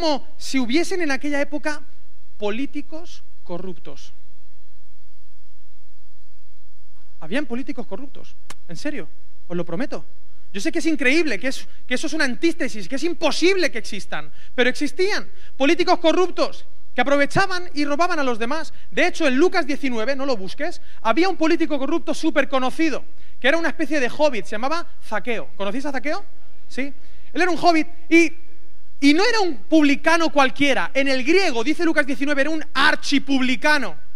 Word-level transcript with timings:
como 0.00 0.26
si 0.38 0.58
hubiesen 0.58 1.02
en 1.02 1.10
aquella 1.10 1.42
época 1.42 1.82
políticos 2.38 3.22
corruptos. 3.44 4.14
Habían 7.20 7.44
políticos 7.44 7.86
corruptos, 7.86 8.34
en 8.66 8.76
serio, 8.76 9.10
os 9.46 9.54
lo 9.54 9.62
prometo. 9.62 10.02
Yo 10.54 10.60
sé 10.60 10.72
que 10.72 10.78
es 10.78 10.86
increíble, 10.86 11.38
que, 11.38 11.48
es, 11.48 11.68
que 11.86 11.94
eso 11.94 12.06
es 12.06 12.14
una 12.14 12.24
antítesis, 12.24 12.88
que 12.88 12.96
es 12.96 13.04
imposible 13.04 13.70
que 13.70 13.76
existan, 13.76 14.32
pero 14.54 14.70
existían 14.70 15.28
políticos 15.58 15.98
corruptos 15.98 16.64
que 16.94 17.02
aprovechaban 17.02 17.68
y 17.74 17.84
robaban 17.84 18.18
a 18.18 18.24
los 18.24 18.38
demás. 18.38 18.72
De 18.90 19.06
hecho, 19.06 19.28
en 19.28 19.36
Lucas 19.36 19.66
19, 19.66 20.16
no 20.16 20.24
lo 20.24 20.34
busques, 20.34 20.80
había 21.02 21.28
un 21.28 21.36
político 21.36 21.78
corrupto 21.78 22.14
súper 22.14 22.48
conocido, 22.48 23.04
que 23.38 23.48
era 23.48 23.58
una 23.58 23.68
especie 23.68 24.00
de 24.00 24.08
hobbit, 24.08 24.46
se 24.46 24.52
llamaba 24.52 24.86
Zaqueo. 25.04 25.50
¿Conocéis 25.56 25.84
a 25.84 25.92
Zaqueo? 25.92 26.24
Sí. 26.68 26.92
Él 27.32 27.42
era 27.42 27.50
un 27.50 27.58
hobbit 27.60 27.86
y, 28.08 28.32
y 29.00 29.14
no 29.14 29.24
era 29.24 29.40
un 29.40 29.56
publicano 29.56 30.30
cualquiera. 30.30 30.90
En 30.94 31.08
el 31.08 31.24
griego, 31.24 31.64
dice 31.64 31.84
Lucas 31.84 32.06
19, 32.06 32.40
era 32.40 32.50
un 32.50 32.64
archipublicano 32.74 34.09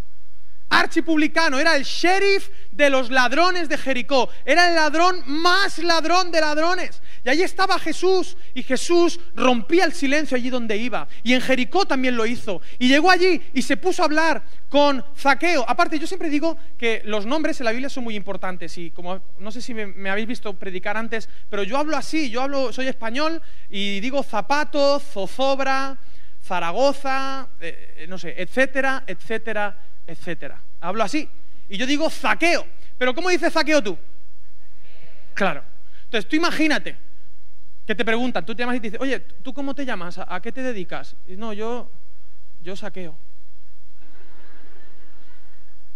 archipublicano, 0.78 1.59
era 1.59 1.77
el 1.77 1.84
sheriff 1.84 2.48
de 2.70 2.91
los 2.91 3.10
ladrones 3.10 3.69
de 3.69 3.78
Jericó, 3.78 4.28
era 4.45 4.69
el 4.69 4.74
ladrón 4.74 5.23
más 5.27 5.78
ladrón 5.78 6.30
de 6.30 6.41
ladrones. 6.41 7.00
Y 7.24 7.30
allí 7.30 7.42
estaba 7.42 7.78
Jesús, 7.78 8.37
y 8.52 8.62
Jesús 8.62 9.19
rompía 9.34 9.84
el 9.84 9.95
silencio 9.95 10.37
allí 10.37 10.50
donde 10.50 10.77
iba. 10.77 11.09
Y 11.23 11.33
en 11.33 11.41
Jericó 11.41 11.87
también 11.87 12.16
lo 12.16 12.27
hizo. 12.27 12.60
Y 12.78 12.88
llegó 12.88 13.10
allí 13.10 13.42
y 13.55 13.62
se 13.62 13.78
puso 13.78 14.02
a 14.02 14.05
hablar 14.05 14.42
con 14.69 15.02
Zaqueo. 15.16 15.64
Aparte, 15.66 15.98
yo 15.98 16.06
siempre 16.06 16.28
digo 16.28 16.59
que 16.77 17.00
los 17.06 17.25
nombres 17.25 17.61
en 17.61 17.64
la 17.64 17.70
Biblia 17.70 17.88
son 17.88 18.05
muy 18.05 18.14
importantes. 18.14 18.77
Y 18.77 18.91
como 18.91 19.22
no 19.38 19.50
sé 19.50 19.62
si 19.62 19.72
me, 19.72 20.11
habéis 20.11 20.27
visto 20.27 20.53
predicar 20.55 20.98
antes, 20.98 21.31
pero 21.48 21.62
yo 21.62 21.78
hablo 21.78 21.97
así, 21.97 22.28
yo 22.28 22.42
hablo, 22.42 22.72
soy 22.72 22.88
español 22.88 23.41
y 23.70 24.00
digo 24.00 24.22
zapato, 24.22 25.00
zozobra, 25.00 25.97
Zaragoza, 26.42 27.48
eh, 27.59 28.05
no 28.06 28.19
sé, 28.19 28.34
etcétera, 28.36 29.05
etcétera, 29.06 29.78
etcétera. 30.06 30.60
Hablo 30.80 31.02
así. 31.02 31.28
Y 31.69 31.77
yo 31.77 31.86
digo 31.86 32.10
zaqueo. 32.10 32.66
Pero 32.98 33.14
¿cómo 33.14 33.30
dices 33.30 33.52
zaqueo 33.52 33.83
tú? 33.83 33.98
Claro. 35.34 35.62
Entonces 36.05 36.28
tú 36.28 36.36
imagínate 36.36 36.97
que 37.86 37.94
te 37.94 38.05
preguntan, 38.05 38.47
tú 38.47 38.55
te 38.55 38.62
llamas 38.62 38.77
y 38.77 38.80
te 38.80 38.86
dices, 38.88 39.00
oye, 39.00 39.20
¿tú 39.20 39.52
cómo 39.52 39.75
te 39.75 39.84
llamas? 39.84 40.19
¿A, 40.19 40.41
qué 40.41 40.52
te 40.52 40.62
dedicas? 40.62 41.16
Y 41.27 41.36
no, 41.36 41.52
yo, 41.52 41.91
yo 42.62 42.77
saqueo. 42.77 43.14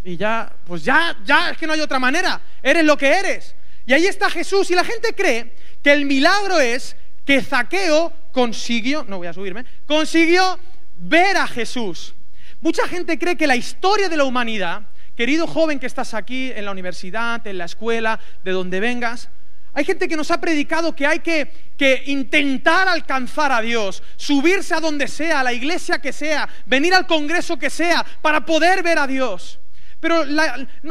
Y 0.04 0.16
ya, 0.16 0.52
pues 0.66 0.84
ya, 0.84 1.16
ya, 1.24 1.50
es 1.50 1.56
que 1.56 1.66
no 1.66 1.72
hay 1.72 1.80
otra 1.80 1.98
manera. 1.98 2.40
Eres 2.62 2.84
lo 2.84 2.96
que 2.96 3.10
eres. 3.10 3.54
Y 3.86 3.92
ahí 3.92 4.06
está 4.06 4.28
Jesús. 4.28 4.70
Y 4.70 4.74
la 4.74 4.84
gente 4.84 5.14
cree 5.14 5.54
que 5.82 5.92
el 5.92 6.04
milagro 6.04 6.58
es 6.60 6.96
que 7.24 7.42
Zaqueo 7.42 8.12
consiguió, 8.32 9.04
no 9.04 9.18
voy 9.18 9.26
a 9.26 9.32
subirme, 9.32 9.64
consiguió 9.86 10.58
ver 10.96 11.36
a 11.36 11.46
Jesús. 11.46 12.14
Mucha 12.60 12.88
gente 12.88 13.18
cree 13.18 13.36
que 13.36 13.46
la 13.46 13.56
historia 13.56 14.08
de 14.08 14.16
la 14.16 14.24
humanidad, 14.24 14.82
querido 15.16 15.46
joven 15.46 15.78
que 15.78 15.86
estás 15.86 16.14
aquí 16.14 16.50
en 16.52 16.64
la 16.64 16.72
universidad, 16.72 17.46
en 17.46 17.58
la 17.58 17.66
escuela, 17.66 18.18
de 18.42 18.52
donde 18.52 18.80
vengas, 18.80 19.30
hay 19.74 19.84
gente 19.84 20.08
que 20.08 20.16
nos 20.16 20.30
ha 20.32 20.40
predicado 20.40 20.96
que 20.96 21.06
hay 21.06 21.20
que, 21.20 22.02
intentar 22.06 22.88
alcanzar 22.88 23.52
a 23.52 23.60
Dios, 23.60 24.02
subirse 24.16 24.74
a 24.74 24.80
donde 24.80 25.06
sea, 25.06 25.38
a 25.38 25.44
la 25.44 25.52
iglesia 25.52 26.00
que 26.00 26.12
sea, 26.12 26.48
venir 26.66 26.92
al 26.94 27.06
congreso 27.06 27.56
que 27.56 27.70
sea, 27.70 28.04
para 28.20 28.44
poder 28.44 28.82
ver 28.82 28.98
a 28.98 29.06
Dios. 29.06 29.60
Pero 30.00 30.24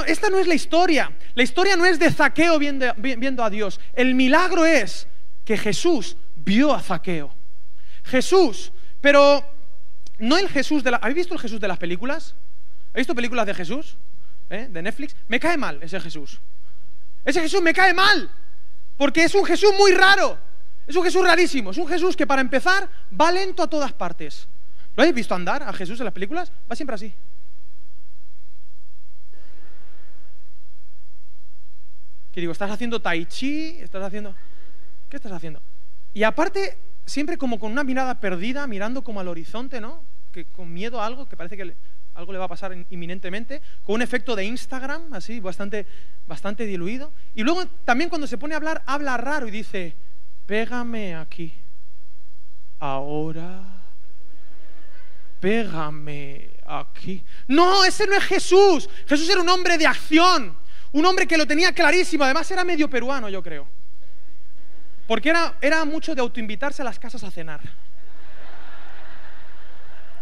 esta 0.05 0.29
no 0.29 0.39
es 0.39 0.47
la 0.47 0.53
historia. 0.53 1.11
La 1.35 1.43
historia 1.43 1.75
no 1.75 1.85
es 1.85 1.99
de 1.99 2.11
Zaqueo 2.11 2.57
viendo, 2.59 2.93
viendo 2.95 3.43
a 3.43 3.49
Dios. 3.49 3.79
El 3.93 4.15
milagro 4.15 4.65
es 4.65 5.07
que 5.43 5.57
Jesús 5.57 6.15
vio 6.35 6.73
a 6.73 6.81
Zaqueo. 6.81 7.33
Jesús, 8.05 8.71
pero 9.01 9.43
no 10.19 10.37
el 10.37 10.49
Jesús 10.49 10.83
de 10.83 10.91
la... 10.91 10.97
¿Habéis 10.97 11.15
visto 11.15 11.33
el 11.33 11.39
Jesús 11.39 11.59
de 11.59 11.67
las 11.67 11.77
películas? 11.77 12.35
¿Habéis 12.91 13.07
visto 13.07 13.15
películas 13.15 13.45
de 13.45 13.53
Jesús? 13.53 13.97
¿Eh? 14.49 14.67
De 14.69 14.81
Netflix. 14.81 15.15
Me 15.27 15.39
cae 15.39 15.57
mal 15.57 15.79
ese 15.81 15.99
Jesús. 15.99 16.39
Ese 17.23 17.41
Jesús 17.41 17.61
me 17.61 17.73
cae 17.73 17.93
mal. 17.93 18.29
Porque 18.97 19.23
es 19.23 19.35
un 19.35 19.45
Jesús 19.45 19.71
muy 19.77 19.91
raro. 19.91 20.39
Es 20.87 20.95
un 20.95 21.03
Jesús 21.03 21.23
rarísimo. 21.23 21.71
Es 21.71 21.77
un 21.77 21.87
Jesús 21.87 22.15
que 22.15 22.25
para 22.25 22.41
empezar 22.41 22.89
va 23.19 23.31
lento 23.31 23.61
a 23.61 23.67
todas 23.67 23.93
partes. 23.93 24.47
¿Lo 24.95 25.03
habéis 25.03 25.15
visto 25.15 25.35
andar 25.35 25.61
a 25.63 25.73
Jesús 25.73 25.99
en 25.99 26.05
las 26.05 26.13
películas? 26.13 26.51
Va 26.69 26.75
siempre 26.75 26.95
así. 26.95 27.13
¿Qué 32.31 32.41
digo? 32.41 32.51
¿Estás 32.51 32.71
haciendo 32.71 32.99
tai 33.01 33.25
chi? 33.25 33.77
¿Estás 33.79 34.03
haciendo...? 34.03 34.33
¿Qué 35.09 35.17
estás 35.17 35.31
haciendo? 35.31 35.61
Y 36.13 36.23
aparte, 36.23 36.77
siempre 37.07 37.37
como 37.37 37.57
con 37.57 37.71
una 37.71 37.83
mirada 37.83 38.19
perdida, 38.19 38.67
mirando 38.67 39.03
como 39.03 39.19
al 39.19 39.29
horizonte, 39.29 39.81
¿no? 39.81 40.03
Que 40.31 40.45
con 40.45 40.71
miedo 40.71 41.01
a 41.01 41.05
algo, 41.05 41.27
que 41.27 41.37
parece 41.37 41.57
que 41.57 41.73
algo 42.13 42.33
le 42.33 42.37
va 42.37 42.45
a 42.45 42.49
pasar 42.49 42.75
inminentemente, 42.89 43.61
con 43.83 43.95
un 43.95 44.01
efecto 44.01 44.35
de 44.35 44.43
Instagram, 44.43 45.13
así, 45.13 45.39
bastante, 45.39 45.87
bastante 46.27 46.65
diluido. 46.65 47.13
Y 47.33 47.43
luego 47.43 47.65
también 47.85 48.09
cuando 48.09 48.27
se 48.27 48.37
pone 48.37 48.53
a 48.53 48.57
hablar, 48.57 48.83
habla 48.85 49.17
raro 49.17 49.47
y 49.47 49.51
dice, 49.51 49.95
pégame 50.45 51.15
aquí, 51.15 51.53
ahora, 52.79 53.63
pégame 55.39 56.49
aquí. 56.65 57.23
No, 57.47 57.85
ese 57.85 58.05
no 58.05 58.15
es 58.15 58.23
Jesús. 58.25 58.89
Jesús 59.07 59.29
era 59.29 59.41
un 59.41 59.49
hombre 59.49 59.77
de 59.77 59.87
acción, 59.87 60.57
un 60.91 61.05
hombre 61.05 61.25
que 61.25 61.37
lo 61.37 61.47
tenía 61.47 61.71
clarísimo, 61.71 62.25
además 62.25 62.51
era 62.51 62.65
medio 62.65 62.89
peruano, 62.89 63.29
yo 63.29 63.41
creo. 63.41 63.76
Porque 65.07 65.29
era, 65.29 65.55
era 65.61 65.85
mucho 65.85 66.13
de 66.13 66.21
autoinvitarse 66.21 66.81
a 66.81 66.85
las 66.85 66.99
casas 66.99 67.23
a 67.23 67.31
cenar. 67.31 67.61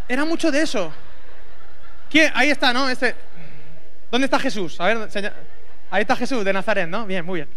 Era 0.08 0.24
mucho 0.24 0.52
de 0.52 0.62
eso. 0.62 0.94
¿Quién? 2.10 2.32
Ahí 2.36 2.50
está, 2.50 2.72
¿no? 2.72 2.88
Este... 2.90 3.16
¿Dónde 4.12 4.26
está 4.26 4.40
Jesús? 4.40 4.80
A 4.80 4.86
ver, 4.86 5.34
ahí 5.90 6.02
está 6.02 6.16
Jesús 6.16 6.46
de 6.46 6.54
Nazaret, 6.54 6.88
¿no? 6.88 7.06
Bien, 7.06 7.26
muy 7.26 7.40
bien. 7.40 7.50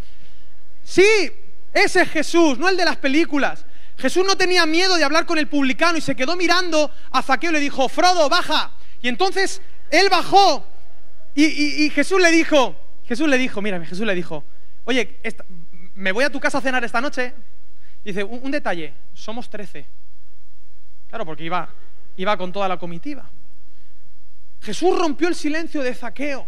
Sí, 0.82 1.30
ese 1.72 2.02
es 2.02 2.08
Jesús, 2.08 2.58
no 2.58 2.68
el 2.68 2.76
de 2.76 2.84
las 2.84 2.96
películas. 2.96 3.64
Jesús 3.98 4.24
no 4.26 4.36
tenía 4.36 4.64
miedo 4.64 4.96
de 4.96 5.04
hablar 5.04 5.26
con 5.26 5.38
el 5.38 5.48
publicano 5.48 5.98
y 5.98 6.00
se 6.00 6.16
quedó 6.16 6.34
mirando 6.36 6.90
a 7.10 7.22
Zaqueo 7.22 7.50
y 7.50 7.54
le 7.54 7.60
dijo, 7.60 7.88
Frodo, 7.88 8.28
baja. 8.28 8.72
Y 9.02 9.08
entonces 9.08 9.60
él 9.90 10.08
bajó 10.08 10.66
y, 11.34 11.90
Jesús 11.90 12.20
le 12.20 12.30
dijo, 12.32 12.74
Jesús 13.06 13.28
le 13.28 13.38
dijo, 13.38 13.62
mira, 13.62 13.84
Jesús 13.84 14.04
le 14.06 14.14
dijo, 14.14 14.42
oye, 14.84 15.18
esta, 15.22 15.44
me 15.98 16.12
voy 16.12 16.24
a 16.24 16.30
tu 16.30 16.38
casa 16.38 16.58
a 16.58 16.60
cenar 16.60 16.84
esta 16.84 17.00
noche. 17.00 17.34
dice, 18.04 18.22
un, 18.22 18.50
detalle, 18.50 18.94
somos 19.12 19.50
trece. 19.50 19.84
Claro, 21.08 21.24
porque 21.26 21.44
iba, 21.44 21.68
iba 22.16 22.36
con 22.36 22.52
toda 22.52 22.68
la 22.68 22.78
comitiva. 22.78 23.28
Jesús 24.60 24.96
rompió 24.96 25.26
el 25.28 25.34
silencio 25.34 25.82
de 25.82 25.94
Zaqueo. 25.94 26.46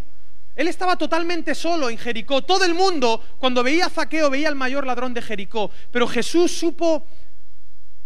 Él 0.55 0.69
estaba 0.69 0.97
totalmente 0.97 1.55
solo 1.57 1.91
en 1.91 1.99
Jericó. 1.99 2.43
Todo 2.43 2.65
el 2.65 2.75
mundo, 2.75 3.23
cuando 3.39 3.65
veía 3.65 3.87
a 3.87 3.91
Zaqueo, 3.91 4.31
veía 4.31 4.49
al 4.49 4.55
mayor 4.55 4.87
ladrón 4.87 5.15
de 5.15 5.23
Jericó. 5.23 5.71
Pero 5.91 6.07
Jesús 6.07 6.53
supo 6.53 7.07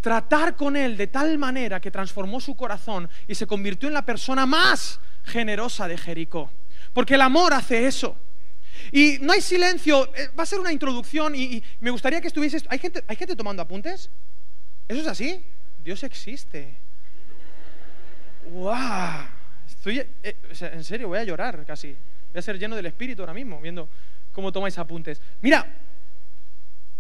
tratar 0.01 0.57
con 0.57 0.77
él 0.77 0.97
de 0.97 1.09
tal 1.09 1.37
manera 1.37 1.79
que 1.79 1.91
transformó 1.91 2.41
su 2.41 2.57
corazón 2.57 3.09
y 3.29 3.35
se 3.35 3.47
convirtió 3.47 3.89
en 3.89 3.95
la 3.95 4.07
persona 4.07 4.47
más 4.47 4.99
generosa 5.25 5.89
de 5.89 5.99
Jericó. 5.99 6.51
Porque 6.95 7.15
el 7.15 7.23
amor 7.23 7.53
hace 7.53 7.87
eso. 7.87 8.17
Y 8.93 9.19
no 9.21 9.33
hay 9.33 9.41
silencio, 9.41 10.11
eh, 10.15 10.29
va 10.39 10.43
a 10.43 10.47
ser 10.47 10.61
una 10.61 10.73
introducción 10.73 11.35
y, 11.35 11.63
me 11.81 11.91
gustaría 11.91 12.21
que 12.21 12.29
estuvieses... 12.29 12.65
¿Hay 12.69 12.79
gente, 12.79 13.03
¿Hay 13.07 13.17
gente 13.17 13.37
tomando 13.37 13.63
apuntes? 13.63 14.11
¿Eso 14.89 15.01
es 15.01 15.07
así? 15.07 15.45
Dios 15.83 16.03
existe. 16.03 16.75
¡Wow! 18.51 18.75
Estoy, 19.67 19.99
eh, 20.23 20.37
en 20.61 20.85
serio, 20.85 21.09
voy 21.09 21.19
a 21.19 21.25
llorar 21.25 21.65
casi. 21.67 21.89
Voy 22.33 22.39
a 22.39 22.43
ser 22.43 22.59
lleno 22.59 22.77
del 22.77 22.87
Espíritu 22.87 23.23
ahora 23.23 23.35
mismo, 23.35 23.61
viendo 23.61 23.89
cómo 24.33 24.51
tomáis 24.53 24.79
apuntes. 24.79 25.21
Mira, 25.41 25.67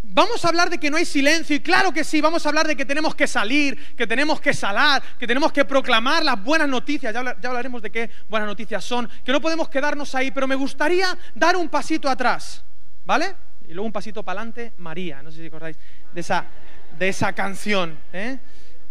Vamos 0.06 0.44
a 0.44 0.48
hablar 0.48 0.70
de 0.70 0.78
que 0.78 0.90
no 0.90 0.96
hay 0.96 1.04
silencio 1.04 1.56
y 1.56 1.60
claro 1.60 1.92
que 1.92 2.04
sí, 2.04 2.20
vamos 2.20 2.44
a 2.44 2.48
hablar 2.48 2.66
de 2.66 2.76
que 2.76 2.84
tenemos 2.84 3.14
que 3.14 3.26
salir, 3.26 3.94
que 3.96 4.06
tenemos 4.06 4.40
que 4.40 4.52
salar, 4.52 5.02
que 5.18 5.26
tenemos 5.26 5.52
que 5.52 5.64
proclamar 5.64 6.24
las 6.24 6.42
buenas 6.42 6.68
noticias, 6.68 7.12
ya, 7.12 7.20
hablaremos 7.48 7.82
de 7.82 7.90
qué 7.90 8.10
buenas 8.28 8.48
noticias 8.48 8.84
son, 8.84 9.08
que 9.24 9.32
no 9.32 9.40
podemos 9.40 9.68
quedarnos 9.68 10.14
ahí, 10.14 10.30
pero 10.30 10.46
me 10.46 10.54
gustaría 10.54 11.16
dar 11.34 11.56
un 11.56 11.68
pasito 11.68 12.08
atrás, 12.08 12.62
¿vale? 13.04 13.34
Y 13.66 13.72
luego 13.72 13.86
un 13.86 13.92
pasito 13.92 14.22
para 14.22 14.40
adelante, 14.40 14.74
María, 14.78 15.22
no 15.22 15.30
sé 15.30 15.40
si 15.40 15.46
acordáis 15.46 15.76
de 16.12 16.20
esa, 16.20 16.44
de 16.98 17.08
esa 17.08 17.32
canción, 17.32 17.98
¿eh? 18.12 18.38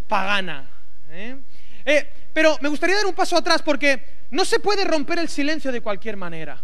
Pagana. 0.07 0.67
¿eh? 1.09 1.37
Eh, 1.85 2.13
pero 2.33 2.57
me 2.61 2.69
gustaría 2.69 2.95
dar 2.95 3.05
un 3.05 3.13
paso 3.13 3.37
atrás 3.37 3.61
porque 3.61 4.25
no 4.31 4.43
se 4.45 4.59
puede 4.59 4.83
romper 4.83 5.19
el 5.19 5.29
silencio 5.29 5.71
de 5.71 5.81
cualquier 5.81 6.17
manera. 6.17 6.61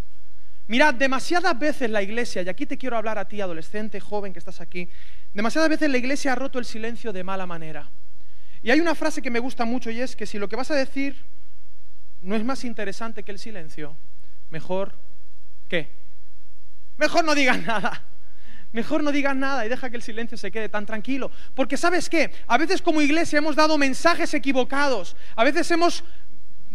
Mirad, 0.69 0.93
demasiadas 0.93 1.57
veces 1.57 1.89
la 1.89 2.03
iglesia, 2.03 2.43
y 2.43 2.47
aquí 2.47 2.67
te 2.67 2.77
quiero 2.77 2.95
hablar 2.95 3.17
a 3.17 3.27
ti, 3.27 3.41
adolescente, 3.41 3.99
joven 3.99 4.33
que 4.33 4.37
estás 4.37 4.61
aquí, 4.61 4.87
demasiadas 5.33 5.67
veces 5.67 5.89
la 5.89 5.97
iglesia 5.97 6.33
ha 6.33 6.35
roto 6.35 6.59
el 6.59 6.65
silencio 6.65 7.11
de 7.11 7.23
mala 7.23 7.47
manera. 7.47 7.89
Y 8.61 8.69
hay 8.69 8.79
una 8.79 8.93
frase 8.93 9.19
que 9.19 9.31
me 9.31 9.39
gusta 9.39 9.65
mucho 9.65 9.89
y 9.89 9.99
es 9.99 10.15
que 10.15 10.27
si 10.27 10.37
lo 10.37 10.47
que 10.47 10.55
vas 10.55 10.69
a 10.69 10.75
decir 10.75 11.15
no 12.21 12.35
es 12.35 12.45
más 12.45 12.63
interesante 12.63 13.23
que 13.23 13.31
el 13.31 13.39
silencio, 13.39 13.97
mejor, 14.51 14.93
¿qué? 15.67 15.89
Mejor 16.97 17.25
no 17.25 17.33
digas 17.33 17.59
nada. 17.65 18.03
mejor 18.71 19.01
no 19.01 19.11
digas 19.11 19.35
nada 19.35 19.65
y 19.65 19.69
deja 19.69 19.89
que 19.89 19.95
el 19.95 20.03
silencio 20.03 20.37
se 20.37 20.51
quede 20.51 20.69
tan 20.69 20.85
tranquilo. 20.85 21.31
Porque 21.55 21.77
sabes 21.77 22.07
qué, 22.11 22.31
a 22.45 22.59
veces 22.59 22.83
como 22.83 23.01
iglesia 23.01 23.39
hemos 23.39 23.55
dado 23.55 23.75
mensajes 23.79 24.35
equivocados, 24.35 25.15
a 25.35 25.43
veces 25.43 25.71
hemos 25.71 26.03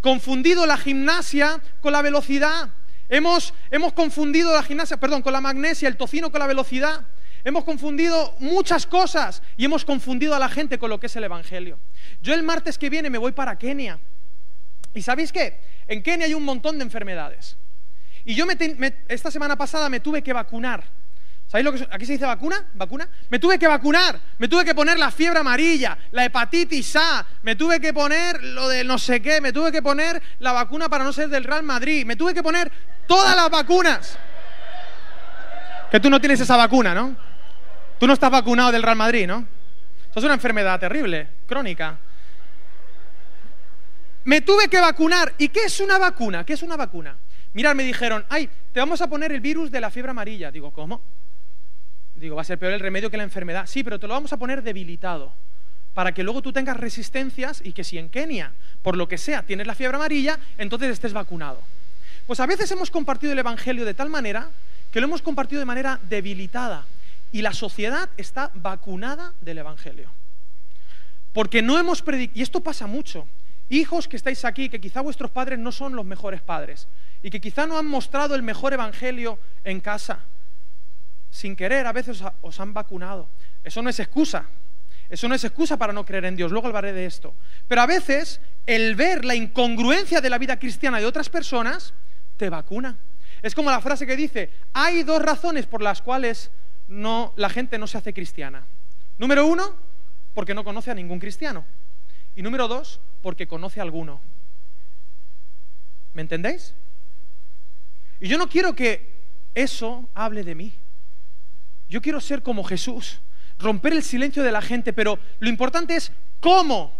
confundido 0.00 0.67
la 0.67 0.79
gimnasia 0.79 1.62
con 1.81 1.93
la 1.93 2.02
velocidad, 2.02 2.70
hemos, 3.09 3.55
hemos 3.71 3.93
confundido 3.93 4.53
la 4.53 4.62
gimnasia, 4.62 4.97
perdón, 4.97 5.23
con 5.23 5.33
la 5.33 5.41
magnesia, 5.41 5.89
el 5.89 5.97
tocino 5.97 6.31
con 6.31 6.41
la 6.41 6.47
velocidad. 6.47 7.06
Hemos 7.45 7.65
confundido 7.65 8.35
muchas 8.39 8.87
cosas 8.87 9.43
y 9.56 9.67
hemos 9.67 9.85
confundido 9.85 10.35
a 10.35 10.39
la 10.39 10.49
gente 10.49 10.79
con 10.79 10.89
lo 10.89 10.99
que 10.99 11.06
es 11.06 11.17
el 11.17 11.25
Evangelio. 11.25 11.79
Yo 12.23 12.33
el 12.33 12.43
martes 12.43 12.79
que 12.79 12.89
viene 12.89 13.11
me 13.11 13.19
voy 13.19 13.33
para 13.33 13.59
Kenia. 13.59 13.99
¿Y 14.95 15.03
sabéis 15.03 15.31
qué? 15.31 15.61
En 15.87 16.03
Kenia 16.03 16.27
hay 16.27 16.35
un 16.35 16.45
montón 16.45 16.79
de 16.79 16.85
enfermedades. 16.85 17.56
Y 18.25 18.35
yo 18.35 18.47
esta 19.09 19.31
semana 19.31 19.56
pasada 19.56 19.91
me 19.91 20.01
tuve 20.01 20.23
que 20.23 20.33
vacunar. 20.33 20.85
¿Sabéis 21.47 21.65
lo 21.65 21.73
que 21.73 21.95
aquí 21.95 22.06
se 22.06 22.12
dice 22.12 22.25
vacuna? 22.25 22.65
¿Vacuna? 22.75 23.09
Me 23.29 23.39
tuve 23.39 23.59
que 23.59 23.69
vacunar, 23.69 24.19
me 24.39 24.49
tuve 24.49 24.65
que 24.65 24.75
poner 24.75 24.99
la 24.99 25.11
fiebre 25.11 25.41
amarilla, 25.41 25.97
la 26.11 26.25
hepatitis 26.25 26.97
A, 26.97 27.27
me 27.43 27.55
tuve 27.55 27.81
que 27.81 27.93
poner 27.93 28.43
lo 28.43 28.69
de 28.69 28.83
no 28.83 28.99
sé 28.99 29.21
qué, 29.21 29.41
me 29.41 29.53
tuve 29.53 29.71
que 29.71 29.83
poner 29.83 30.21
la 30.39 30.53
vacuna 30.53 30.89
para 30.89 31.05
no 31.05 31.12
ser 31.12 31.29
del 31.29 31.45
Real 31.45 31.62
Madrid, 31.62 32.06
me 32.06 32.17
tuve 32.17 32.33
que 32.33 32.43
poner 32.43 32.73
todas 33.06 33.37
las 33.37 33.51
vacunas. 33.51 34.19
Que 35.91 36.01
tú 36.01 36.11
no 36.11 36.21
tienes 36.21 36.41
esa 36.41 36.56
vacuna, 36.56 36.95
¿no? 36.95 37.17
Tú 37.99 38.06
no 38.06 38.12
estás 38.12 38.31
vacunado 38.31 38.73
del 38.73 38.83
Real 38.83 38.97
Madrid, 38.97 39.27
¿no? 39.27 39.47
Eso 40.11 40.21
es 40.21 40.25
una 40.25 40.35
enfermedad 40.35 40.79
terrible, 40.79 41.29
crónica. 41.47 41.99
Me 44.25 44.41
tuve 44.41 44.69
que 44.69 44.81
vacunar. 44.81 45.35
¿Y 45.39 45.49
qué 45.49 45.65
es 45.65 45.81
una 45.81 45.99
vacuna? 45.99 46.45
¿Qué 46.45 46.55
es 46.55 46.62
una 46.62 46.77
vacuna? 46.77 47.17
Mirad, 47.53 47.75
me 47.75 47.85
dijeron, 47.85 48.25
ay, 48.29 48.49
te 48.73 48.81
vamos 48.81 49.01
a 49.01 49.09
poner 49.09 49.33
el 49.33 49.41
virus 49.41 49.71
de 49.71 49.81
la 49.81 49.91
fiebre 49.91 50.11
amarilla. 50.11 50.51
Digo, 50.51 50.73
¿cómo? 50.73 51.03
Digo, 52.15 52.37
va 52.37 52.43
a 52.43 52.45
ser 52.45 52.59
peor 52.59 52.73
el 52.73 52.81
remedio 52.81 53.11
que 53.11 53.17
la 53.17 53.23
enfermedad. 53.23 53.67
Sí, 53.67 53.85
pero 53.85 53.99
te 53.99 54.06
lo 54.06 54.15
vamos 54.15 54.33
a 54.33 54.37
poner 54.37 54.62
debilitado. 54.62 55.33
Para 55.93 56.12
que 56.12 56.23
luego 56.23 56.43
tú 56.43 56.53
tengas 56.53 56.77
resistencias 56.77 57.61
y 57.65 57.73
que 57.73 57.85
si 57.85 57.99
en 57.99 58.09
Kenia, 58.09 58.53
por 58.83 58.97
lo 58.97 59.06
que 59.06 59.19
sea, 59.19 59.43
tienes 59.43 59.67
la 59.67 59.75
fiebre 59.75 59.97
amarilla, 59.97 60.39
entonces 60.59 60.91
estés 60.91 61.12
vacunado. 61.12 61.62
Pues 62.26 62.41
a 62.41 62.47
veces 62.47 62.71
hemos 62.71 62.91
compartido 62.91 63.32
el 63.32 63.38
Evangelio 63.38 63.85
de 63.85 63.94
tal 63.94 64.09
manera 64.09 64.50
que 64.91 65.00
lo 65.00 65.06
hemos 65.06 65.23
compartido 65.23 65.59
de 65.59 65.67
manera 65.67 66.00
debilitada 66.09 66.87
y 67.32 67.43
la 67.43 67.53
sociedad 67.53 68.09
está 68.17 68.50
vacunada 68.55 69.32
del 69.41 69.59
Evangelio. 69.59 70.11
Porque 71.32 71.62
no 71.62 71.79
hemos 71.79 72.00
predicado, 72.00 72.38
y 72.38 72.43
esto 72.43 72.61
pasa 72.61 72.87
mucho, 72.87 73.26
hijos 73.69 74.09
que 74.09 74.17
estáis 74.17 74.44
aquí, 74.44 74.69
que 74.69 74.81
quizá 74.81 75.00
vuestros 75.00 75.31
padres 75.31 75.59
no 75.59 75.73
son 75.73 75.97
los 75.97 76.05
mejores 76.05 76.41
padres 76.41 76.87
y 77.23 77.31
que 77.31 77.41
quizá 77.41 77.67
no 77.67 77.76
han 77.76 77.87
mostrado 77.87 78.35
el 78.35 78.43
mejor 78.43 78.73
Evangelio 78.73 79.38
en 79.65 79.81
casa, 79.81 80.20
sin 81.31 81.56
querer 81.56 81.87
a 81.87 81.93
veces 81.93 82.23
os 82.41 82.61
han 82.61 82.73
vacunado. 82.73 83.29
Eso 83.65 83.82
no 83.82 83.91
es 83.91 83.99
excusa, 83.99 84.47
eso 85.11 85.29
no 85.29 85.35
es 85.35 85.44
excusa 85.44 85.77
para 85.77 85.93
no 85.93 86.06
creer 86.06 86.27
en 86.27 86.37
Dios, 86.37 86.53
luego 86.53 86.69
hablaré 86.69 86.93
de 86.93 87.05
esto. 87.05 87.35
Pero 87.69 87.82
a 87.82 87.87
veces 87.87 88.41
el 88.67 88.94
ver 88.94 89.25
la 89.25 89.35
incongruencia 89.35 90.20
de 90.20 90.31
la 90.31 90.38
vida 90.38 90.59
cristiana 90.59 91.00
de 91.00 91.06
otras 91.06 91.29
personas 91.29 91.93
te 92.37 92.51
vacuna. 92.51 92.97
Es 93.43 93.55
como 93.55 93.71
la 93.71 93.81
frase 93.81 94.07
que 94.07 94.17
dice, 94.17 94.51
hay 94.73 95.03
dos 95.03 95.21
razones 95.21 95.67
por 95.67 95.83
las 95.83 96.03
cuales 96.03 96.51
no, 96.89 97.33
la 97.37 97.49
gente 97.49 97.79
no 97.79 97.87
se 97.87 97.99
hace 97.99 98.13
cristiana. 98.13 98.65
Número 99.19 99.47
uno, 99.47 99.75
porque 100.35 100.55
no 100.55 100.65
conoce 100.65 100.91
a 100.91 100.95
ningún 100.95 101.21
cristiano. 101.21 101.65
Y 102.35 102.43
número 102.43 102.69
dos, 102.69 103.01
porque 103.23 103.47
conoce 103.47 103.81
a 103.81 103.83
alguno. 103.83 104.21
¿Me 106.15 106.23
entendéis? 106.23 106.75
Y 108.21 108.29
yo 108.29 108.39
no 108.39 108.49
quiero 108.49 108.75
que 108.75 109.15
eso 109.55 110.09
hable 110.15 110.43
de 110.43 110.55
mí. 110.55 110.73
Yo 111.89 112.01
quiero 112.01 112.21
ser 112.21 112.43
como 112.43 112.65
Jesús, 112.65 113.21
romper 113.59 113.93
el 113.93 114.03
silencio 114.03 114.43
de 114.43 114.53
la 114.53 114.63
gente, 114.63 114.93
pero 114.93 115.19
lo 115.39 115.49
importante 115.49 115.97
es 115.97 116.13
cómo 116.41 116.93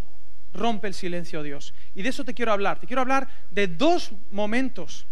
rompe 0.53 0.89
el 0.89 0.95
silencio 0.95 1.43
Dios. 1.43 1.75
Y 1.95 2.03
de 2.03 2.11
eso 2.11 2.25
te 2.25 2.35
quiero 2.35 2.53
hablar. 2.53 2.79
Te 2.79 2.87
quiero 2.87 3.03
hablar 3.03 3.29
de 3.51 3.67
dos 3.67 4.13
momentos 4.31 5.07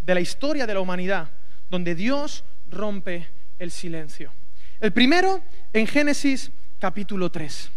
de 0.00 0.14
la 0.14 0.20
historia 0.20 0.66
de 0.66 0.74
la 0.74 0.80
humanidad 0.80 1.30
donde 1.70 1.94
Dios 1.94 2.44
rompe 2.70 3.28
el 3.58 3.70
silencio. 3.70 4.32
El 4.80 4.92
primero 4.92 5.42
en 5.72 5.86
Génesis 5.86 6.50
capítulo 6.78 7.30
3. 7.30 7.70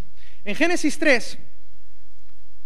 En 0.45 0.55
Génesis 0.55 0.97
3, 0.97 1.37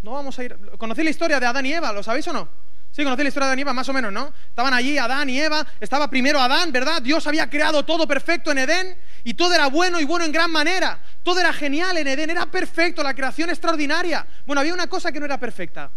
no 0.03 0.11
vamos 0.11 0.37
a 0.37 0.43
ir. 0.43 0.57
¿Conocéis 0.77 1.05
la 1.05 1.11
historia 1.11 1.39
de 1.39 1.45
Adán 1.45 1.65
y 1.65 1.73
Eva? 1.73 1.91
¿Lo 1.91 2.03
sabéis 2.03 2.27
o 2.27 2.33
no? 2.33 2.47
Sí, 2.91 3.03
conocéis 3.03 3.25
la 3.25 3.29
historia 3.29 3.47
de 3.47 3.51
Adán 3.51 3.59
y 3.59 3.61
Eva, 3.63 3.73
más 3.73 3.89
o 3.89 3.93
menos, 3.93 4.13
¿no? 4.13 4.31
Estaban 4.47 4.73
allí 4.73 4.97
Adán 4.97 5.29
y 5.29 5.39
Eva, 5.39 5.65
estaba 5.81 6.09
primero 6.09 6.39
Adán, 6.39 6.71
¿verdad? 6.71 7.01
Dios 7.01 7.25
había 7.27 7.49
creado 7.49 7.83
todo 7.83 8.07
perfecto 8.07 8.51
en 8.51 8.59
Edén 8.59 8.95
y 9.23 9.33
todo 9.33 9.53
era 9.53 9.67
bueno 9.67 9.99
y 9.99 10.05
bueno 10.05 10.23
en 10.25 10.31
gran 10.31 10.51
manera. 10.51 10.99
Todo 11.23 11.39
era 11.39 11.51
genial 11.51 11.97
en 11.97 12.07
Edén, 12.07 12.29
era 12.29 12.45
perfecto, 12.45 13.03
la 13.03 13.13
creación 13.13 13.49
extraordinaria. 13.49 14.25
Bueno, 14.45 14.61
había 14.61 14.73
una 14.73 14.87
cosa 14.87 15.11
que 15.11 15.19
no 15.19 15.25
era 15.25 15.39
perfecta. 15.39 15.89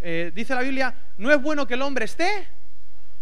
Eh, 0.00 0.30
dice 0.34 0.54
la 0.54 0.60
Biblia, 0.60 0.94
no 1.16 1.32
es 1.32 1.40
bueno 1.40 1.66
que 1.66 1.74
el 1.74 1.82
hombre 1.82 2.04
esté 2.04 2.48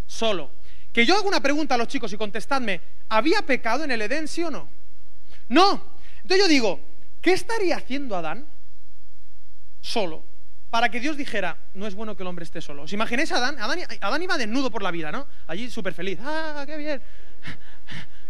solo. 0.06 0.50
Que 0.92 1.04
yo 1.04 1.16
hago 1.16 1.26
una 1.26 1.40
pregunta 1.40 1.74
a 1.74 1.78
los 1.78 1.88
chicos 1.88 2.12
y 2.12 2.16
contestadme, 2.16 2.80
¿había 3.08 3.42
pecado 3.42 3.84
en 3.84 3.90
el 3.90 4.02
Edén, 4.02 4.28
sí 4.28 4.42
o 4.42 4.50
no? 4.50 4.68
No. 5.48 5.82
Entonces 6.22 6.38
yo 6.38 6.48
digo, 6.48 6.80
¿qué 7.20 7.32
estaría 7.32 7.76
haciendo 7.76 8.16
Adán 8.16 8.46
solo 9.80 10.22
para 10.70 10.88
que 10.88 11.00
Dios 11.00 11.16
dijera, 11.16 11.56
no 11.74 11.86
es 11.86 11.94
bueno 11.94 12.16
que 12.16 12.22
el 12.22 12.28
hombre 12.28 12.44
esté 12.44 12.60
solo? 12.60 12.82
¿Os 12.82 12.92
imagináis 12.92 13.32
a 13.32 13.36
Adán? 13.36 13.56
Adán, 13.58 14.22
iba 14.22 14.38
desnudo 14.38 14.70
por 14.70 14.82
la 14.82 14.90
vida, 14.90 15.10
¿no? 15.12 15.26
Allí 15.46 15.70
súper 15.70 15.94
feliz. 15.94 16.18
¡Ah, 16.22 16.64
qué 16.66 16.76
bien! 16.76 17.02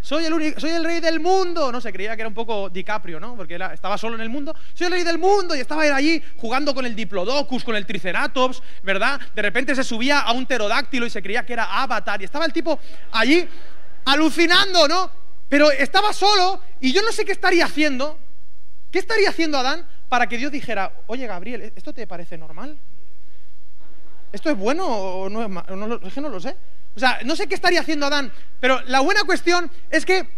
Soy 0.05 0.27
el, 0.27 0.61
soy 0.61 0.69
el 0.69 0.85
rey 0.85 1.01
del 1.01 1.19
mundo. 1.19 1.73
No 1.73 1.81
se 1.81 1.91
creía 1.91 2.15
que 2.15 2.21
era 2.21 2.29
un 2.29 2.35
poco 2.35 2.69
DiCaprio, 2.69 3.19
¿no? 3.19 3.37
Porque 3.37 3.59
estaba 3.73 3.97
solo 3.97 4.17
en 4.17 4.21
el 4.21 4.29
mundo. 4.29 4.55
Soy 4.75 4.89
el 4.89 4.93
rey 4.93 5.03
del 5.03 5.17
mundo 5.17 5.57
y 5.57 5.61
estaba 5.61 5.83
allí 5.85 6.23
jugando 6.37 6.75
con 6.75 6.85
el 6.85 6.95
Diplodocus, 6.95 7.65
con 7.65 7.75
el 7.75 7.87
Triceratops, 7.87 8.63
¿verdad? 8.83 9.19
De 9.35 9.41
repente 9.41 9.75
se 9.75 9.83
subía 9.83 10.21
a 10.21 10.33
un 10.33 10.45
pterodáctilo 10.45 11.07
y 11.07 11.11
se 11.11 11.23
creía 11.23 11.47
que 11.47 11.55
era 11.55 11.81
Avatar. 11.83 12.21
Y 12.21 12.27
estaba 12.27 12.45
el 12.45 12.53
tipo 12.53 12.79
allí 13.13 13.49
alucinando, 14.05 14.87
¿no? 14.87 15.11
Pero 15.49 15.71
estaba 15.71 16.13
solo 16.13 16.61
y 16.81 16.93
yo 16.93 17.01
no 17.01 17.11
sé 17.11 17.25
qué 17.25 17.33
estaría 17.33 17.65
haciendo. 17.65 18.19
¿Qué 18.91 18.99
estaría 18.99 19.31
haciendo 19.31 19.57
Adán 19.57 19.89
para 20.11 20.27
que 20.27 20.37
Dios 20.37 20.53
dijera, 20.53 20.93
oye 21.07 21.27
Gabriel, 21.27 21.73
¿esto 21.75 21.95
te 21.95 22.07
parece 22.07 22.37
normal? 22.37 22.77
¿Esto 24.33 24.51
es 24.51 24.57
bueno 24.59 24.87
o 24.87 25.31
no 25.31 25.43
es 25.43 25.49
malo? 25.49 25.99
es 26.05 26.13
que 26.13 26.21
no 26.21 26.29
lo 26.29 26.41
sé. 26.41 26.55
O 26.97 27.01
sea, 27.01 27.21
no 27.25 27.35
sé 27.37 27.47
qué 27.47 27.55
estaría 27.55 27.81
haciendo 27.81 28.07
Adán, 28.07 28.33
pero 28.61 28.81
la 28.87 29.01
buena 29.01 29.25
cuestión 29.25 29.71
es 29.91 30.07
que, 30.07 30.29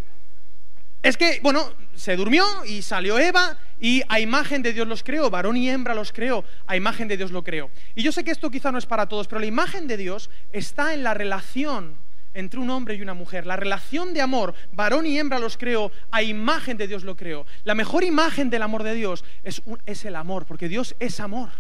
es 1.03 1.17
que, 1.17 1.41
bueno, 1.43 1.73
se 1.95 2.17
durmió 2.17 2.45
y 2.65 2.83
salió 2.83 3.19
Eva 3.19 3.59
y 3.81 4.03
a 4.09 4.21
imagen 4.21 4.63
de 4.63 4.73
Dios 4.73 4.87
los 4.87 5.03
creó, 5.03 5.31
varón 5.31 5.57
y 5.57 5.69
hembra 5.69 5.95
los 5.95 6.13
creó, 6.13 6.45
a 6.67 6.77
imagen 6.77 7.09
de 7.09 7.17
Dios 7.17 7.31
lo 7.31 7.45
creó. 7.45 7.71
Y 7.95 8.03
yo 8.03 8.13
sé 8.13 8.25
que 8.25 8.31
esto 8.31 8.51
quizá 8.51 8.73
no 8.73 8.79
es 8.79 8.87
para 8.87 9.07
todos, 9.07 9.29
pero 9.29 9.41
la 9.41 9.47
imagen 9.47 9.87
de 9.87 9.97
Dios 9.97 10.31
está 10.53 10.95
en 10.95 11.03
la 11.03 11.15
relación 11.15 11.99
entre 12.33 12.61
un 12.61 12.69
hombre 12.71 12.95
y 12.95 13.03
una 13.03 13.15
mujer. 13.15 13.47
La 13.47 13.57
relación 13.57 14.13
de 14.13 14.21
amor, 14.21 14.55
varón 14.73 15.07
y 15.07 15.19
hembra 15.19 15.39
los 15.39 15.57
creó, 15.57 15.91
a 16.11 16.23
imagen 16.23 16.77
de 16.77 16.87
Dios 16.87 17.03
lo 17.03 17.17
creó. 17.17 17.47
La 17.65 17.75
mejor 17.75 18.05
imagen 18.05 18.51
del 18.51 18.63
amor 18.63 18.83
de 18.83 18.95
Dios 18.95 19.25
es, 19.43 19.63
es 19.87 20.05
el 20.05 20.17
amor, 20.17 20.45
porque 20.45 20.69
Dios 20.69 20.95
es 21.01 21.19
amor. 21.21 21.51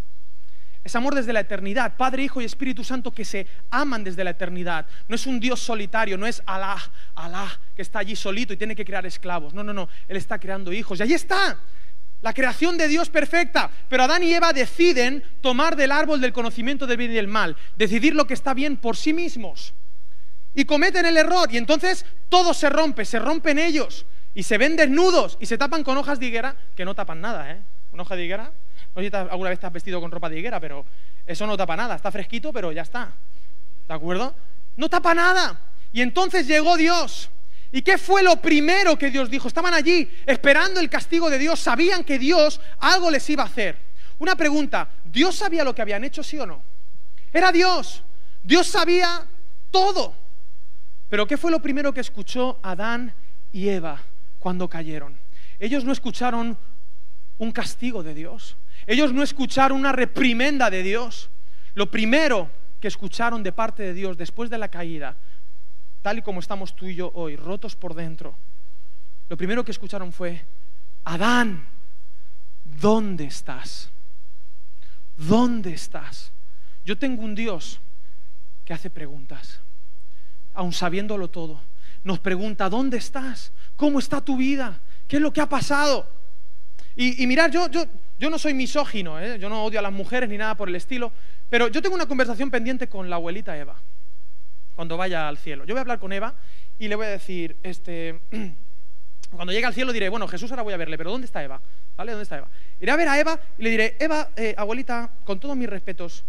Es 0.86 0.94
amor 0.94 1.16
desde 1.16 1.32
la 1.32 1.40
eternidad, 1.40 1.96
Padre, 1.96 2.22
Hijo 2.22 2.40
y 2.40 2.44
Espíritu 2.44 2.84
Santo 2.84 3.10
que 3.10 3.24
se 3.24 3.44
aman 3.70 4.04
desde 4.04 4.22
la 4.22 4.30
eternidad. 4.30 4.86
No 5.08 5.16
es 5.16 5.26
un 5.26 5.40
Dios 5.40 5.58
solitario, 5.58 6.16
no 6.16 6.28
es 6.28 6.40
Alá, 6.46 6.76
Alá, 7.16 7.58
que 7.74 7.82
está 7.82 7.98
allí 7.98 8.14
solito 8.14 8.52
y 8.52 8.56
tiene 8.56 8.76
que 8.76 8.84
crear 8.84 9.04
esclavos. 9.04 9.52
No, 9.52 9.64
no, 9.64 9.72
no, 9.72 9.88
Él 10.06 10.16
está 10.16 10.38
creando 10.38 10.72
hijos. 10.72 11.00
Y 11.00 11.02
ahí 11.02 11.12
está, 11.12 11.58
la 12.22 12.32
creación 12.32 12.78
de 12.78 12.86
Dios 12.86 13.10
perfecta. 13.10 13.68
Pero 13.88 14.04
Adán 14.04 14.22
y 14.22 14.32
Eva 14.32 14.52
deciden 14.52 15.24
tomar 15.40 15.74
del 15.74 15.90
árbol 15.90 16.20
del 16.20 16.32
conocimiento 16.32 16.86
del 16.86 16.98
bien 16.98 17.10
y 17.10 17.14
del 17.14 17.26
mal, 17.26 17.56
decidir 17.74 18.14
lo 18.14 18.28
que 18.28 18.34
está 18.34 18.54
bien 18.54 18.76
por 18.76 18.96
sí 18.96 19.12
mismos. 19.12 19.74
Y 20.54 20.66
cometen 20.66 21.04
el 21.04 21.16
error 21.16 21.48
y 21.52 21.56
entonces 21.56 22.06
todo 22.28 22.54
se 22.54 22.70
rompe, 22.70 23.04
se 23.04 23.18
rompen 23.18 23.58
ellos 23.58 24.06
y 24.36 24.44
se 24.44 24.56
ven 24.56 24.76
desnudos 24.76 25.36
y 25.40 25.46
se 25.46 25.58
tapan 25.58 25.82
con 25.82 25.98
hojas 25.98 26.20
de 26.20 26.26
higuera 26.26 26.54
que 26.76 26.84
no 26.84 26.94
tapan 26.94 27.20
nada, 27.20 27.50
¿eh? 27.50 27.60
Una 27.90 28.04
hoja 28.04 28.14
de 28.14 28.24
higuera 28.24 28.52
si 28.96 29.14
alguna 29.14 29.50
vez 29.50 29.56
estás 29.56 29.72
vestido 29.72 30.00
con 30.00 30.10
ropa 30.10 30.28
de 30.28 30.38
higuera, 30.38 30.58
pero 30.58 30.84
eso 31.26 31.46
no 31.46 31.56
tapa 31.56 31.76
nada. 31.76 31.96
Está 31.96 32.10
fresquito, 32.10 32.52
pero 32.52 32.72
ya 32.72 32.82
está. 32.82 33.12
¿De 33.86 33.94
acuerdo? 33.94 34.34
No 34.76 34.88
tapa 34.88 35.14
nada. 35.14 35.60
Y 35.92 36.02
entonces 36.02 36.46
llegó 36.46 36.76
Dios. 36.76 37.30
¿Y 37.72 37.82
qué 37.82 37.98
fue 37.98 38.22
lo 38.22 38.36
primero 38.36 38.96
que 38.96 39.10
Dios 39.10 39.28
dijo? 39.28 39.48
Estaban 39.48 39.74
allí 39.74 40.10
esperando 40.24 40.80
el 40.80 40.88
castigo 40.88 41.28
de 41.28 41.38
Dios. 41.38 41.60
Sabían 41.60 42.04
que 42.04 42.18
Dios 42.18 42.60
algo 42.78 43.10
les 43.10 43.28
iba 43.28 43.42
a 43.42 43.46
hacer. 43.46 43.76
Una 44.18 44.34
pregunta, 44.34 44.88
¿Dios 45.04 45.36
sabía 45.36 45.64
lo 45.64 45.74
que 45.74 45.82
habían 45.82 46.04
hecho, 46.04 46.22
sí 46.22 46.38
o 46.38 46.46
no? 46.46 46.62
Era 47.32 47.52
Dios. 47.52 48.02
Dios 48.42 48.66
sabía 48.66 49.26
todo. 49.70 50.14
Pero 51.08 51.26
¿qué 51.26 51.36
fue 51.36 51.50
lo 51.50 51.60
primero 51.60 51.92
que 51.92 52.00
escuchó 52.00 52.58
Adán 52.62 53.12
y 53.52 53.68
Eva 53.68 54.00
cuando 54.38 54.68
cayeron? 54.68 55.18
Ellos 55.58 55.84
no 55.84 55.92
escucharon 55.92 56.56
un 57.38 57.52
castigo 57.52 58.02
de 58.02 58.14
Dios. 58.14 58.56
Ellos 58.86 59.12
no 59.12 59.22
escucharon 59.22 59.78
una 59.78 59.92
reprimenda 59.92 60.70
de 60.70 60.82
Dios. 60.82 61.28
Lo 61.74 61.90
primero 61.90 62.50
que 62.80 62.88
escucharon 62.88 63.42
de 63.42 63.52
parte 63.52 63.82
de 63.82 63.94
Dios 63.94 64.16
después 64.16 64.48
de 64.48 64.58
la 64.58 64.68
caída, 64.68 65.16
tal 66.02 66.18
y 66.18 66.22
como 66.22 66.40
estamos 66.40 66.74
tú 66.76 66.86
y 66.86 66.94
yo 66.94 67.10
hoy, 67.14 67.36
rotos 67.36 67.74
por 67.74 67.94
dentro, 67.94 68.36
lo 69.28 69.36
primero 69.36 69.64
que 69.64 69.72
escucharon 69.72 70.12
fue, 70.12 70.44
Adán, 71.04 71.66
¿dónde 72.64 73.24
estás? 73.24 73.90
¿Dónde 75.16 75.72
estás? 75.72 76.32
Yo 76.84 76.96
tengo 76.96 77.22
un 77.22 77.34
Dios 77.34 77.80
que 78.64 78.72
hace 78.72 78.90
preguntas, 78.90 79.60
aun 80.54 80.72
sabiéndolo 80.72 81.28
todo. 81.28 81.60
Nos 82.04 82.20
pregunta, 82.20 82.68
¿dónde 82.68 82.98
estás? 82.98 83.52
¿Cómo 83.74 83.98
está 83.98 84.20
tu 84.20 84.36
vida? 84.36 84.80
¿Qué 85.08 85.16
es 85.16 85.22
lo 85.22 85.32
que 85.32 85.40
ha 85.40 85.48
pasado? 85.48 86.08
Y, 86.94 87.22
y 87.22 87.26
mirar, 87.26 87.50
yo, 87.50 87.68
yo, 87.68 87.84
yo 88.18 88.30
no 88.30 88.38
soy 88.38 88.54
misógino, 88.54 89.20
¿eh? 89.20 89.38
yo 89.38 89.48
no 89.48 89.64
odio 89.64 89.78
a 89.78 89.82
las 89.82 89.92
mujeres 89.92 90.28
ni 90.28 90.38
nada 90.38 90.54
por 90.54 90.68
el 90.68 90.74
estilo, 90.74 91.12
pero 91.50 91.68
yo 91.68 91.82
tengo 91.82 91.94
una 91.94 92.06
conversación 92.06 92.50
pendiente 92.50 92.88
con 92.88 93.10
la 93.10 93.16
abuelita 93.16 93.56
Eva, 93.56 93.76
cuando 94.74 94.96
vaya 94.96 95.28
al 95.28 95.38
cielo. 95.38 95.64
Yo 95.64 95.74
voy 95.74 95.78
a 95.78 95.82
hablar 95.82 95.98
con 95.98 96.12
Eva 96.12 96.34
y 96.78 96.88
le 96.88 96.96
voy 96.96 97.06
a 97.06 97.10
decir, 97.10 97.56
este, 97.62 98.20
cuando 99.30 99.52
llegue 99.52 99.66
al 99.66 99.74
cielo 99.74 99.92
diré, 99.92 100.08
bueno, 100.08 100.26
Jesús 100.28 100.50
ahora 100.50 100.62
voy 100.62 100.74
a 100.74 100.78
verle, 100.78 100.96
pero 100.96 101.10
¿dónde 101.10 101.26
está 101.26 101.44
Eva? 101.44 101.60
¿Vale? 101.96 102.12
¿Dónde 102.12 102.22
está 102.22 102.38
Eva? 102.38 102.48
Iré 102.80 102.90
a 102.90 102.96
ver 102.96 103.08
a 103.08 103.20
Eva 103.20 103.38
y 103.58 103.62
le 103.62 103.70
diré, 103.70 103.96
Eva, 103.98 104.30
eh, 104.36 104.54
abuelita, 104.56 105.10
con 105.24 105.38
todos 105.38 105.56
mis 105.56 105.68
respetos, 105.68 106.24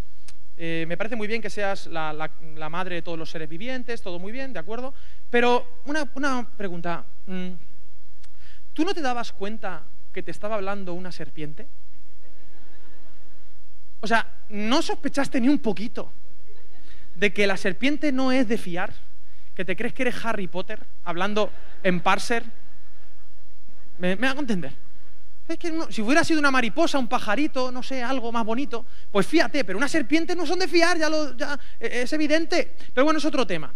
eh, 0.60 0.86
me 0.88 0.98
parece 0.98 1.15
muy 1.15 1.27
bien 1.27 1.41
que 1.41 1.51
seas 1.51 1.86
la, 1.88 2.32
madre 2.70 2.96
de 2.96 3.01
todos 3.01 3.17
los 3.17 3.29
seres 3.29 3.48
vivientes, 3.48 4.01
todo 4.01 4.17
muy 4.17 4.32
bien, 4.32 4.53
¿de 4.53 4.60
acuerdo? 4.60 4.94
Pero 5.29 5.82
una, 5.86 6.10
una 6.15 6.48
pregunta, 6.58 7.06
mm, 7.27 7.50
¿tú 8.74 8.84
no 8.84 8.94
te 8.94 9.01
dabas 9.01 9.32
cuenta 9.32 9.84
que 10.18 10.24
te 10.24 10.32
estaba 10.32 10.56
hablando 10.56 10.96
una 10.96 11.12
serpiente? 11.12 11.68
O 14.00 14.08
sea, 14.08 14.26
¿no 14.50 14.82
sospechaste 14.82 15.40
ni 15.40 15.48
un 15.48 15.60
poquito 15.60 16.12
de 17.14 17.32
que 17.32 17.46
la 17.46 17.56
serpiente 17.56 18.12
no 18.12 18.32
es 18.32 18.48
de 18.48 18.58
fiar? 18.58 18.92
¿Que 19.54 19.64
te 19.64 19.76
crees 19.76 19.94
que 19.94 20.02
eres 20.02 20.26
Harry 20.26 20.48
Potter 20.48 20.80
hablando 21.04 21.52
en 21.84 22.00
parser? 22.00 22.46
¿Me, 24.00 24.16
me 24.16 24.26
hago 24.26 24.40
entender? 24.40 24.74
Es 25.48 25.60
que 25.60 25.72
si 25.92 26.02
hubiera 26.02 26.24
sido 26.24 26.40
una 26.40 26.50
mariposa, 26.50 26.98
un 26.98 27.08
pajarito, 27.08 27.72
no 27.72 27.84
sé, 27.84 28.02
algo 28.02 28.32
más 28.32 28.44
bonito, 28.44 28.88
pues 29.12 29.28
fíjate, 29.28 29.64
pero 29.66 29.78
una 29.78 29.88
serpiente 29.88 30.36
no 30.36 30.48
son 30.48 30.58
de 30.58 30.68
fiar, 30.68 30.98
ya, 30.98 31.12
lo, 31.12 31.38
ya 31.38 31.60
e, 31.80 32.02
es 32.02 32.14
evidente. 32.14 32.74
Pero 32.92 33.06
bueno, 33.06 33.20
es 33.20 33.26
otro 33.26 33.46
tema. 33.46 33.72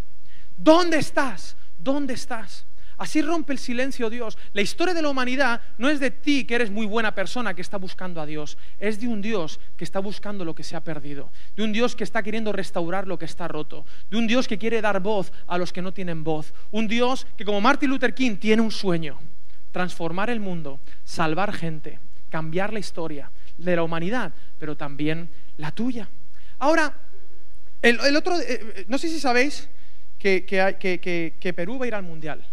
¿Dónde 0.57 0.98
estás? 0.98 1.55
¿Dónde 1.77 2.15
estás? 2.15 2.65
Así 3.01 3.24
rompe 3.24 3.51
el 3.51 3.58
silencio 3.58 4.12
Dios. 4.12 4.38
La 4.53 4.62
historia 4.62 4.93
de 4.93 5.01
la 5.01 5.10
humanidad 5.10 5.60
no 5.79 5.89
es 5.89 6.00
de 6.00 6.12
ti, 6.12 6.46
que 6.46 6.53
eres 6.53 6.70
muy 6.70 6.86
buena 6.86 7.15
persona, 7.15 7.55
que 7.55 7.63
está 7.63 7.77
buscando 7.77 8.22
a 8.22 8.27
Dios. 8.27 8.60
Es 8.77 9.00
de 9.00 9.08
un 9.08 9.24
Dios 9.24 9.60
que 9.75 9.84
está 9.84 9.98
buscando 10.00 10.46
lo 10.46 10.53
que 10.53 10.63
se 10.63 10.75
ha 10.75 10.84
perdido. 10.84 11.31
De 11.55 11.63
un 11.63 11.72
Dios 11.72 11.96
que 11.96 12.03
está 12.03 12.22
queriendo 12.22 12.51
restaurar 12.51 13.08
lo 13.08 13.17
que 13.17 13.25
está 13.25 13.48
roto. 13.48 13.88
De 14.12 14.17
un 14.17 14.27
Dios 14.27 14.48
que 14.48 14.60
quiere 14.60 14.81
dar 14.81 15.00
voz 15.00 15.34
a 15.48 15.58
los 15.58 15.74
que 15.74 15.81
no 15.81 15.91
tienen 15.91 16.24
voz. 16.24 16.53
Un 16.70 16.88
Dios 16.88 17.25
que, 17.38 17.43
como 17.43 17.60
Martin 17.60 17.89
Luther 17.89 18.13
King, 18.13 18.36
tiene 18.36 18.62
un 18.62 18.70
sueño 18.70 19.17
transformar 19.72 20.29
el 20.29 20.39
mundo, 20.39 20.79
salvar 21.03 21.53
gente, 21.53 21.98
cambiar 22.29 22.72
la 22.72 22.77
historia 22.77 23.31
de 23.58 23.77
la 23.77 23.81
humanidad, 23.81 24.31
pero 24.60 24.77
también 24.77 25.31
la 25.58 25.72
tuya. 25.72 26.08
Ahora, 26.60 26.93
el, 27.81 28.15
otro, 28.15 28.39
eh, 28.39 28.46
eh, 28.48 28.86
no 28.88 29.00
sé 29.00 29.10
si 29.10 29.20
sabéis 29.20 29.67
que, 30.20 30.46
que, 30.46 31.53
Perú 31.53 31.79
va 31.79 31.86
a 31.86 31.88
ir 31.88 31.96
al 31.96 32.03
Mundial. 32.03 32.46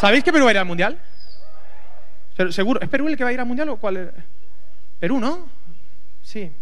¿Sabéis 0.00 0.22
que 0.24 0.32
Perú 0.32 0.44
va 0.44 0.50
a 0.50 0.52
ir 0.52 0.58
al 0.58 0.66
Mundial? 0.66 1.00
¿Seguro? 2.50 2.80
¿Es 2.80 2.88
Perú 2.88 3.08
el 3.08 3.16
que 3.16 3.24
va 3.24 3.30
a 3.30 3.32
ir 3.32 3.40
al 3.40 3.46
Mundial 3.46 3.68
o 3.70 3.76
cuál? 3.78 4.12
Perú, 4.98 5.18
¿no? 5.18 5.48
Sí. 6.22 6.52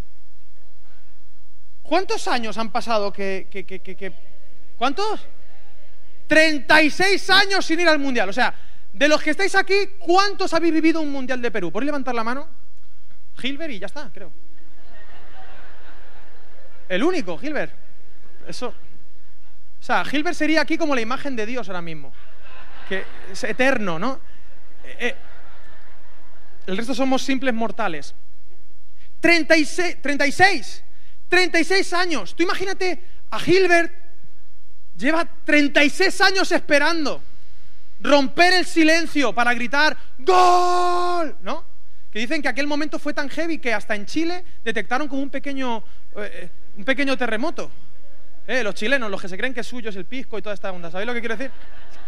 ¿Cuántos 1.83 2.29
años 2.29 2.57
han 2.59 2.71
pasado 2.71 3.13
que... 3.13 4.15
¿Cuántos? 4.79 5.27
36 6.27 7.31
años 7.31 7.65
sin 7.65 7.81
ir 7.81 7.89
al 7.89 7.99
Mundial. 7.99 8.29
O 8.29 8.33
sea, 8.33 8.55
de 8.93 9.09
los 9.09 9.21
que 9.21 9.31
estáis 9.31 9.55
aquí, 9.57 9.75
¿cuántos 9.99 10.55
habéis 10.55 10.73
vivido 10.73 11.01
un 11.01 11.11
Mundial 11.11 11.43
de 11.43 11.51
Perú? 11.51 11.73
¿Podéis 11.73 11.87
levantar 11.87 12.15
la 12.15 12.25
mano? 12.25 12.49
Gilbert 13.37 13.73
y 13.73 13.79
ya 13.81 13.87
está, 13.87 14.11
creo. 14.15 14.31
El 16.89 17.03
único, 17.03 17.37
Gilbert. 17.37 17.73
Eso. 18.47 18.69
O 18.69 19.83
sea, 19.83 20.05
Gilbert 20.05 20.37
sería 20.37 20.61
aquí 20.61 20.79
como 20.79 20.95
la 20.95 21.01
imagen 21.01 21.35
de 21.35 21.47
Dios 21.47 21.69
ahora 21.69 21.83
mismo. 21.83 22.13
Que 22.89 23.05
es 23.33 23.45
eterno, 23.45 23.99
¿no? 23.99 24.21
Eh, 24.85 24.97
eh, 25.01 25.15
el 26.67 26.77
resto 26.77 26.95
somos 26.95 27.23
simples 27.23 27.55
mortales. 27.55 28.15
36, 29.21 29.99
36, 30.03 30.85
36 31.29 31.93
años. 31.93 32.35
Tú 32.35 32.43
imagínate 32.43 33.03
a 33.31 33.39
Gilbert 33.39 34.05
Lleva 34.97 35.25
36 35.45 36.21
años 36.21 36.53
esperando 36.53 37.21
romper 38.01 38.53
el 38.55 38.65
silencio 38.65 39.33
para 39.35 39.53
gritar 39.55 39.97
¡Gol! 40.19 41.37
¿No? 41.43 41.65
Que 42.13 42.21
dicen 42.21 42.41
que 42.41 42.49
aquel 42.49 42.69
momento 42.69 42.99
fue 42.99 43.13
tan 43.13 43.29
heavy 43.29 43.59
que 43.59 43.75
hasta 43.75 43.97
en 43.97 44.07
Chile 44.07 44.45
detectaron 44.63 45.09
como 45.09 45.23
un 45.23 45.31
pequeño, 45.31 45.83
eh, 46.17 46.49
un 46.77 46.85
pequeño 46.85 47.17
terremoto. 47.19 47.71
Eh, 48.47 48.63
los 48.63 48.75
chilenos, 48.75 49.11
los 49.11 49.21
que 49.21 49.29
se 49.29 49.37
creen 49.37 49.55
que 49.55 49.63
suyo 49.63 49.91
es 49.91 49.97
el 49.97 50.05
pisco 50.05 50.39
y 50.39 50.43
toda 50.43 50.55
esta 50.55 50.71
onda. 50.71 50.91
¿Sabéis 50.91 51.07
lo 51.07 51.15
que 51.15 51.21
quiero 51.21 51.37
decir? 51.37 51.51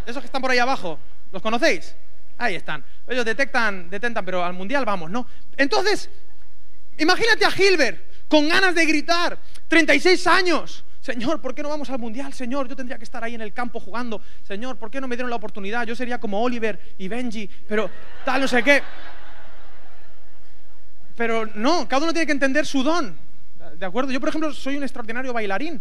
Esos 0.04 0.20
que 0.20 0.26
están 0.26 0.42
por 0.42 0.50
ahí 0.50 0.58
abajo, 0.58 0.98
¿los 1.32 1.42
conocéis? 1.42 1.94
Ahí 2.38 2.54
están. 2.54 2.84
Ellos 3.08 3.24
detectan, 3.24 3.88
detentan, 3.88 4.24
pero 4.24 4.44
al 4.44 4.52
mundial 4.52 4.84
vamos, 4.84 5.10
¿no? 5.10 5.26
Entonces, 5.56 6.10
imagínate 6.98 7.44
a 7.44 7.50
Gilbert 7.50 8.28
con 8.28 8.48
ganas 8.48 8.74
de 8.74 8.84
gritar, 8.84 9.38
36 9.68 10.26
años, 10.26 10.84
Señor, 11.06 11.40
¿por 11.40 11.54
qué 11.54 11.62
no 11.62 11.68
vamos 11.68 11.88
al 11.90 12.00
Mundial? 12.00 12.32
Señor, 12.32 12.66
yo 12.66 12.74
tendría 12.74 12.98
que 12.98 13.04
estar 13.04 13.22
ahí 13.22 13.36
en 13.36 13.40
el 13.40 13.52
campo 13.52 13.78
jugando. 13.78 14.20
Señor, 14.42 14.76
¿por 14.76 14.90
qué 14.90 15.00
no 15.00 15.06
me 15.06 15.14
dieron 15.14 15.30
la 15.30 15.36
oportunidad? 15.36 15.86
Yo 15.86 15.94
sería 15.94 16.18
como 16.18 16.42
Oliver 16.42 16.96
y 16.98 17.06
Benji, 17.06 17.48
pero 17.68 17.88
tal, 18.24 18.40
no 18.40 18.48
sé 18.48 18.60
qué. 18.64 18.82
Pero 21.16 21.46
no, 21.54 21.86
cada 21.86 22.02
uno 22.02 22.12
tiene 22.12 22.26
que 22.26 22.32
entender 22.32 22.66
su 22.66 22.82
don. 22.82 23.16
¿De 23.76 23.86
acuerdo? 23.86 24.10
Yo, 24.10 24.18
por 24.18 24.30
ejemplo, 24.30 24.52
soy 24.52 24.78
un 24.78 24.82
extraordinario 24.82 25.32
bailarín, 25.32 25.80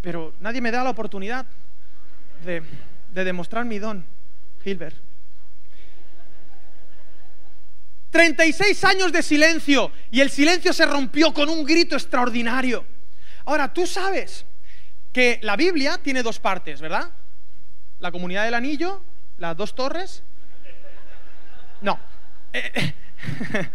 pero 0.00 0.34
nadie 0.40 0.60
me 0.60 0.70
da 0.70 0.84
la 0.84 0.90
oportunidad 0.90 1.46
de, 2.44 2.62
de 3.10 3.24
demostrar 3.24 3.64
mi 3.64 3.78
don, 3.78 4.04
Gilbert. 4.62 4.96
36 8.10 8.84
años 8.84 9.12
de 9.12 9.22
silencio 9.22 9.92
y 10.10 10.20
el 10.20 10.30
silencio 10.30 10.72
se 10.72 10.86
rompió 10.86 11.34
con 11.34 11.48
un 11.48 11.64
grito 11.64 11.94
extraordinario. 11.94 12.84
Ahora, 13.44 13.72
tú 13.72 13.86
sabes 13.86 14.46
que 15.12 15.38
la 15.42 15.56
Biblia 15.56 15.98
tiene 16.02 16.22
dos 16.22 16.38
partes, 16.38 16.80
¿verdad? 16.80 17.10
La 17.98 18.10
comunidad 18.10 18.44
del 18.44 18.54
anillo, 18.54 19.02
las 19.38 19.56
dos 19.56 19.74
torres. 19.74 20.22
No. 21.80 21.98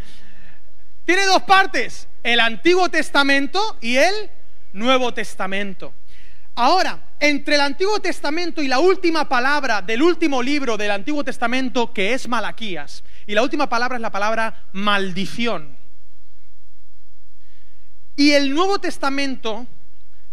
Tiene 1.06 1.26
dos 1.26 1.44
partes, 1.44 2.08
el 2.24 2.40
Antiguo 2.40 2.90
Testamento 2.90 3.78
y 3.82 3.98
el 3.98 4.30
Nuevo 4.72 5.14
Testamento. 5.14 5.94
Ahora, 6.56 7.00
entre 7.20 7.56
el 7.56 7.62
Antiguo 7.62 8.00
Testamento 8.00 8.62
y 8.62 8.68
la 8.68 8.80
última 8.80 9.28
palabra 9.28 9.82
del 9.82 10.04
último 10.04 10.42
libro 10.42 10.78
del 10.78 10.92
Antiguo 10.92 11.24
Testamento, 11.24 11.94
que 11.94 12.14
es 12.14 12.28
Malaquías, 12.28 13.04
y 13.26 13.34
la 13.34 13.42
última 13.42 13.68
palabra 13.68 13.98
es 13.98 14.02
la 14.02 14.12
palabra 14.12 14.66
maldición. 14.74 15.76
Y 18.16 18.32
el 18.32 18.54
Nuevo 18.54 18.80
Testamento 18.80 19.66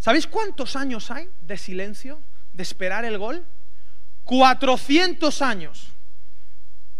¿Sabéis 0.00 0.26
cuántos 0.26 0.76
años 0.76 1.10
hay 1.10 1.28
de 1.42 1.58
silencio, 1.58 2.20
de 2.54 2.62
esperar 2.62 3.04
el 3.04 3.18
gol? 3.18 3.44
400 4.24 5.42
años. 5.42 5.92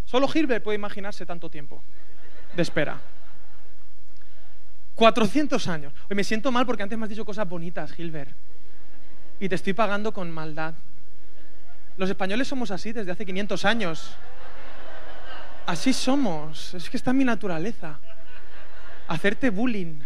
Solo 0.05 0.29
Gilbert 0.29 0.63
puede 0.63 0.77
imaginarse 0.77 1.25
tanto 1.25 1.49
tiempo 1.49 1.83
de 2.55 2.63
espera. 2.63 3.01
400 4.95 5.67
años. 5.69 5.95
Me 6.11 6.23
siento 6.23 6.53
mal 6.53 6.67
porque 6.67 6.83
antes 6.83 6.99
me 6.99 7.05
has 7.05 7.09
dicho 7.09 7.25
cosas 7.25 7.49
bonitas, 7.49 7.91
Gilbert. 7.93 8.37
Y 9.41 9.49
te 9.49 9.57
estoy 9.57 9.73
pagando 9.73 10.13
con 10.13 10.31
maldad. 10.31 10.75
Los 11.97 12.09
españoles 12.09 12.47
somos 12.47 12.71
así 12.71 12.93
desde 12.93 13.11
hace 13.11 13.27
500 13.27 13.65
años. 13.65 14.17
Así 15.67 15.93
somos. 15.93 16.75
Es 16.75 16.89
que 16.89 16.97
está 16.97 17.11
en 17.11 17.19
mi 17.19 17.25
naturaleza. 17.25 17.99
Hacerte 19.09 19.51
bullying 19.51 20.01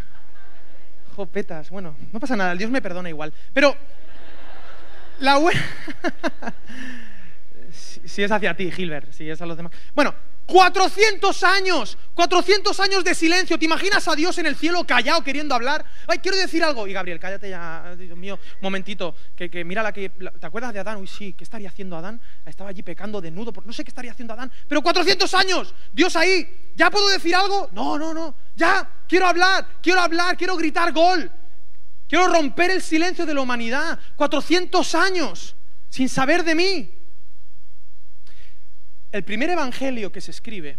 petas. 1.30 1.70
Bueno, 1.70 1.96
no 2.12 2.18
pasa 2.18 2.36
nada, 2.36 2.54
Dios 2.54 2.70
me 2.70 2.82
perdona 2.82 3.08
igual. 3.08 3.32
Pero 3.52 3.76
la 5.20 5.40
si, 7.70 8.22
es 8.22 8.30
hacia 8.30 8.56
ti, 8.56 8.70
Gilbert, 8.70 9.12
si 9.12 9.30
es 9.30 9.40
a 9.40 9.46
los 9.46 9.56
demás. 9.56 9.72
Bueno, 9.94 10.14
400 10.46 11.42
años, 11.42 11.96
400 12.14 12.78
años 12.80 13.02
de 13.02 13.14
silencio. 13.14 13.58
¿Te 13.58 13.64
imaginas 13.64 14.06
a 14.08 14.14
Dios 14.14 14.36
en 14.38 14.46
el 14.46 14.56
cielo 14.56 14.84
callado 14.84 15.22
queriendo 15.22 15.54
hablar? 15.54 15.84
Ay, 16.06 16.18
quiero 16.18 16.36
decir 16.36 16.62
algo. 16.62 16.86
Y 16.86 16.92
Gabriel, 16.92 17.18
cállate 17.18 17.48
ya, 17.48 17.94
Dios 17.96 18.16
mío, 18.16 18.38
momentito. 18.60 19.14
Que, 19.34 19.64
mira 19.64 19.82
la 19.82 19.92
que. 19.92 20.10
¿Te 20.10 20.46
acuerdas 20.46 20.72
de 20.74 20.80
Adán? 20.80 20.98
Uy, 20.98 21.06
sí, 21.06 21.32
¿qué 21.32 21.44
estaría 21.44 21.68
haciendo 21.68 21.96
Adán? 21.96 22.20
Estaba 22.44 22.70
allí 22.70 22.82
pecando 22.82 23.20
desnudo. 23.20 23.52
No 23.64 23.72
sé 23.72 23.84
qué 23.84 23.88
estaría 23.88 24.12
haciendo 24.12 24.34
Adán. 24.34 24.52
Pero 24.68 24.82
400 24.82 25.32
años, 25.34 25.74
Dios 25.92 26.14
ahí. 26.16 26.72
¿Ya 26.76 26.90
puedo 26.90 27.08
decir 27.08 27.34
algo? 27.34 27.70
No, 27.72 27.98
no, 27.98 28.12
no. 28.12 28.34
Ya, 28.56 28.88
quiero 29.08 29.26
hablar, 29.26 29.66
quiero 29.82 30.00
hablar, 30.00 30.36
quiero 30.36 30.56
gritar 30.56 30.92
gol. 30.92 31.30
Quiero 32.06 32.28
romper 32.28 32.70
el 32.70 32.82
silencio 32.82 33.24
de 33.24 33.32
la 33.32 33.40
humanidad. 33.40 33.98
400 34.16 34.94
años 34.94 35.56
sin 35.88 36.08
saber 36.08 36.44
de 36.44 36.54
mí. 36.54 36.90
El 39.14 39.22
primer 39.22 39.48
evangelio 39.48 40.10
que 40.10 40.20
se 40.20 40.32
escribe 40.32 40.76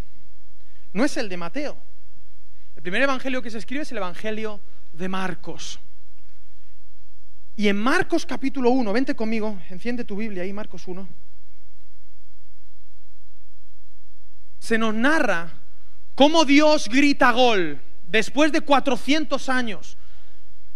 no 0.91 1.05
es 1.05 1.15
el 1.15 1.29
de 1.29 1.37
Mateo. 1.37 1.77
El 2.75 2.81
primer 2.81 3.01
evangelio 3.01 3.41
que 3.41 3.49
se 3.49 3.59
escribe 3.59 3.83
es 3.83 3.91
el 3.93 3.97
evangelio 3.97 4.59
de 4.91 5.07
Marcos. 5.07 5.79
Y 7.55 7.69
en 7.69 7.77
Marcos 7.77 8.25
capítulo 8.25 8.71
1, 8.71 8.91
vente 8.91 9.15
conmigo, 9.15 9.57
enciende 9.69 10.03
tu 10.03 10.17
Biblia 10.17 10.43
ahí, 10.43 10.51
Marcos 10.51 10.85
1. 10.85 11.07
Se 14.59 14.77
nos 14.77 14.93
narra 14.93 15.53
cómo 16.13 16.43
Dios 16.43 16.89
grita 16.89 17.31
gol 17.31 17.79
después 18.05 18.51
de 18.51 18.59
400 18.59 19.47
años. 19.47 19.97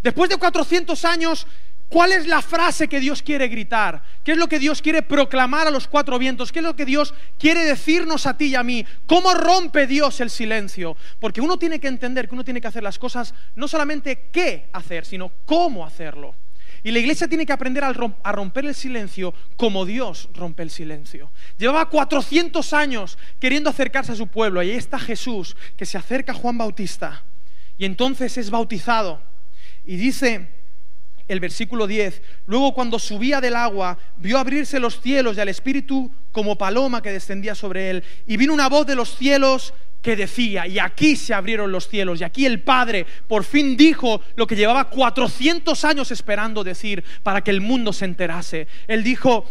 Después 0.01 0.29
de 0.29 0.37
400 0.37 1.03
años, 1.03 1.45
¿cuál 1.89 2.11
es 2.11 2.27
la 2.27 2.41
frase 2.41 2.87
que 2.87 2.99
Dios 2.99 3.21
quiere 3.21 3.47
gritar? 3.47 4.01
¿Qué 4.23 4.31
es 4.33 4.37
lo 4.37 4.47
que 4.47 4.59
Dios 4.59 4.81
quiere 4.81 5.01
proclamar 5.01 5.67
a 5.67 5.71
los 5.71 5.87
cuatro 5.87 6.17
vientos? 6.17 6.51
¿Qué 6.51 6.59
es 6.59 6.65
lo 6.65 6.75
que 6.75 6.85
Dios 6.85 7.13
quiere 7.37 7.65
decirnos 7.65 8.25
a 8.25 8.37
ti 8.37 8.45
y 8.45 8.55
a 8.55 8.63
mí? 8.63 8.85
¿Cómo 9.05 9.33
rompe 9.33 9.87
Dios 9.87 10.21
el 10.21 10.29
silencio? 10.29 10.95
Porque 11.19 11.41
uno 11.41 11.57
tiene 11.57 11.79
que 11.79 11.87
entender 11.87 12.27
que 12.27 12.35
uno 12.35 12.45
tiene 12.45 12.61
que 12.61 12.67
hacer 12.67 12.83
las 12.83 12.99
cosas 12.99 13.33
no 13.55 13.67
solamente 13.67 14.29
qué 14.31 14.69
hacer, 14.71 15.05
sino 15.05 15.31
cómo 15.45 15.85
hacerlo. 15.85 16.35
Y 16.83 16.91
la 16.91 16.99
iglesia 16.99 17.27
tiene 17.27 17.45
que 17.45 17.51
aprender 17.51 17.83
a 17.83 18.31
romper 18.31 18.65
el 18.65 18.75
silencio 18.75 19.33
como 19.57 19.85
Dios 19.85 20.29
rompe 20.33 20.63
el 20.63 20.69
silencio. 20.69 21.29
Llevaba 21.57 21.89
400 21.89 22.71
años 22.73 23.17
queriendo 23.39 23.69
acercarse 23.69 24.13
a 24.13 24.15
su 24.15 24.27
pueblo 24.27 24.63
y 24.63 24.69
ahí 24.69 24.77
está 24.77 24.97
Jesús 24.97 25.57
que 25.75 25.85
se 25.85 25.97
acerca 25.97 26.31
a 26.31 26.35
Juan 26.35 26.57
Bautista 26.57 27.23
y 27.77 27.85
entonces 27.85 28.37
es 28.37 28.49
bautizado. 28.49 29.21
Y 29.85 29.95
dice 29.95 30.58
el 31.29 31.39
versículo 31.39 31.87
10, 31.87 32.21
luego 32.47 32.73
cuando 32.73 32.99
subía 32.99 33.39
del 33.39 33.55
agua, 33.55 33.97
vio 34.17 34.37
abrirse 34.37 34.79
los 34.79 34.99
cielos 34.99 35.37
y 35.37 35.39
al 35.39 35.47
Espíritu 35.47 36.11
como 36.31 36.57
paloma 36.57 37.01
que 37.01 37.11
descendía 37.11 37.55
sobre 37.55 37.89
él. 37.91 38.03
Y 38.27 38.35
vino 38.35 38.53
una 38.53 38.67
voz 38.67 38.85
de 38.85 38.95
los 38.95 39.15
cielos 39.15 39.73
que 40.01 40.15
decía, 40.15 40.65
y 40.65 40.79
aquí 40.79 41.15
se 41.15 41.33
abrieron 41.33 41.71
los 41.71 41.87
cielos, 41.87 42.19
y 42.19 42.23
aquí 42.23 42.45
el 42.45 42.61
Padre 42.61 43.05
por 43.27 43.43
fin 43.43 43.77
dijo 43.77 44.21
lo 44.35 44.47
que 44.47 44.55
llevaba 44.55 44.89
400 44.89 45.85
años 45.85 46.11
esperando 46.11 46.63
decir 46.63 47.03
para 47.21 47.41
que 47.41 47.51
el 47.51 47.61
mundo 47.61 47.93
se 47.93 48.05
enterase. 48.05 48.67
Él 48.87 49.03
dijo, 49.03 49.45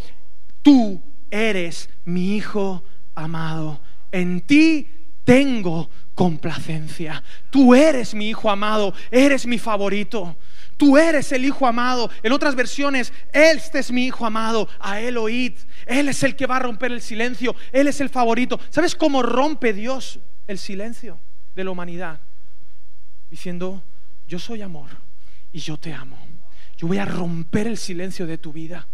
tú 0.62 1.00
eres 1.30 1.90
mi 2.06 2.37
Hijo 2.37 2.82
amado, 3.14 3.80
en 4.11 4.40
ti 4.40 4.88
tengo 5.25 5.90
complacencia, 6.18 7.22
tú 7.48 7.76
eres 7.76 8.12
mi 8.12 8.30
Hijo 8.30 8.50
amado, 8.50 8.92
eres 9.08 9.46
mi 9.46 9.56
favorito. 9.56 10.37
Tú 10.76 10.98
eres 10.98 11.30
el 11.30 11.44
Hijo 11.44 11.64
amado. 11.64 12.10
En 12.25 12.32
otras 12.32 12.56
versiones, 12.56 13.12
este 13.32 13.78
es 13.78 13.92
mi 13.92 14.06
Hijo 14.06 14.26
amado. 14.26 14.68
A 14.80 15.00
Él 15.00 15.16
oíd. 15.16 15.54
Él 15.87 16.08
es 16.08 16.25
el 16.25 16.34
que 16.34 16.46
va 16.46 16.56
a 16.56 16.58
romper 16.58 16.90
el 16.90 17.02
silencio. 17.02 17.54
Él 17.70 17.87
es 17.87 18.00
el 18.00 18.08
favorito. 18.08 18.58
¿Sabes 18.70 18.96
cómo 18.96 19.22
rompe 19.22 19.72
Dios 19.72 20.18
el 20.48 20.58
silencio 20.58 21.20
de 21.54 21.62
la 21.62 21.70
humanidad, 21.70 22.20
diciendo, 23.30 23.84
yo 24.26 24.40
soy 24.40 24.62
amor 24.62 24.90
y 25.52 25.60
yo 25.60 25.76
te 25.76 25.92
amo. 25.92 26.18
Yo 26.76 26.88
voy 26.88 26.98
a 26.98 27.04
romper 27.04 27.68
el 27.68 27.76
silencio 27.76 28.26
de 28.26 28.38
tu 28.38 28.52
vida. 28.52 28.88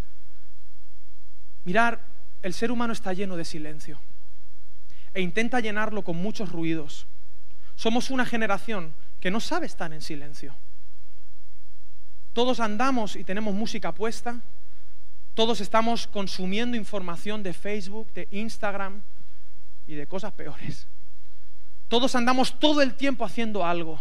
Mirar, 1.65 2.03
el 2.43 2.53
ser 2.53 2.71
humano 2.71 2.93
está 2.93 3.15
lleno 3.15 3.35
de 3.37 3.47
silencio 3.47 3.99
e 5.15 5.23
intenta 5.23 5.61
llenarlo 5.61 6.03
con 6.03 6.17
muchos 6.17 6.51
ruidos. 6.51 7.07
Somos 7.77 8.11
una 8.11 8.25
generación 8.25 8.95
que 9.21 9.31
no 9.31 9.41
sabe 9.41 9.67
estar 9.67 9.93
en 9.93 10.01
silencio. 10.01 10.55
Todos 12.33 12.61
andamos 12.61 13.17
y 13.17 13.25
tenemos 13.25 13.55
música 13.55 13.93
puesta, 13.93 14.41
todos 15.35 15.61
estamos 15.61 16.07
consumiendo 16.07 16.77
información 16.77 17.43
de 17.43 17.53
Facebook, 17.53 18.13
de 18.13 18.29
Instagram 18.31 19.03
y 19.87 19.95
de 19.95 20.07
cosas 20.07 20.33
peores. 20.33 20.87
Todos 21.89 22.15
andamos 22.15 22.59
todo 22.59 22.83
el 22.83 22.95
tiempo 22.95 23.25
haciendo 23.25 23.65
algo, 23.65 24.01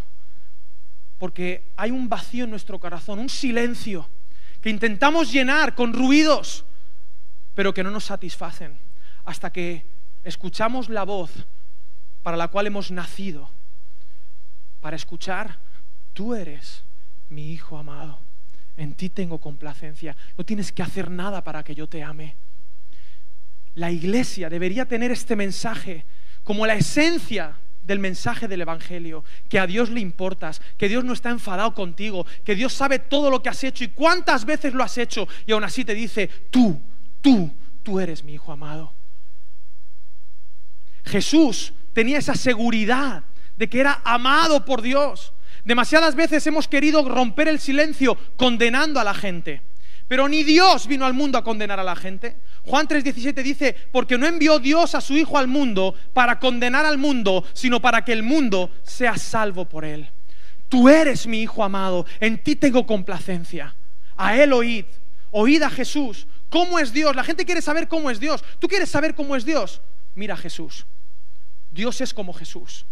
porque 1.17 1.71
hay 1.75 1.91
un 1.91 2.09
vacío 2.09 2.43
en 2.43 2.49
nuestro 2.49 2.79
corazón, 2.79 3.19
un 3.19 3.29
silencio 3.29 4.09
que 4.61 4.69
intentamos 4.69 5.31
llenar 5.31 5.75
con 5.75 5.93
ruidos, 5.93 6.65
pero 7.53 7.73
que 7.73 7.83
no 7.83 7.91
nos 7.91 8.05
satisfacen, 8.05 8.77
hasta 9.25 9.51
que 9.51 9.85
escuchamos 10.23 10.89
la 10.89 11.03
voz 11.03 11.31
para 12.23 12.37
la 12.37 12.47
cual 12.47 12.67
hemos 12.67 12.89
nacido, 12.91 13.49
para 14.83 14.97
escuchar, 14.97 15.59
tú 16.11 16.35
eres 16.35 16.83
mi 17.29 17.53
hijo 17.53 17.77
amado, 17.77 18.19
en 18.75 18.95
ti 18.95 19.07
tengo 19.07 19.39
complacencia, 19.39 20.13
no 20.37 20.43
tienes 20.43 20.73
que 20.73 20.83
hacer 20.83 21.09
nada 21.09 21.41
para 21.41 21.63
que 21.63 21.73
yo 21.73 21.87
te 21.87 22.03
ame. 22.03 22.35
La 23.75 23.91
iglesia 23.91 24.49
debería 24.49 24.85
tener 24.85 25.09
este 25.09 25.37
mensaje 25.37 26.03
como 26.43 26.67
la 26.67 26.75
esencia 26.75 27.55
del 27.81 27.99
mensaje 27.99 28.49
del 28.49 28.59
Evangelio, 28.59 29.23
que 29.47 29.57
a 29.57 29.67
Dios 29.67 29.89
le 29.89 30.01
importas, 30.01 30.61
que 30.77 30.89
Dios 30.89 31.05
no 31.05 31.13
está 31.13 31.29
enfadado 31.29 31.73
contigo, 31.73 32.25
que 32.43 32.53
Dios 32.53 32.73
sabe 32.73 32.99
todo 32.99 33.29
lo 33.29 33.41
que 33.41 33.47
has 33.47 33.63
hecho 33.63 33.85
y 33.85 33.87
cuántas 33.87 34.43
veces 34.43 34.73
lo 34.73 34.83
has 34.83 34.97
hecho 34.97 35.29
y 35.47 35.53
aún 35.53 35.63
así 35.63 35.85
te 35.85 35.95
dice, 35.95 36.27
tú, 36.49 36.77
tú, 37.21 37.49
tú 37.83 38.01
eres 38.01 38.21
mi 38.21 38.33
hijo 38.33 38.51
amado. 38.51 38.93
Jesús 41.05 41.71
tenía 41.93 42.17
esa 42.17 42.35
seguridad 42.35 43.23
de 43.57 43.69
que 43.69 43.79
era 43.79 44.01
amado 44.03 44.65
por 44.65 44.81
Dios. 44.81 45.33
Demasiadas 45.65 46.15
veces 46.15 46.45
hemos 46.47 46.67
querido 46.67 47.07
romper 47.07 47.47
el 47.47 47.59
silencio 47.59 48.17
condenando 48.35 48.99
a 48.99 49.03
la 49.03 49.13
gente, 49.13 49.61
pero 50.07 50.27
ni 50.27 50.43
Dios 50.43 50.87
vino 50.87 51.05
al 51.05 51.13
mundo 51.13 51.37
a 51.37 51.43
condenar 51.43 51.79
a 51.79 51.83
la 51.83 51.95
gente. 51.95 52.37
Juan 52.65 52.87
3:17 52.87 53.41
dice, 53.41 53.75
porque 53.91 54.17
no 54.17 54.27
envió 54.27 54.59
Dios 54.59 54.95
a 54.95 55.01
su 55.01 55.13
Hijo 55.15 55.37
al 55.37 55.47
mundo 55.47 55.95
para 56.13 56.39
condenar 56.39 56.85
al 56.85 56.97
mundo, 56.97 57.45
sino 57.53 57.81
para 57.81 58.03
que 58.03 58.13
el 58.13 58.23
mundo 58.23 58.71
sea 58.83 59.17
salvo 59.17 59.65
por 59.65 59.85
él. 59.85 60.09
Tú 60.67 60.89
eres 60.89 61.27
mi 61.27 61.41
Hijo 61.41 61.63
amado, 61.63 62.05
en 62.19 62.43
ti 62.43 62.55
tengo 62.55 62.85
complacencia. 62.85 63.75
A 64.15 64.35
Él 64.37 64.53
oíd, 64.53 64.85
oíd 65.31 65.61
a 65.61 65.69
Jesús. 65.69 66.27
¿Cómo 66.49 66.79
es 66.79 66.93
Dios? 66.93 67.15
La 67.15 67.23
gente 67.23 67.45
quiere 67.45 67.61
saber 67.61 67.87
cómo 67.87 68.09
es 68.09 68.19
Dios. 68.19 68.43
¿Tú 68.59 68.67
quieres 68.67 68.89
saber 68.89 69.15
cómo 69.15 69.35
es 69.35 69.45
Dios? 69.45 69.81
Mira 70.15 70.35
a 70.35 70.37
Jesús. 70.37 70.85
Dios 71.71 71.99
es 72.01 72.13
como 72.13 72.33
Jesús. 72.33 72.85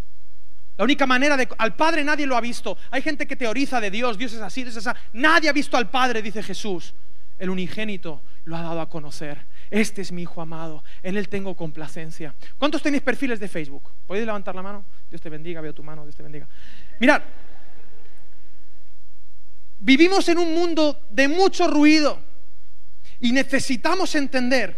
La 0.77 0.83
única 0.83 1.05
manera 1.05 1.37
de... 1.37 1.47
Al 1.57 1.75
Padre 1.75 2.03
nadie 2.03 2.25
lo 2.25 2.35
ha 2.35 2.41
visto. 2.41 2.77
Hay 2.89 3.01
gente 3.01 3.27
que 3.27 3.35
teoriza 3.35 3.79
de 3.79 3.91
Dios, 3.91 4.17
Dios 4.17 4.33
es 4.33 4.41
así, 4.41 4.63
Dios 4.63 4.75
es 4.75 4.87
así. 4.87 4.99
Nadie 5.13 5.49
ha 5.49 5.53
visto 5.53 5.77
al 5.77 5.89
Padre, 5.89 6.21
dice 6.21 6.41
Jesús. 6.41 6.93
El 7.37 7.49
unigénito 7.49 8.21
lo 8.45 8.55
ha 8.55 8.61
dado 8.61 8.81
a 8.81 8.89
conocer. 8.89 9.45
Este 9.71 10.01
es 10.01 10.11
mi 10.11 10.23
hijo 10.23 10.41
amado, 10.41 10.83
en 11.01 11.15
él 11.15 11.29
tengo 11.29 11.55
complacencia. 11.55 12.35
¿Cuántos 12.57 12.81
tenéis 12.81 13.03
perfiles 13.03 13.39
de 13.39 13.47
Facebook? 13.47 13.89
¿Podéis 14.05 14.25
levantar 14.25 14.53
la 14.53 14.61
mano? 14.61 14.85
Dios 15.09 15.21
te 15.21 15.29
bendiga, 15.29 15.61
veo 15.61 15.73
tu 15.73 15.81
mano, 15.81 16.03
Dios 16.03 16.15
te 16.15 16.23
bendiga. 16.23 16.47
Mirad, 16.99 17.21
vivimos 19.79 20.27
en 20.27 20.39
un 20.39 20.53
mundo 20.53 20.99
de 21.09 21.27
mucho 21.27 21.67
ruido 21.67 22.21
y 23.21 23.31
necesitamos 23.31 24.13
entender 24.15 24.77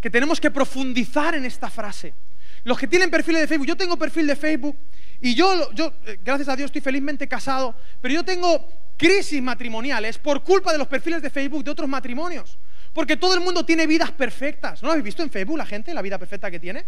que 0.00 0.10
tenemos 0.10 0.38
que 0.38 0.50
profundizar 0.50 1.34
en 1.34 1.44
esta 1.46 1.70
frase. 1.70 2.14
Los 2.64 2.78
que 2.78 2.86
tienen 2.86 3.10
perfiles 3.10 3.40
de 3.40 3.48
Facebook, 3.48 3.66
yo 3.66 3.76
tengo 3.76 3.96
perfil 3.96 4.26
de 4.26 4.36
Facebook 4.36 4.76
y 5.20 5.34
yo, 5.34 5.70
eh, 6.06 6.18
gracias 6.24 6.48
a 6.48 6.56
Dios, 6.56 6.66
estoy 6.66 6.80
felizmente 6.80 7.26
casado, 7.28 7.74
pero 8.00 8.14
yo 8.14 8.24
tengo 8.24 8.68
crisis 8.96 9.42
matrimoniales 9.42 10.18
por 10.18 10.42
culpa 10.42 10.72
de 10.72 10.78
los 10.78 10.88
perfiles 10.88 11.22
de 11.22 11.30
Facebook 11.30 11.64
de 11.64 11.70
otros 11.70 11.88
matrimonios. 11.88 12.58
Porque 12.92 13.16
todo 13.16 13.34
el 13.34 13.40
mundo 13.40 13.64
tiene 13.64 13.86
vidas 13.86 14.10
perfectas. 14.10 14.82
¿No 14.82 14.86
lo 14.86 14.92
habéis 14.92 15.04
visto 15.04 15.22
en 15.22 15.30
Facebook 15.30 15.58
la 15.58 15.66
gente, 15.66 15.92
la 15.92 16.00
vida 16.00 16.18
perfecta 16.18 16.50
que 16.50 16.58
tiene? 16.58 16.86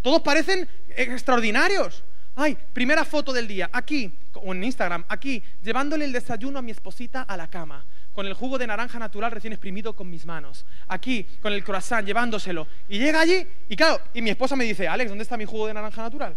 Todos 0.00 0.22
parecen 0.22 0.66
extraordinarios. 0.96 2.02
Ay, 2.36 2.56
primera 2.72 3.04
foto 3.04 3.32
del 3.32 3.46
día, 3.46 3.68
aquí, 3.72 4.10
o 4.34 4.54
en 4.54 4.64
Instagram, 4.64 5.04
aquí, 5.08 5.42
llevándole 5.62 6.06
el 6.06 6.12
desayuno 6.12 6.58
a 6.58 6.62
mi 6.62 6.70
esposita 6.70 7.22
a 7.22 7.36
la 7.36 7.48
cama, 7.48 7.84
con 8.14 8.26
el 8.26 8.32
jugo 8.32 8.56
de 8.56 8.66
naranja 8.66 8.98
natural 8.98 9.32
recién 9.32 9.52
exprimido 9.52 9.94
con 9.94 10.08
mis 10.08 10.24
manos. 10.24 10.64
Aquí, 10.88 11.26
con 11.42 11.52
el 11.52 11.62
croissant, 11.62 12.06
llevándoselo. 12.06 12.66
Y 12.88 12.98
llega 12.98 13.20
allí, 13.20 13.46
y 13.68 13.76
claro, 13.76 14.00
y 14.14 14.22
mi 14.22 14.30
esposa 14.30 14.56
me 14.56 14.64
dice, 14.64 14.88
Alex, 14.88 15.10
¿dónde 15.10 15.24
está 15.24 15.36
mi 15.36 15.44
jugo 15.44 15.66
de 15.66 15.74
naranja 15.74 16.02
natural? 16.02 16.36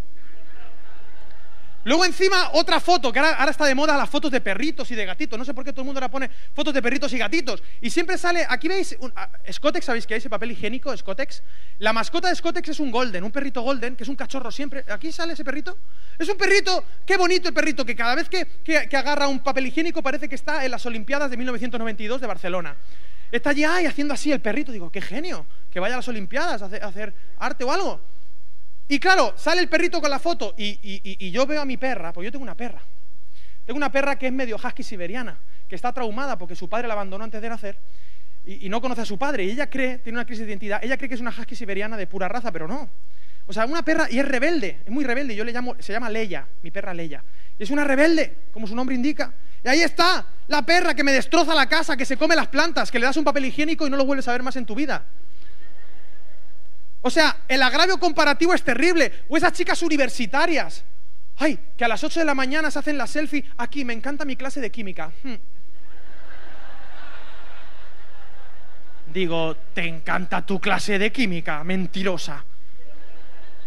Luego 1.85 2.05
encima 2.05 2.51
otra 2.53 2.79
foto, 2.79 3.11
que 3.11 3.19
ahora, 3.19 3.49
está 3.49 3.65
de 3.65 3.75
moda 3.75 3.97
las 3.97 4.09
fotos 4.09 4.31
de 4.31 4.39
perritos 4.39 4.89
y 4.91 4.95
de 4.95 5.05
gatitos. 5.05 5.37
No 5.37 5.43
sé 5.43 5.53
por 5.53 5.65
qué 5.65 5.71
todo 5.73 5.81
el 5.81 5.85
mundo 5.85 5.99
ahora 5.99 6.09
pone 6.09 6.29
fotos 6.53 6.73
de 6.73 6.81
perritos 6.81 7.11
y 7.13 7.17
gatitos. 7.17 7.61
Y 7.81 7.89
siempre 7.89 8.17
sale, 8.17 8.45
aquí 8.47 8.67
veis, 8.67 8.95
un, 8.99 9.11
ah, 9.15 9.29
Scotex, 9.51 9.85
¿sabéis 9.85 10.07
que 10.07 10.13
hay 10.13 10.19
ese 10.19 10.29
papel 10.29 10.51
higiénico, 10.51 10.95
Scotex? 10.95 11.43
La 11.79 11.91
mascota 11.91 12.29
de 12.29 12.35
Scotex 12.35 12.69
es 12.69 12.79
un 12.79 12.91
golden, 12.91 13.23
un 13.23 13.31
perrito 13.31 13.61
golden, 13.61 13.95
que 13.95 14.03
es 14.03 14.09
un 14.09 14.15
cachorro 14.15 14.51
siempre. 14.51 14.85
¿Aquí 14.89 15.11
sale 15.11 15.33
ese 15.33 15.43
perrito? 15.43 15.77
Es 16.17 16.29
un 16.29 16.37
perrito, 16.37 16.85
qué 17.05 17.17
bonito 17.17 17.49
el 17.49 17.53
perrito, 17.53 17.85
que 17.85 17.95
cada 17.95 18.15
vez 18.15 18.29
que, 18.29 18.47
agarra 18.95 19.27
un 19.27 19.41
papel 19.41 19.67
higiénico 19.67 20.01
parece 20.01 20.29
que 20.29 20.35
está 20.35 20.63
en 20.63 20.71
las 20.71 20.85
Olimpiadas 20.85 21.29
de 21.29 21.37
1992 21.37 22.21
de 22.21 22.27
Barcelona. 22.27 22.77
Está 23.29 23.49
allí 23.49 23.63
ay, 23.63 23.87
haciendo 23.87 24.13
así 24.13 24.31
el 24.31 24.39
perrito. 24.39 24.71
Digo, 24.71 24.89
qué 24.91 25.01
genio, 25.01 25.45
que 25.71 25.79
vaya 25.79 25.95
a 25.95 25.97
las 25.97 26.07
Olimpiadas 26.07 26.61
a 26.61 26.65
hacer 26.65 27.13
arte 27.39 27.63
o 27.63 27.71
algo. 27.71 28.12
Y 28.87 28.99
claro, 28.99 29.33
sale 29.37 29.61
el 29.61 29.69
perrito 29.69 30.01
con 30.01 30.09
la 30.09 30.19
foto 30.19 30.53
y, 30.57 31.31
yo 31.31 31.45
veo 31.45 31.61
a 31.61 31.65
mi 31.65 31.77
perra, 31.77 32.13
porque 32.13 32.25
yo 32.25 32.31
tengo 32.31 32.43
una 32.43 32.55
perra. 32.55 32.81
Tengo 33.65 33.77
una 33.77 33.91
perra 33.91 34.17
que 34.17 34.27
es 34.27 34.33
medio 34.33 34.57
husky 34.57 34.83
siberiana, 34.83 35.37
que 35.67 35.75
está 35.75 35.93
traumada 35.93 36.37
porque 36.37 36.55
su 36.55 36.67
padre 36.67 36.87
la 36.87 36.93
abandonó 36.93 37.23
antes 37.23 37.41
de 37.41 37.49
nacer. 37.49 37.77
y, 38.45 38.67
no 38.67 38.81
conoce 38.81 39.01
a 39.01 39.05
su 39.05 39.17
padre. 39.17 39.45
Y 39.45 39.51
ella 39.51 39.69
cree, 39.69 39.99
tiene 39.99 40.17
una 40.17 40.25
crisis 40.25 40.45
de 40.45 40.51
identidad, 40.51 40.83
ella 40.83 40.97
cree 40.97 41.07
que 41.07 41.15
es 41.15 41.21
una 41.21 41.31
husky 41.31 41.55
siberiana 41.55 41.95
de 41.95 42.07
pura 42.07 42.27
raza, 42.27 42.51
pero 42.51 42.67
no. 42.67 42.89
O 43.45 43.51
sea, 43.51 43.65
una 43.65 43.83
perra, 43.83 44.07
y 44.09 44.19
es 44.19 44.27
rebelde, 44.27 44.79
es 44.85 44.91
muy 44.91 45.03
rebelde. 45.03 45.35
Yo 45.35 45.43
le 45.43 45.51
llamo, 45.51 45.75
se 45.79 45.91
llama 45.91 46.09
Leia, 46.09 46.47
mi 46.61 46.71
perra 46.71 46.93
Leia. 46.93 47.23
Es 47.59 47.69
una 47.69 47.83
rebelde, 47.83 48.35
como 48.51 48.67
su 48.67 48.75
nombre 48.75 48.95
indica. 48.95 49.33
Y 49.63 49.67
ahí 49.67 49.81
está, 49.81 50.25
la 50.47 50.65
perra 50.65 50.93
que 50.93 51.03
me 51.03 51.11
destroza 51.11 51.53
la 51.53 51.67
casa, 51.67 51.97
que 51.97 52.05
se 52.05 52.17
come 52.17 52.35
las 52.35 52.47
plantas, 52.47 52.89
que 52.89 52.99
le 52.99 53.05
das 53.05 53.17
un 53.17 53.23
papel 53.23 53.45
higiénico 53.45 53.85
y 53.85 53.89
no 53.89 53.97
lo 53.97 54.05
vuelves 54.05 54.27
a 54.27 54.31
ver 54.31 54.43
más 54.43 54.55
en 54.55 54.65
tu 54.65 54.75
vida. 54.75 55.05
O 57.03 57.09
sea, 57.09 57.37
el 57.47 57.61
agravio 57.61 57.99
comparativo 57.99 58.53
es 58.53 58.63
terrible. 58.63 59.25
O 59.29 59.37
esas 59.37 59.53
chicas 59.53 59.81
universitarias. 59.83 60.83
Ay, 61.37 61.59
que 61.77 61.83
a 61.85 61.87
las 61.87 62.03
8 62.03 62.21
de 62.21 62.25
la 62.25 62.33
mañana 62.33 62.71
se 62.71 62.79
hacen 62.79 62.97
la 62.97 63.07
selfie. 63.07 63.43
Aquí, 63.57 63.83
me 63.83 63.93
encanta 63.93 64.25
mi 64.25 64.35
clase 64.35 64.61
de 64.61 64.71
química. 64.71 65.11
Hmm. 65.23 65.35
Digo, 69.13 69.55
te 69.73 69.85
encanta 69.85 70.45
tu 70.45 70.59
clase 70.59 70.97
de 70.97 71.11
química, 71.11 71.63
mentirosa. 71.63 72.43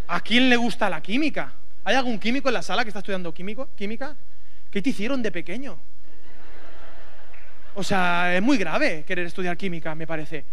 ¿A 0.09 0.21
quién 0.21 0.49
le 0.49 0.57
gusta 0.57 0.89
la 0.89 1.03
química? 1.03 1.53
¿Hay 1.85 1.95
algún 1.95 2.19
químico 2.19 2.49
en 2.49 2.55
la 2.55 2.63
sala 2.63 2.85
que 2.85 2.89
está 2.91 3.01
estudiando 3.01 3.33
químico, 3.35 3.69
química? 3.77 4.17
¿Qué 4.71 4.81
te 4.81 4.91
hicieron 4.91 5.23
de 5.23 5.31
pequeño? 5.31 5.79
O 7.75 7.85
sea, 7.85 8.35
es 8.35 8.43
muy 8.43 8.57
grave 8.57 9.05
querer 9.07 9.27
estudiar 9.27 9.57
química, 9.57 9.95
me 9.95 10.07
parece. 10.07 10.45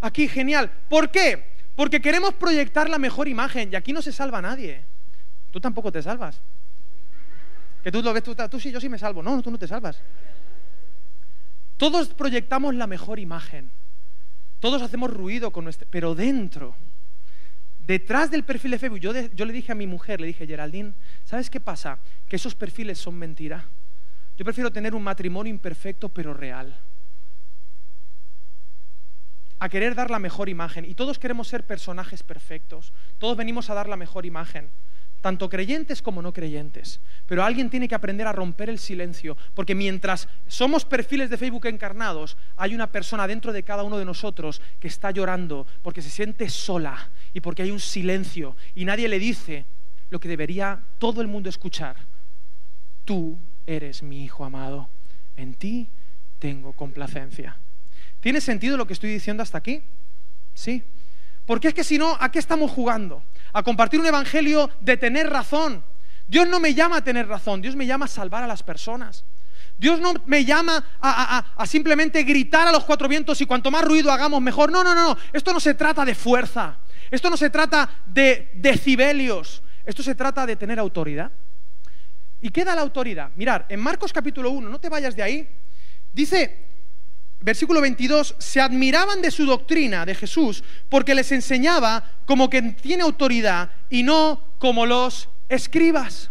Aquí, 0.00 0.28
genial. 0.28 0.70
¿Por 0.88 1.10
qué? 1.10 1.59
Porque 1.80 2.02
queremos 2.02 2.34
proyectar 2.34 2.90
la 2.90 2.98
mejor 2.98 3.26
imagen 3.26 3.70
y 3.72 3.74
aquí 3.74 3.94
no 3.94 4.02
se 4.02 4.12
salva 4.12 4.42
nadie. 4.42 4.84
Tú 5.50 5.62
tampoco 5.62 5.90
te 5.90 6.02
salvas. 6.02 6.38
Que 7.82 7.90
tú 7.90 8.02
lo 8.02 8.12
ves, 8.12 8.22
tú, 8.22 8.60
sí, 8.60 8.70
yo 8.70 8.78
sí 8.78 8.90
me 8.90 8.98
salvo. 8.98 9.22
No, 9.22 9.40
tú 9.40 9.50
no 9.50 9.56
te 9.56 9.66
salvas. 9.66 9.98
Todos 11.78 12.08
proyectamos 12.08 12.74
la 12.74 12.86
mejor 12.86 13.18
imagen. 13.18 13.70
Todos 14.58 14.82
hacemos 14.82 15.10
ruido 15.10 15.52
con 15.52 15.64
nuestro... 15.64 15.88
Pero 15.90 16.14
dentro, 16.14 16.76
detrás 17.86 18.30
del 18.30 18.44
perfil 18.44 18.72
de 18.72 18.78
Facebook, 18.78 19.00
yo, 19.00 19.14
yo 19.14 19.46
le 19.46 19.52
dije 19.54 19.72
a 19.72 19.74
mi 19.74 19.86
mujer, 19.86 20.20
le 20.20 20.26
dije, 20.26 20.46
Geraldine, 20.46 20.92
¿sabes 21.24 21.48
qué 21.48 21.60
pasa? 21.60 21.98
Que 22.28 22.36
esos 22.36 22.54
perfiles 22.54 22.98
son 22.98 23.14
mentira. 23.14 23.64
Yo 24.36 24.44
prefiero 24.44 24.70
tener 24.70 24.94
un 24.94 25.02
matrimonio 25.02 25.50
imperfecto 25.50 26.10
pero 26.10 26.34
real 26.34 26.78
a 29.60 29.68
querer 29.68 29.94
dar 29.94 30.10
la 30.10 30.18
mejor 30.18 30.48
imagen. 30.48 30.84
Y 30.84 30.94
todos 30.94 31.18
queremos 31.18 31.46
ser 31.46 31.64
personajes 31.64 32.22
perfectos. 32.22 32.92
Todos 33.18 33.36
venimos 33.36 33.70
a 33.70 33.74
dar 33.74 33.88
la 33.88 33.96
mejor 33.96 34.24
imagen, 34.26 34.70
tanto 35.20 35.50
creyentes 35.50 36.00
como 36.00 36.22
no 36.22 36.32
creyentes. 36.32 37.00
Pero 37.26 37.44
alguien 37.44 37.68
tiene 37.68 37.86
que 37.86 37.94
aprender 37.94 38.26
a 38.26 38.32
romper 38.32 38.70
el 38.70 38.78
silencio, 38.78 39.36
porque 39.54 39.74
mientras 39.74 40.28
somos 40.48 40.86
perfiles 40.86 41.28
de 41.28 41.36
Facebook 41.36 41.66
encarnados, 41.66 42.38
hay 42.56 42.74
una 42.74 42.86
persona 42.86 43.26
dentro 43.28 43.52
de 43.52 43.62
cada 43.62 43.82
uno 43.82 43.98
de 43.98 44.06
nosotros 44.06 44.62
que 44.80 44.88
está 44.88 45.10
llorando 45.10 45.66
porque 45.82 46.02
se 46.02 46.10
siente 46.10 46.48
sola 46.48 47.10
y 47.34 47.40
porque 47.40 47.62
hay 47.62 47.70
un 47.70 47.80
silencio 47.80 48.56
y 48.74 48.86
nadie 48.86 49.08
le 49.08 49.18
dice 49.18 49.66
lo 50.08 50.18
que 50.18 50.28
debería 50.28 50.80
todo 50.98 51.20
el 51.20 51.28
mundo 51.28 51.50
escuchar. 51.50 51.96
Tú 53.04 53.38
eres 53.66 54.02
mi 54.02 54.24
hijo 54.24 54.44
amado, 54.44 54.88
en 55.36 55.54
ti 55.54 55.88
tengo 56.38 56.72
complacencia. 56.72 57.56
¿Tiene 58.20 58.40
sentido 58.40 58.76
lo 58.76 58.86
que 58.86 58.92
estoy 58.92 59.10
diciendo 59.10 59.42
hasta 59.42 59.58
aquí? 59.58 59.82
Sí. 60.54 60.82
Porque 61.46 61.68
es 61.68 61.74
que 61.74 61.84
si 61.84 61.98
no, 61.98 62.16
¿a 62.20 62.30
qué 62.30 62.38
estamos 62.38 62.70
jugando? 62.70 63.24
A 63.52 63.62
compartir 63.62 63.98
un 63.98 64.06
evangelio 64.06 64.70
de 64.80 64.96
tener 64.96 65.28
razón. 65.28 65.82
Dios 66.28 66.46
no 66.48 66.60
me 66.60 66.74
llama 66.74 66.98
a 66.98 67.04
tener 67.04 67.26
razón, 67.26 67.60
Dios 67.60 67.74
me 67.74 67.86
llama 67.86 68.04
a 68.04 68.08
salvar 68.08 68.44
a 68.44 68.46
las 68.46 68.62
personas. 68.62 69.24
Dios 69.76 69.98
no 69.98 70.12
me 70.26 70.44
llama 70.44 70.84
a, 71.00 71.66
simplemente 71.66 72.22
gritar 72.22 72.68
a 72.68 72.72
los 72.72 72.84
cuatro 72.84 73.08
vientos 73.08 73.40
y 73.40 73.46
cuanto 73.46 73.70
más 73.70 73.82
ruido 73.82 74.12
hagamos 74.12 74.40
mejor. 74.42 74.70
No, 74.70 74.84
no, 74.84 74.94
no, 74.94 75.14
no. 75.14 75.18
Esto 75.32 75.52
no 75.52 75.58
se 75.58 75.74
trata 75.74 76.04
de 76.04 76.14
fuerza. 76.14 76.76
Esto 77.10 77.30
no 77.30 77.36
se 77.36 77.48
trata 77.48 77.88
de 78.06 78.50
decibelios. 78.54 79.62
Esto 79.84 80.02
se 80.02 80.14
trata 80.14 80.44
de 80.44 80.56
tener 80.56 80.78
autoridad. 80.78 81.32
¿Y 82.42 82.50
qué 82.50 82.64
da 82.64 82.74
la 82.74 82.82
autoridad? 82.82 83.30
Mirar, 83.36 83.66
en 83.68 83.80
Marcos 83.80 84.12
capítulo 84.12 84.50
1, 84.50 84.68
no 84.68 84.78
te 84.78 84.88
vayas 84.88 85.16
de 85.16 85.22
ahí, 85.22 85.48
dice 86.12 86.69
versículo 87.40 87.80
22, 87.80 88.34
se 88.38 88.60
admiraban 88.60 89.22
de 89.22 89.30
su 89.30 89.46
doctrina 89.46 90.04
de 90.04 90.14
Jesús 90.14 90.62
porque 90.88 91.14
les 91.14 91.32
enseñaba 91.32 92.04
como 92.26 92.50
que 92.50 92.62
tiene 92.62 93.02
autoridad 93.02 93.70
y 93.88 94.02
no 94.02 94.42
como 94.58 94.86
los 94.86 95.28
escribas. 95.48 96.30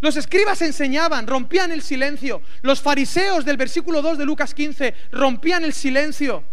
Los 0.00 0.16
escribas 0.16 0.62
enseñaban, 0.62 1.26
rompían 1.26 1.72
el 1.72 1.82
silencio. 1.82 2.42
Los 2.62 2.80
fariseos 2.80 3.44
del 3.44 3.56
versículo 3.56 4.00
2 4.00 4.18
de 4.18 4.24
Lucas 4.24 4.54
15 4.54 4.94
rompían 5.12 5.64
el 5.64 5.72
silencio. 5.72 6.44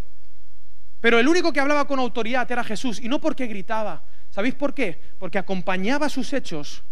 Pero 0.99 1.19
el 1.19 1.27
único 1.27 1.53
que 1.53 1.59
hablaba 1.59 1.85
con 1.85 1.99
autoridad 1.99 2.51
era 2.51 2.63
Jesús 2.63 2.99
y 2.99 3.07
no 3.07 3.21
porque 3.21 3.45
gritaba. 3.45 4.01
¿Sabéis 4.31 4.55
por 4.55 4.73
qué? 4.73 4.99
Porque 5.19 5.37
acompañaba 5.37 6.09
sus 6.09 6.33
hechos, 6.33 6.83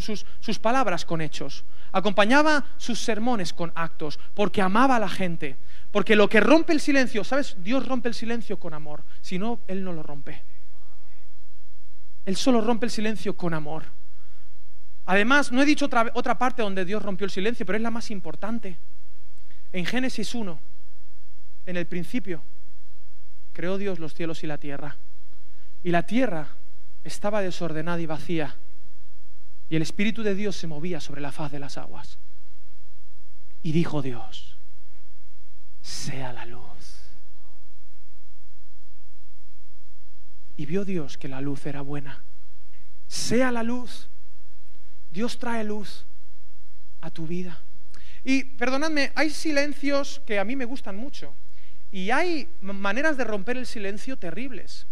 sus, 0.00 0.26
sus 0.40 0.58
palabras 0.58 1.04
con 1.04 1.20
hechos. 1.20 1.64
Acompañaba 1.92 2.64
sus 2.76 3.00
sermones 3.00 3.52
con 3.52 3.70
actos, 3.74 4.18
porque 4.34 4.62
amaba 4.62 4.96
a 4.96 5.00
la 5.00 5.08
gente. 5.08 5.56
Porque 5.90 6.16
lo 6.16 6.28
que 6.28 6.40
rompe 6.40 6.72
el 6.72 6.80
silencio, 6.80 7.24
¿sabes? 7.24 7.56
Dios 7.62 7.86
rompe 7.86 8.08
el 8.08 8.14
silencio 8.14 8.58
con 8.58 8.74
amor, 8.74 9.04
si 9.20 9.38
no, 9.38 9.60
Él 9.66 9.82
no 9.82 9.92
lo 9.92 10.02
rompe. 10.02 10.42
Él 12.26 12.36
solo 12.36 12.60
rompe 12.60 12.86
el 12.86 12.92
silencio 12.92 13.34
con 13.36 13.54
amor. 13.54 13.84
Además, 15.06 15.50
no 15.50 15.62
he 15.62 15.64
dicho 15.64 15.86
otra, 15.86 16.10
otra 16.12 16.36
parte 16.36 16.60
donde 16.60 16.84
Dios 16.84 17.02
rompió 17.02 17.24
el 17.24 17.30
silencio, 17.30 17.64
pero 17.64 17.76
es 17.76 17.82
la 17.82 17.90
más 17.90 18.10
importante. 18.10 18.76
En 19.72 19.86
Génesis 19.86 20.34
1, 20.34 20.60
en 21.64 21.76
el 21.78 21.86
principio, 21.86 22.42
creó 23.54 23.78
Dios 23.78 23.98
los 23.98 24.12
cielos 24.12 24.44
y 24.44 24.46
la 24.46 24.58
tierra. 24.58 24.96
Y 25.82 25.90
la 25.90 26.04
tierra 26.04 26.48
estaba 27.04 27.40
desordenada 27.40 28.00
y 28.00 28.06
vacía. 28.06 28.56
Y 29.70 29.76
el 29.76 29.82
Espíritu 29.82 30.22
de 30.22 30.34
Dios 30.34 30.56
se 30.56 30.66
movía 30.66 31.00
sobre 31.00 31.22
la 31.22 31.32
faz 31.32 31.50
de 31.50 31.60
las 31.60 31.78
aguas. 31.78 32.18
Y 33.62 33.72
dijo 33.72 34.02
Dios, 34.02 34.57
sea 35.88 36.32
la 36.32 36.44
luz. 36.44 36.62
Y 40.56 40.66
vio 40.66 40.84
Dios 40.84 41.16
que 41.16 41.28
la 41.28 41.40
luz 41.40 41.64
era 41.66 41.80
buena. 41.80 42.22
Sea 43.06 43.50
la 43.50 43.62
luz. 43.62 44.08
Dios 45.10 45.38
trae 45.38 45.64
luz 45.64 46.04
a 47.00 47.10
tu 47.10 47.26
vida. 47.26 47.58
Y 48.22 48.44
perdonadme, 48.44 49.12
hay 49.14 49.30
silencios 49.30 50.20
que 50.26 50.38
a 50.38 50.44
mí 50.44 50.56
me 50.56 50.66
gustan 50.66 50.96
mucho. 50.96 51.34
Y 51.90 52.10
hay 52.10 52.48
maneras 52.60 53.16
de 53.16 53.24
romper 53.24 53.56
el 53.56 53.66
silencio 53.66 54.18
terribles. 54.18 54.86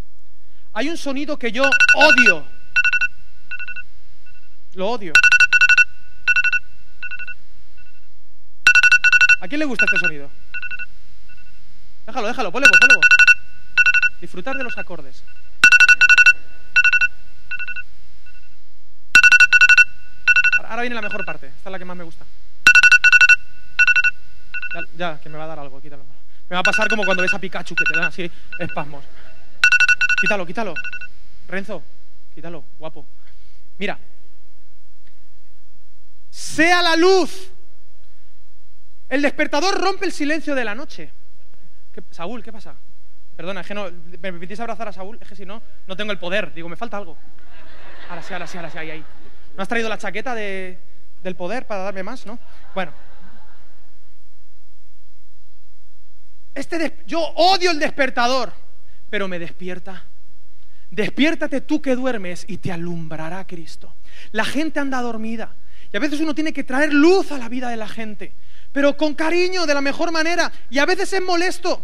Hay 0.72 0.88
un 0.88 0.96
sonido 0.96 1.38
que 1.38 1.52
yo 1.52 1.64
odio. 1.94 2.46
Lo 4.74 4.88
odio. 4.88 5.12
¿A 9.40 9.48
quién 9.48 9.58
le 9.58 9.66
gusta 9.66 9.84
este 9.84 9.98
sonido? 9.98 10.30
Déjalo, 12.06 12.28
déjalo, 12.28 12.52
ponle 12.52 12.68
voz, 12.68 12.78
ponle 12.80 12.96
voz. 12.96 13.06
Disfrutar 14.20 14.56
de 14.56 14.64
los 14.64 14.78
acordes. 14.78 15.22
Ahora 20.68 20.82
viene 20.82 20.94
la 20.94 21.02
mejor 21.02 21.24
parte. 21.24 21.48
Esta 21.48 21.68
es 21.68 21.72
la 21.72 21.78
que 21.78 21.84
más 21.84 21.96
me 21.96 22.04
gusta. 22.04 22.24
Ya, 24.96 25.18
que 25.20 25.28
me 25.28 25.38
va 25.38 25.44
a 25.44 25.48
dar 25.48 25.58
algo, 25.58 25.80
quítalo. 25.80 26.04
Me 26.48 26.54
va 26.54 26.60
a 26.60 26.62
pasar 26.62 26.88
como 26.88 27.04
cuando 27.04 27.22
ves 27.22 27.34
a 27.34 27.38
Pikachu 27.38 27.74
que 27.74 27.84
te 27.84 27.94
dan 27.94 28.04
así 28.04 28.30
espasmos. 28.58 29.04
Quítalo, 30.20 30.46
quítalo. 30.46 30.74
Renzo, 31.48 31.82
quítalo, 32.34 32.64
guapo. 32.78 33.06
Mira. 33.78 33.98
Sea 36.30 36.82
la 36.82 36.96
luz. 36.96 37.50
El 39.08 39.22
despertador 39.22 39.80
rompe 39.80 40.04
el 40.04 40.12
silencio 40.12 40.54
de 40.54 40.64
la 40.64 40.74
noche. 40.74 41.10
Saúl, 42.10 42.42
¿qué 42.42 42.52
pasa? 42.52 42.74
Perdona, 43.36 43.60
es 43.60 43.66
que 43.66 43.74
no, 43.74 43.90
¿me 43.90 44.18
permitís 44.18 44.58
abrazar 44.60 44.88
a 44.88 44.92
Saúl? 44.92 45.18
Es 45.20 45.28
que 45.28 45.36
si 45.36 45.44
no, 45.44 45.62
no 45.86 45.96
tengo 45.96 46.10
el 46.12 46.18
poder. 46.18 46.54
Digo, 46.54 46.68
me 46.68 46.76
falta 46.76 46.96
algo. 46.96 47.16
Ahora 48.08 48.22
sí, 48.22 48.32
ahora 48.32 48.46
sí, 48.46 48.56
ahora 48.56 48.70
sí, 48.70 48.78
ahí, 48.78 48.90
ahí. 48.90 49.04
¿No 49.56 49.62
has 49.62 49.68
traído 49.68 49.88
la 49.88 49.98
chaqueta 49.98 50.34
de, 50.34 50.78
del 51.22 51.36
poder 51.36 51.66
para 51.66 51.82
darme 51.82 52.02
más, 52.02 52.24
no? 52.24 52.38
Bueno. 52.74 52.92
Este 56.54 57.02
yo 57.06 57.20
odio 57.20 57.70
el 57.70 57.78
despertador, 57.78 58.52
pero 59.10 59.28
me 59.28 59.38
despierta. 59.38 60.04
Despiértate 60.90 61.60
tú 61.60 61.82
que 61.82 61.94
duermes 61.94 62.46
y 62.48 62.58
te 62.58 62.72
alumbrará 62.72 63.46
Cristo. 63.46 63.94
La 64.32 64.44
gente 64.44 64.80
anda 64.80 65.02
dormida 65.02 65.54
y 65.92 65.96
a 65.96 66.00
veces 66.00 66.20
uno 66.20 66.34
tiene 66.34 66.52
que 66.52 66.64
traer 66.64 66.94
luz 66.94 67.32
a 67.32 67.38
la 67.38 67.50
vida 67.50 67.68
de 67.68 67.76
la 67.76 67.88
gente 67.88 68.32
pero 68.76 68.94
con 68.94 69.14
cariño, 69.14 69.64
de 69.64 69.72
la 69.72 69.80
mejor 69.80 70.12
manera, 70.12 70.52
y 70.68 70.78
a 70.78 70.84
veces 70.84 71.10
es 71.10 71.22
molesto. 71.22 71.82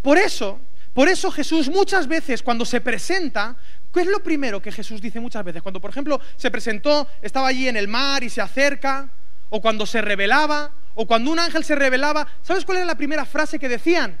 Por 0.00 0.16
eso, 0.16 0.58
por 0.94 1.06
eso 1.06 1.30
Jesús 1.30 1.68
muchas 1.68 2.08
veces 2.08 2.42
cuando 2.42 2.64
se 2.64 2.80
presenta, 2.80 3.54
¿qué 3.92 4.00
es 4.00 4.06
lo 4.06 4.22
primero 4.22 4.62
que 4.62 4.72
Jesús 4.72 5.02
dice 5.02 5.20
muchas 5.20 5.44
veces? 5.44 5.60
Cuando, 5.60 5.82
por 5.82 5.90
ejemplo, 5.90 6.18
se 6.38 6.50
presentó, 6.50 7.06
estaba 7.20 7.48
allí 7.48 7.68
en 7.68 7.76
el 7.76 7.88
mar 7.88 8.24
y 8.24 8.30
se 8.30 8.40
acerca, 8.40 9.10
o 9.50 9.60
cuando 9.60 9.84
se 9.84 10.00
revelaba, 10.00 10.70
o 10.94 11.06
cuando 11.06 11.30
un 11.30 11.38
ángel 11.38 11.62
se 11.62 11.74
revelaba, 11.74 12.26
¿sabes 12.40 12.64
cuál 12.64 12.78
era 12.78 12.86
la 12.86 12.96
primera 12.96 13.26
frase 13.26 13.58
que 13.58 13.68
decían? 13.68 14.18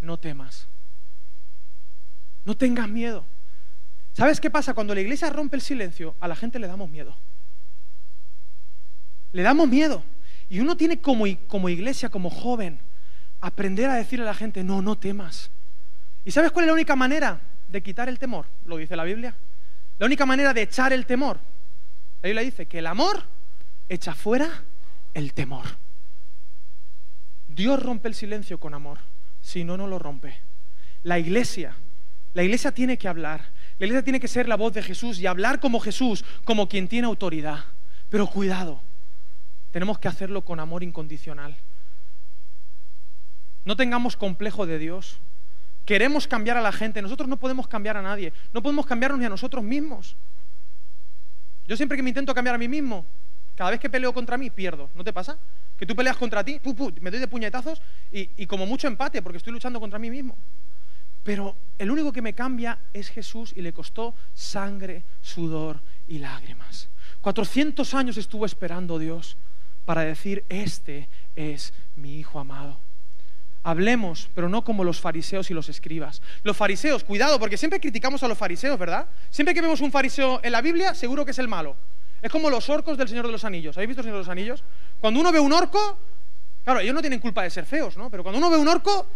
no 0.00 0.18
temas. 0.18 0.66
No 2.44 2.56
tengas 2.56 2.88
miedo. 2.88 3.24
¿Sabes 4.12 4.40
qué 4.40 4.50
pasa? 4.50 4.74
Cuando 4.74 4.92
la 4.92 5.02
iglesia 5.02 5.30
rompe 5.30 5.54
el 5.54 5.62
silencio, 5.62 6.16
a 6.18 6.26
la 6.26 6.34
gente 6.34 6.58
le 6.58 6.66
damos 6.66 6.90
miedo. 6.90 7.16
Le 9.30 9.42
damos 9.44 9.68
miedo. 9.68 10.02
Y 10.48 10.60
uno 10.60 10.76
tiene 10.76 11.00
como, 11.00 11.24
como 11.46 11.68
iglesia, 11.68 12.08
como 12.08 12.30
joven, 12.30 12.78
aprender 13.40 13.90
a 13.90 13.94
decirle 13.94 14.24
a 14.24 14.28
la 14.28 14.34
gente, 14.34 14.62
no, 14.64 14.82
no 14.82 14.96
temas. 14.96 15.50
¿Y 16.24 16.30
sabes 16.30 16.50
cuál 16.50 16.64
es 16.64 16.66
la 16.68 16.74
única 16.74 16.96
manera 16.96 17.40
de 17.68 17.82
quitar 17.82 18.08
el 18.08 18.18
temor? 18.18 18.46
Lo 18.64 18.76
dice 18.76 18.96
la 18.96 19.04
Biblia. 19.04 19.34
La 19.98 20.06
única 20.06 20.26
manera 20.26 20.54
de 20.54 20.62
echar 20.62 20.92
el 20.92 21.06
temor. 21.06 21.38
La 22.22 22.28
Biblia 22.28 22.42
dice 22.42 22.66
que 22.66 22.78
el 22.78 22.86
amor 22.86 23.22
echa 23.88 24.14
fuera 24.14 24.64
el 25.12 25.34
temor. 25.34 25.64
Dios 27.48 27.80
rompe 27.82 28.08
el 28.08 28.14
silencio 28.14 28.58
con 28.58 28.74
amor, 28.74 28.98
si 29.40 29.62
no, 29.64 29.76
no 29.76 29.86
lo 29.86 29.98
rompe. 29.98 30.40
La 31.04 31.18
iglesia, 31.18 31.76
la 32.32 32.42
iglesia 32.42 32.72
tiene 32.72 32.98
que 32.98 33.08
hablar. 33.08 33.52
La 33.78 33.86
iglesia 33.86 34.02
tiene 34.02 34.20
que 34.20 34.28
ser 34.28 34.48
la 34.48 34.56
voz 34.56 34.72
de 34.72 34.82
Jesús 34.82 35.20
y 35.20 35.26
hablar 35.26 35.60
como 35.60 35.80
Jesús, 35.80 36.24
como 36.44 36.68
quien 36.68 36.88
tiene 36.88 37.06
autoridad. 37.06 37.64
Pero 38.08 38.26
cuidado, 38.26 38.80
tenemos 39.74 39.98
que 39.98 40.06
hacerlo 40.06 40.44
con 40.44 40.60
amor 40.60 40.84
incondicional. 40.84 41.56
No 43.64 43.74
tengamos 43.74 44.16
complejo 44.16 44.66
de 44.66 44.78
Dios. 44.78 45.18
Queremos 45.84 46.28
cambiar 46.28 46.56
a 46.56 46.60
la 46.60 46.70
gente. 46.70 47.02
Nosotros 47.02 47.28
no 47.28 47.38
podemos 47.38 47.66
cambiar 47.66 47.96
a 47.96 48.02
nadie. 48.02 48.32
No 48.52 48.62
podemos 48.62 48.86
cambiarnos 48.86 49.18
ni 49.18 49.26
a 49.26 49.28
nosotros 49.28 49.64
mismos. 49.64 50.14
Yo 51.66 51.76
siempre 51.76 51.96
que 51.96 52.04
me 52.04 52.10
intento 52.10 52.32
cambiar 52.32 52.54
a 52.54 52.58
mí 52.58 52.68
mismo, 52.68 53.04
cada 53.56 53.72
vez 53.72 53.80
que 53.80 53.90
peleo 53.90 54.14
contra 54.14 54.38
mí, 54.38 54.48
pierdo. 54.48 54.90
¿No 54.94 55.02
te 55.02 55.12
pasa? 55.12 55.36
Que 55.76 55.86
tú 55.86 55.96
peleas 55.96 56.16
contra 56.18 56.44
ti, 56.44 56.60
me 57.00 57.10
doy 57.10 57.18
de 57.18 57.26
puñetazos 57.26 57.82
y, 58.12 58.30
y 58.36 58.46
como 58.46 58.66
mucho 58.66 58.86
empate 58.86 59.22
porque 59.22 59.38
estoy 59.38 59.54
luchando 59.54 59.80
contra 59.80 59.98
mí 59.98 60.08
mismo. 60.08 60.36
Pero 61.24 61.56
el 61.78 61.90
único 61.90 62.12
que 62.12 62.22
me 62.22 62.32
cambia 62.32 62.78
es 62.92 63.08
Jesús 63.08 63.52
y 63.56 63.60
le 63.60 63.72
costó 63.72 64.14
sangre, 64.34 65.02
sudor 65.20 65.80
y 66.06 66.18
lágrimas. 66.18 66.88
400 67.22 67.92
años 67.94 68.16
estuvo 68.18 68.46
esperando 68.46 69.00
Dios 69.00 69.36
para 69.84 70.02
decir, 70.02 70.44
este 70.48 71.08
es 71.36 71.72
mi 71.96 72.18
Hijo 72.18 72.38
amado. 72.38 72.78
Hablemos, 73.62 74.28
pero 74.34 74.48
no 74.48 74.62
como 74.62 74.84
los 74.84 75.00
fariseos 75.00 75.50
y 75.50 75.54
los 75.54 75.68
escribas. 75.70 76.20
Los 76.42 76.56
fariseos, 76.56 77.02
cuidado, 77.02 77.38
porque 77.38 77.56
siempre 77.56 77.80
criticamos 77.80 78.22
a 78.22 78.28
los 78.28 78.36
fariseos, 78.36 78.78
¿verdad? 78.78 79.08
Siempre 79.30 79.54
que 79.54 79.62
vemos 79.62 79.80
un 79.80 79.90
fariseo 79.90 80.40
en 80.42 80.52
la 80.52 80.60
Biblia, 80.60 80.94
seguro 80.94 81.24
que 81.24 81.30
es 81.30 81.38
el 81.38 81.48
malo. 81.48 81.76
Es 82.20 82.30
como 82.30 82.50
los 82.50 82.68
orcos 82.68 82.98
del 82.98 83.08
Señor 83.08 83.26
de 83.26 83.32
los 83.32 83.44
Anillos. 83.44 83.76
¿Habéis 83.76 83.88
visto 83.88 84.00
el 84.00 84.04
Señor 84.04 84.16
de 84.16 84.22
los 84.22 84.28
Anillos? 84.28 84.62
Cuando 85.00 85.20
uno 85.20 85.32
ve 85.32 85.40
un 85.40 85.52
orco, 85.52 85.98
claro, 86.62 86.80
ellos 86.80 86.94
no 86.94 87.00
tienen 87.00 87.20
culpa 87.20 87.42
de 87.42 87.50
ser 87.50 87.64
feos, 87.64 87.96
¿no? 87.96 88.10
Pero 88.10 88.22
cuando 88.22 88.38
uno 88.38 88.50
ve 88.50 88.58
un 88.58 88.68
orco, 88.68 89.06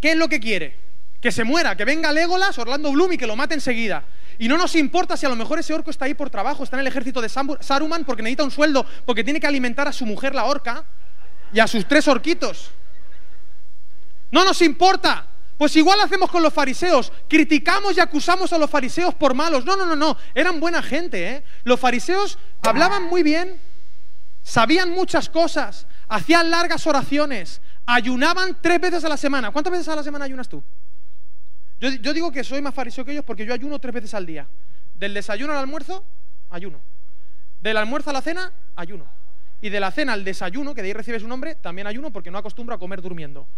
¿qué 0.00 0.12
es 0.12 0.16
lo 0.16 0.28
que 0.28 0.40
quiere? 0.40 0.76
Que 1.22 1.32
se 1.32 1.44
muera, 1.44 1.76
que 1.76 1.86
venga 1.86 2.12
Legolas, 2.12 2.58
Orlando 2.58 2.92
Bloom 2.92 3.12
y 3.12 3.16
que 3.16 3.26
lo 3.26 3.36
mate 3.36 3.54
enseguida. 3.54 4.04
Y 4.38 4.48
no 4.48 4.58
nos 4.58 4.74
importa 4.74 5.16
si 5.16 5.24
a 5.24 5.28
lo 5.28 5.36
mejor 5.36 5.58
ese 5.58 5.72
orco 5.72 5.90
está 5.90 6.04
ahí 6.04 6.14
por 6.14 6.28
trabajo, 6.28 6.64
está 6.64 6.76
en 6.76 6.80
el 6.80 6.88
ejército 6.88 7.20
de 7.20 7.28
Saruman 7.28 8.04
porque 8.04 8.22
necesita 8.22 8.44
un 8.44 8.50
sueldo, 8.50 8.84
porque 9.06 9.22
tiene 9.22 9.38
que 9.38 9.46
alimentar 9.46 9.86
a 9.88 9.92
su 9.92 10.04
mujer 10.04 10.34
la 10.34 10.44
orca 10.44 10.84
y 11.52 11.60
a 11.60 11.66
sus 11.66 11.86
tres 11.86 12.08
orquitos. 12.08 12.72
No 14.30 14.44
nos 14.44 14.60
importa. 14.62 15.28
Pues 15.58 15.76
igual 15.76 16.00
hacemos 16.00 16.28
con 16.28 16.42
los 16.42 16.52
fariseos, 16.52 17.12
criticamos 17.28 17.96
y 17.96 18.00
acusamos 18.00 18.52
a 18.52 18.58
los 18.58 18.68
fariseos 18.68 19.14
por 19.14 19.32
malos. 19.32 19.64
No, 19.64 19.76
no, 19.76 19.86
no, 19.86 19.94
no, 19.94 20.16
eran 20.34 20.58
buena 20.58 20.82
gente. 20.82 21.28
¿eh? 21.28 21.44
Los 21.62 21.78
fariseos 21.78 22.36
hablaban 22.62 23.04
muy 23.04 23.22
bien, 23.22 23.60
sabían 24.42 24.90
muchas 24.90 25.28
cosas, 25.28 25.86
hacían 26.08 26.50
largas 26.50 26.84
oraciones, 26.88 27.60
ayunaban 27.86 28.58
tres 28.60 28.80
veces 28.80 29.04
a 29.04 29.08
la 29.08 29.16
semana. 29.16 29.52
¿Cuántas 29.52 29.70
veces 29.70 29.86
a 29.86 29.94
la 29.94 30.02
semana 30.02 30.24
ayunas 30.24 30.48
tú? 30.48 30.60
Yo, 31.82 32.12
digo 32.14 32.30
que 32.30 32.44
soy 32.44 32.62
más 32.62 32.72
fariseo 32.72 33.04
que 33.04 33.10
ellos 33.10 33.24
porque 33.24 33.44
yo 33.44 33.52
ayuno 33.52 33.80
tres 33.80 33.92
veces 33.92 34.14
al 34.14 34.24
día. 34.24 34.46
Del 34.94 35.14
desayuno 35.14 35.52
al 35.52 35.58
almuerzo, 35.58 36.04
ayuno. 36.48 36.80
Del 37.60 37.76
almuerzo 37.76 38.10
a 38.10 38.12
la 38.12 38.22
cena, 38.22 38.52
ayuno. 38.76 39.04
Y 39.60 39.68
de 39.68 39.80
la 39.80 39.90
cena 39.90 40.12
al 40.12 40.22
desayuno, 40.22 40.76
que 40.76 40.82
de 40.82 40.88
ahí 40.88 40.92
recibe 40.92 41.18
su 41.18 41.26
nombre, 41.26 41.56
también 41.56 41.88
ayuno 41.88 42.12
porque 42.12 42.30
no 42.30 42.38
acostumbro 42.38 42.76
a 42.76 42.78
comer 42.78 43.02
durmiendo. 43.02 43.48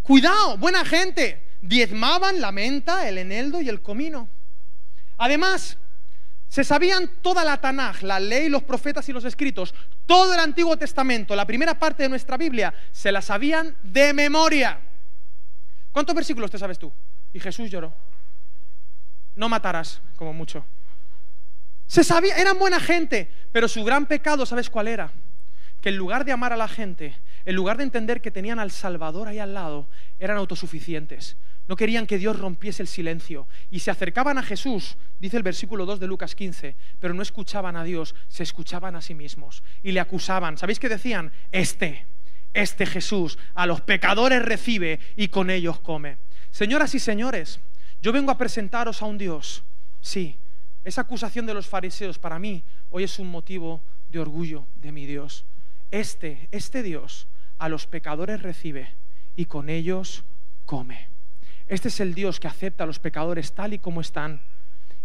Cuidado, 0.00 0.56
buena 0.56 0.86
gente. 0.86 1.42
Diezmaban 1.60 2.40
la 2.40 2.50
menta, 2.50 3.06
el 3.06 3.18
eneldo 3.18 3.60
y 3.60 3.68
el 3.68 3.82
comino. 3.82 4.26
Además, 5.18 5.76
se 6.48 6.64
sabían 6.64 7.10
toda 7.20 7.44
la 7.44 7.60
Tanaj, 7.60 8.02
la 8.04 8.18
ley, 8.18 8.48
los 8.48 8.62
profetas 8.62 9.06
y 9.10 9.12
los 9.12 9.26
escritos, 9.26 9.74
todo 10.06 10.32
el 10.32 10.40
Antiguo 10.40 10.78
Testamento, 10.78 11.36
la 11.36 11.46
primera 11.46 11.78
parte 11.78 12.04
de 12.04 12.08
nuestra 12.08 12.38
Biblia, 12.38 12.72
se 12.90 13.12
la 13.12 13.20
sabían 13.20 13.76
de 13.82 14.14
memoria. 14.14 14.80
¿Cuántos 15.92 16.14
versículos 16.14 16.50
te 16.50 16.58
sabes 16.58 16.78
tú? 16.78 16.92
Y 17.32 17.40
Jesús 17.40 17.70
lloró. 17.70 17.92
No 19.36 19.48
matarás, 19.48 20.00
como 20.16 20.32
mucho. 20.32 20.64
Se 21.86 22.04
sabía, 22.04 22.36
eran 22.36 22.58
buena 22.58 22.78
gente, 22.78 23.30
pero 23.52 23.66
su 23.66 23.82
gran 23.82 24.06
pecado, 24.06 24.46
¿sabes 24.46 24.70
cuál 24.70 24.88
era? 24.88 25.12
Que 25.80 25.88
en 25.88 25.96
lugar 25.96 26.24
de 26.24 26.32
amar 26.32 26.52
a 26.52 26.56
la 26.56 26.68
gente, 26.68 27.16
en 27.44 27.56
lugar 27.56 27.76
de 27.78 27.84
entender 27.84 28.20
que 28.20 28.30
tenían 28.30 28.58
al 28.58 28.70
Salvador 28.70 29.28
ahí 29.28 29.38
al 29.38 29.54
lado, 29.54 29.88
eran 30.18 30.36
autosuficientes. 30.36 31.36
No 31.66 31.76
querían 31.76 32.06
que 32.06 32.18
Dios 32.18 32.38
rompiese 32.38 32.82
el 32.82 32.88
silencio. 32.88 33.46
Y 33.70 33.78
se 33.78 33.90
acercaban 33.90 34.38
a 34.38 34.42
Jesús, 34.42 34.96
dice 35.20 35.36
el 35.36 35.42
versículo 35.42 35.86
2 35.86 36.00
de 36.00 36.06
Lucas 36.06 36.34
15, 36.34 36.74
pero 36.98 37.14
no 37.14 37.22
escuchaban 37.22 37.76
a 37.76 37.84
Dios, 37.84 38.14
se 38.28 38.42
escuchaban 38.42 38.96
a 38.96 39.00
sí 39.00 39.14
mismos. 39.14 39.62
Y 39.82 39.92
le 39.92 40.00
acusaban. 40.00 40.58
¿Sabéis 40.58 40.80
qué 40.80 40.88
decían? 40.88 41.32
Este, 41.52 42.06
este 42.54 42.86
Jesús, 42.86 43.38
a 43.54 43.66
los 43.66 43.80
pecadores 43.80 44.42
recibe 44.42 45.00
y 45.16 45.28
con 45.28 45.50
ellos 45.50 45.80
come. 45.80 46.16
Señoras 46.50 46.94
y 46.94 46.98
señores, 46.98 47.60
yo 48.02 48.12
vengo 48.12 48.30
a 48.30 48.38
presentaros 48.38 49.02
a 49.02 49.06
un 49.06 49.18
Dios. 49.18 49.62
Sí, 50.00 50.36
esa 50.84 51.02
acusación 51.02 51.46
de 51.46 51.54
los 51.54 51.68
fariseos 51.68 52.18
para 52.18 52.38
mí 52.38 52.64
hoy 52.90 53.04
es 53.04 53.18
un 53.18 53.28
motivo 53.28 53.80
de 54.10 54.18
orgullo 54.18 54.66
de 54.76 54.92
mi 54.92 55.06
Dios. 55.06 55.44
Este, 55.90 56.48
este 56.50 56.82
Dios 56.82 57.26
a 57.58 57.68
los 57.68 57.86
pecadores 57.86 58.42
recibe 58.42 58.94
y 59.36 59.44
con 59.44 59.68
ellos 59.68 60.24
come. 60.66 61.08
Este 61.68 61.88
es 61.88 62.00
el 62.00 62.14
Dios 62.14 62.40
que 62.40 62.48
acepta 62.48 62.84
a 62.84 62.86
los 62.86 62.98
pecadores 62.98 63.52
tal 63.52 63.74
y 63.74 63.78
como 63.78 64.00
están, 64.00 64.40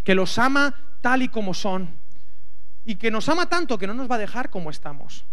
que 0.03 0.15
los 0.15 0.37
ama 0.39 0.75
tal 1.01 1.21
y 1.21 1.27
como 1.27 1.53
son 1.53 1.89
y 2.85 2.95
que 2.95 3.11
nos 3.11 3.27
ama 3.29 3.49
tanto 3.49 3.77
que 3.77 3.87
no 3.87 3.93
nos 3.93 4.09
va 4.09 4.15
a 4.15 4.19
dejar 4.19 4.49
como 4.49 4.69
estamos, 4.69 5.25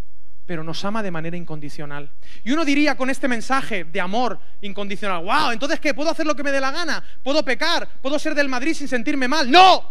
pero 0.46 0.64
nos 0.64 0.84
ama 0.84 1.02
de 1.02 1.10
manera 1.10 1.36
incondicional. 1.36 2.10
Y 2.44 2.52
uno 2.52 2.64
diría 2.64 2.96
con 2.96 3.10
este 3.10 3.28
mensaje 3.28 3.84
de 3.84 4.00
amor 4.00 4.38
incondicional, 4.60 5.24
wow, 5.24 5.50
entonces 5.52 5.80
¿qué? 5.80 5.94
¿Puedo 5.94 6.10
hacer 6.10 6.26
lo 6.26 6.34
que 6.34 6.42
me 6.42 6.52
dé 6.52 6.60
la 6.60 6.70
gana? 6.70 7.02
¿Puedo 7.22 7.44
pecar? 7.44 7.88
¿Puedo 8.00 8.18
ser 8.18 8.34
del 8.34 8.48
Madrid 8.48 8.74
sin 8.74 8.88
sentirme 8.88 9.28
mal? 9.28 9.50
No. 9.50 9.84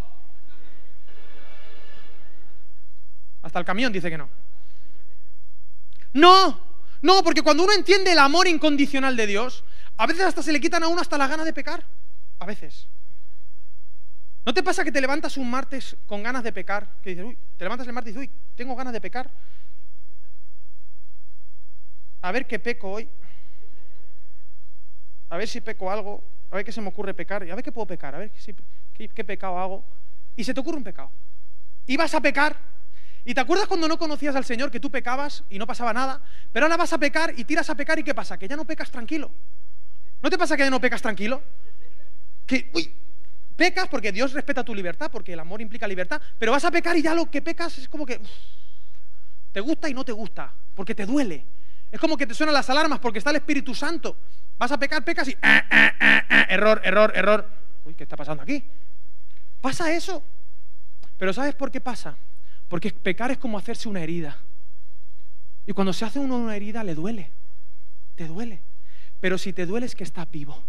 Hasta 3.42 3.60
el 3.60 3.66
camión 3.66 3.92
dice 3.92 4.10
que 4.10 4.18
no. 4.18 4.30
No, 6.14 6.60
no, 7.02 7.24
porque 7.24 7.42
cuando 7.42 7.64
uno 7.64 7.74
entiende 7.74 8.12
el 8.12 8.20
amor 8.20 8.48
incondicional 8.48 9.16
de 9.16 9.28
Dios, 9.28 9.64
a 9.98 10.06
veces 10.06 10.24
hasta 10.24 10.44
se 10.44 10.52
le 10.52 10.60
quitan 10.60 10.84
a 10.84 10.88
uno 10.88 11.02
hasta 11.02 11.18
la 11.18 11.28
gana 11.28 11.46
de 11.46 11.54
pecar. 11.54 11.86
A 12.40 12.46
veces. 12.46 12.88
¿No 14.46 14.54
te 14.54 14.64
pasa 14.64 14.84
que 14.84 14.92
te 14.92 15.00
levantas 15.00 15.38
un 15.38 15.50
martes 15.50 15.96
con 16.08 16.24
ganas 16.24 16.44
de 16.44 16.52
pecar? 16.52 16.88
Que 17.04 17.12
dices, 17.12 17.26
uy, 17.26 17.38
te 17.58 17.64
levantas 17.64 17.88
el 17.88 17.94
martes 17.94 18.12
y 18.12 18.18
dices, 18.18 18.30
uy, 18.30 18.54
tengo 18.56 18.76
ganas 18.76 18.94
de 18.94 19.02
pecar. 19.02 19.30
A 22.22 22.32
ver 22.32 22.46
qué 22.46 22.60
peco 22.60 22.92
hoy. 22.92 23.10
A 25.30 25.38
ver 25.38 25.48
si 25.48 25.62
peco 25.62 25.90
algo. 25.90 26.24
A 26.52 26.56
ver 26.56 26.66
qué 26.66 26.72
se 26.72 26.82
me 26.82 26.90
ocurre 26.90 27.14
pecar. 27.14 27.46
Y 27.46 27.50
a 27.50 27.56
ver 27.56 27.64
qué 27.64 27.72
puedo 27.72 27.88
pecar. 27.88 28.16
A 28.16 28.20
ver 28.20 28.32
qué, 28.94 29.08
qué 29.08 29.24
pecado 29.24 29.58
hago. 29.58 29.84
Y 30.36 30.44
se 30.44 30.54
te 30.54 30.60
ocurre 30.60 30.78
un 30.78 30.84
pecado. 30.84 31.10
Y 31.88 31.98
vas 31.98 32.14
a 32.14 32.22
pecar 32.22 32.58
¿Y 33.24 33.34
te 33.34 33.42
acuerdas 33.42 33.68
cuando 33.68 33.88
no 33.88 33.98
conocías 33.98 34.36
al 34.36 34.46
Señor 34.46 34.72
que 34.72 34.80
tú 34.80 34.90
pecabas 34.90 35.44
y 35.50 35.60
no 35.60 35.68
pasaba 35.68 35.94
nada? 35.94 36.22
Pero 36.52 36.66
ahora 36.66 36.78
vas 36.78 36.92
a 36.94 36.98
pecar 36.98 37.34
y 37.38 37.44
tiras 37.44 37.70
a 37.70 37.76
pecar 37.76 38.00
y 38.00 38.04
¿qué 38.04 38.16
pasa? 38.16 38.38
Que 38.38 38.48
ya 38.48 38.56
no 38.56 38.66
pecas 38.66 38.90
tranquilo. 38.90 39.32
¿No 40.22 40.30
te 40.30 40.38
pasa 40.38 40.58
que 40.58 40.64
ya 40.64 40.70
no 40.70 40.82
pecas 40.82 41.02
tranquilo? 41.02 41.42
Que, 42.48 42.70
uy, 42.74 42.92
pecas 43.56 43.88
porque 43.90 44.12
Dios 44.12 44.34
respeta 44.34 44.64
tu 44.64 44.74
libertad, 44.74 45.12
porque 45.12 45.34
el 45.34 45.40
amor 45.40 45.62
implica 45.62 45.88
libertad, 45.88 46.20
pero 46.40 46.52
vas 46.52 46.66
a 46.66 46.72
pecar 46.72 46.98
y 46.98 47.04
ya 47.04 47.14
lo 47.14 47.30
que 47.30 47.42
pecas 47.42 47.78
es 47.78 47.88
como 47.88 48.06
que 48.06 48.20
te 49.52 49.60
gusta 49.60 49.88
y 49.88 49.94
no 49.94 50.04
te 50.04 50.12
gusta, 50.12 50.52
porque 50.76 50.96
te 50.96 51.06
duele. 51.06 51.46
Es 51.91 51.99
como 51.99 52.15
que 52.15 52.25
te 52.25 52.34
suenan 52.34 52.54
las 52.54 52.69
alarmas 52.69 52.99
porque 52.99 53.17
está 53.19 53.32
el 53.32 53.38
Espíritu 53.38 53.75
Santo. 53.75 54.15
Vas 54.58 54.71
a 54.71 54.77
pecar, 54.80 55.04
pecas 55.04 55.27
y 55.27 55.32
eh, 55.32 55.38
eh, 55.41 55.91
eh, 55.99 56.45
error, 56.49 56.82
error, 56.84 57.12
error. 57.15 57.49
Uy, 57.86 57.95
¿qué 57.95 58.04
está 58.04 58.15
pasando 58.15 58.43
aquí? 58.43 58.63
Pasa 59.60 59.91
eso. 59.91 60.23
Pero 61.17 61.34
¿sabes 61.34 61.54
por 61.54 61.69
qué 61.69 61.82
pasa? 61.82 62.15
Porque 62.69 62.91
pecar 62.91 63.32
es 63.32 63.38
como 63.38 63.58
hacerse 63.58 63.89
una 63.89 64.01
herida. 64.01 64.38
Y 65.65 65.73
cuando 65.73 65.93
se 65.93 66.06
hace 66.06 66.19
uno 66.19 66.38
una 66.38 66.56
herida 66.56 66.84
le 66.84 66.95
duele. 66.95 67.30
Te 68.15 68.27
duele. 68.27 68.62
Pero 69.19 69.38
si 69.38 69.51
te 69.51 69.65
duele 69.65 69.86
es 69.86 69.95
que 69.95 70.04
estás 70.04 70.30
vivo. 70.32 70.63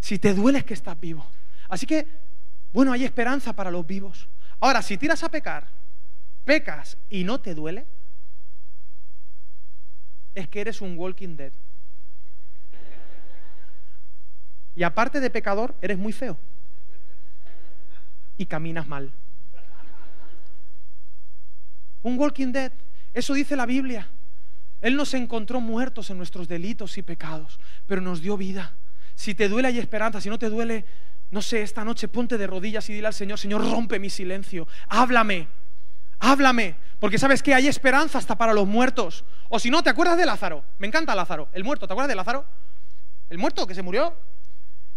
Si 0.00 0.18
te 0.18 0.34
duele 0.34 0.58
es 0.58 0.64
que 0.64 0.74
estás 0.74 0.98
vivo. 0.98 1.26
Así 1.68 1.86
que, 1.86 2.06
bueno, 2.72 2.92
hay 2.92 3.04
esperanza 3.04 3.52
para 3.52 3.70
los 3.70 3.86
vivos. 3.86 4.28
Ahora, 4.60 4.82
si 4.82 4.96
tiras 4.96 5.22
a 5.22 5.30
pecar, 5.30 5.68
pecas 6.44 6.96
y 7.10 7.22
no 7.24 7.40
te 7.40 7.54
duele, 7.54 7.86
es 10.34 10.48
que 10.48 10.60
eres 10.60 10.80
un 10.80 10.96
walking 10.96 11.36
dead. 11.36 11.52
Y 14.76 14.82
aparte 14.82 15.20
de 15.20 15.30
pecador, 15.30 15.74
eres 15.82 15.98
muy 15.98 16.12
feo. 16.12 16.38
Y 18.36 18.46
caminas 18.46 18.86
mal. 18.86 19.10
Un 22.02 22.18
walking 22.18 22.52
dead, 22.52 22.72
eso 23.12 23.34
dice 23.34 23.56
la 23.56 23.66
Biblia. 23.66 24.08
Él 24.80 24.96
nos 24.96 25.12
encontró 25.12 25.60
muertos 25.60 26.08
en 26.10 26.16
nuestros 26.16 26.48
delitos 26.48 26.96
y 26.96 27.02
pecados, 27.02 27.60
pero 27.86 28.00
nos 28.00 28.22
dio 28.22 28.36
vida. 28.36 28.72
Si 29.14 29.34
te 29.34 29.48
duele 29.48 29.68
hay 29.68 29.78
esperanza, 29.78 30.20
si 30.20 30.30
no 30.30 30.38
te 30.38 30.48
duele, 30.48 30.86
no 31.30 31.42
sé, 31.42 31.62
esta 31.62 31.84
noche 31.84 32.08
ponte 32.08 32.38
de 32.38 32.46
rodillas 32.46 32.88
y 32.88 32.94
dile 32.94 33.08
al 33.08 33.14
Señor, 33.14 33.38
Señor, 33.38 33.60
rompe 33.60 33.98
mi 33.98 34.08
silencio, 34.08 34.66
háblame, 34.88 35.48
háblame, 36.20 36.76
porque 37.00 37.18
sabes 37.18 37.42
que 37.42 37.54
hay 37.54 37.66
esperanza 37.66 38.18
hasta 38.18 38.36
para 38.36 38.52
los 38.52 38.68
muertos. 38.68 39.24
O 39.48 39.58
si 39.58 39.70
no, 39.70 39.82
¿te 39.82 39.90
acuerdas 39.90 40.18
de 40.18 40.26
Lázaro? 40.26 40.62
Me 40.78 40.86
encanta 40.86 41.14
Lázaro, 41.14 41.48
el 41.52 41.64
muerto, 41.64 41.86
¿te 41.86 41.94
acuerdas 41.94 42.10
de 42.10 42.14
Lázaro? 42.14 42.44
El 43.30 43.38
muerto 43.38 43.66
que 43.66 43.74
se 43.74 43.82
murió, 43.82 44.14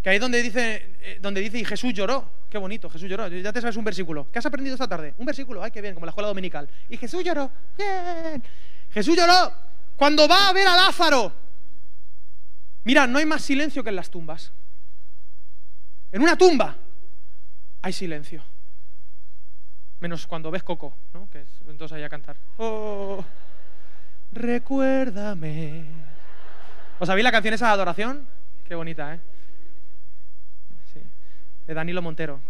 que 0.01 0.09
ahí 0.09 0.19
donde 0.19 0.41
dice, 0.41 0.97
eh, 1.01 1.19
donde 1.21 1.39
dice 1.39 1.59
y 1.59 1.65
Jesús 1.65 1.93
lloró. 1.93 2.29
Qué 2.49 2.57
bonito, 2.57 2.89
Jesús 2.89 3.09
lloró. 3.09 3.27
Ya 3.29 3.53
te 3.53 3.61
sabes 3.61 3.77
un 3.77 3.85
versículo. 3.85 4.27
¿Qué 4.31 4.37
has 4.37 4.45
aprendido 4.45 4.75
esta 4.75 4.87
tarde? 4.87 5.15
Un 5.17 5.25
versículo, 5.25 5.63
ay, 5.63 5.71
qué 5.71 5.81
bien, 5.81 5.93
como 5.93 6.05
la 6.05 6.09
escuela 6.09 6.27
dominical. 6.27 6.69
Y 6.89 6.97
Jesús 6.97 7.23
lloró. 7.23 7.49
Bien. 7.77 8.43
Jesús 8.91 9.15
lloró 9.15 9.53
cuando 9.95 10.27
va 10.27 10.49
a 10.49 10.53
ver 10.53 10.67
a 10.67 10.75
Lázaro. 10.75 11.31
Mira, 12.83 13.07
no 13.07 13.17
hay 13.17 13.25
más 13.25 13.41
silencio 13.41 13.81
que 13.81 13.89
en 13.89 13.95
las 13.95 14.09
tumbas. 14.09 14.51
En 16.11 16.21
una 16.21 16.37
tumba 16.37 16.75
hay 17.81 17.93
silencio. 17.93 18.43
Menos 20.03 20.27
cuando 20.27 20.51
ves 20.51 20.63
Coco, 20.63 20.93
¿no? 21.13 21.29
Que 21.31 21.39
es, 21.39 21.47
entonces 21.65 21.95
ahí 21.95 22.03
a 22.03 22.09
cantar. 22.09 22.35
Oh, 22.57 23.23
recuérdame. 24.33 25.85
¿Os 26.99 27.07
sabéis 27.07 27.23
la 27.23 27.31
canción 27.31 27.53
esa 27.53 27.67
de 27.67 27.71
adoración? 27.71 28.27
Qué 28.67 28.75
bonita, 28.75 29.13
¿eh? 29.15 29.19
Sí. 30.93 30.99
De 31.65 31.73
Danilo 31.73 32.01
Montero. 32.01 32.41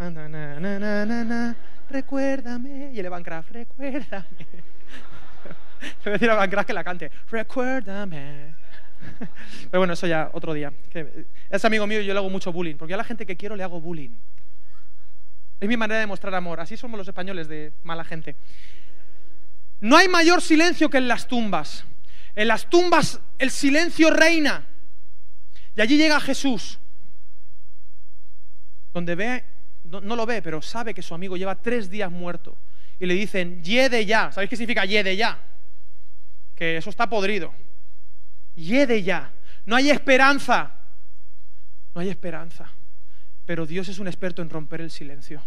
recuérdame. 1.92 2.90
Y 2.92 3.00
el 3.00 3.06
Evancraft, 3.06 3.52
recuérdame. 3.52 4.26
Le 4.40 6.06
voy 6.06 6.10
a 6.10 6.12
decir 6.14 6.30
a 6.32 6.34
Evancraft 6.34 6.66
que 6.66 6.74
la 6.74 6.84
cante. 6.84 7.12
Recuérdame. 7.30 8.56
Pero 9.70 9.80
bueno, 9.80 9.94
eso 9.94 10.08
ya 10.08 10.32
otro 10.34 10.56
día. 10.56 10.74
Es 11.52 11.66
amigo 11.66 11.86
mío 11.86 12.02
y 12.02 12.08
yo 12.08 12.14
le 12.14 12.20
hago 12.20 12.32
mucho 12.32 12.52
bullying, 12.52 12.78
porque 12.78 12.96
a 12.96 12.98
la 12.98 13.04
gente 13.04 13.28
que 13.28 13.38
quiero 13.38 13.56
le 13.56 13.62
hago 13.62 13.80
bullying. 13.80 14.10
Es 15.60 15.68
mi 15.68 15.78
manera 15.78 16.00
de 16.00 16.08
mostrar 16.08 16.36
amor. 16.36 16.60
Así 16.60 16.78
somos 16.78 16.98
los 16.98 17.08
españoles 17.08 17.48
de 17.48 17.74
mala 17.84 18.04
gente. 18.04 18.36
No 19.80 19.98
hay 19.98 20.08
mayor 20.08 20.42
silencio 20.42 20.90
que 20.90 20.98
en 20.98 21.08
las 21.08 21.28
tumbas. 21.28 21.86
En 22.36 22.48
las 22.48 22.70
tumbas 22.70 23.20
el 23.38 23.52
silencio 23.52 24.10
reina. 24.10 24.66
Y 25.76 25.82
allí 25.82 25.98
llega 25.98 26.20
Jesús, 26.20 26.80
donde 28.94 29.16
ve, 29.16 29.44
no, 29.84 30.16
lo 30.16 30.26
ve, 30.26 30.42
pero 30.42 30.62
sabe 30.62 30.94
que 30.94 31.02
su 31.02 31.14
amigo 31.16 31.36
lleva 31.36 31.56
tres 31.56 31.90
días 31.90 32.12
muerto. 32.12 32.56
Y 33.00 33.06
le 33.06 33.16
dicen, 33.16 33.64
yede 33.64 34.06
ya. 34.06 34.32
¿Sabéis 34.32 34.50
qué 34.50 34.56
significa 34.56 34.86
yede 34.86 35.16
ya? 35.18 35.40
Que 36.56 36.78
eso 36.78 36.90
está 36.90 37.10
podrido. 37.10 37.54
Yede 38.56 39.02
ya. 39.02 39.32
No 39.66 39.76
hay 39.76 39.90
esperanza. 39.90 40.72
No 41.96 42.02
hay 42.02 42.10
esperanza. 42.10 42.72
Pero 43.46 43.66
Dios 43.66 43.88
es 43.90 44.00
un 44.00 44.08
experto 44.08 44.42
en 44.42 44.50
romper 44.50 44.82
el 44.82 44.92
silencio. 44.92 45.42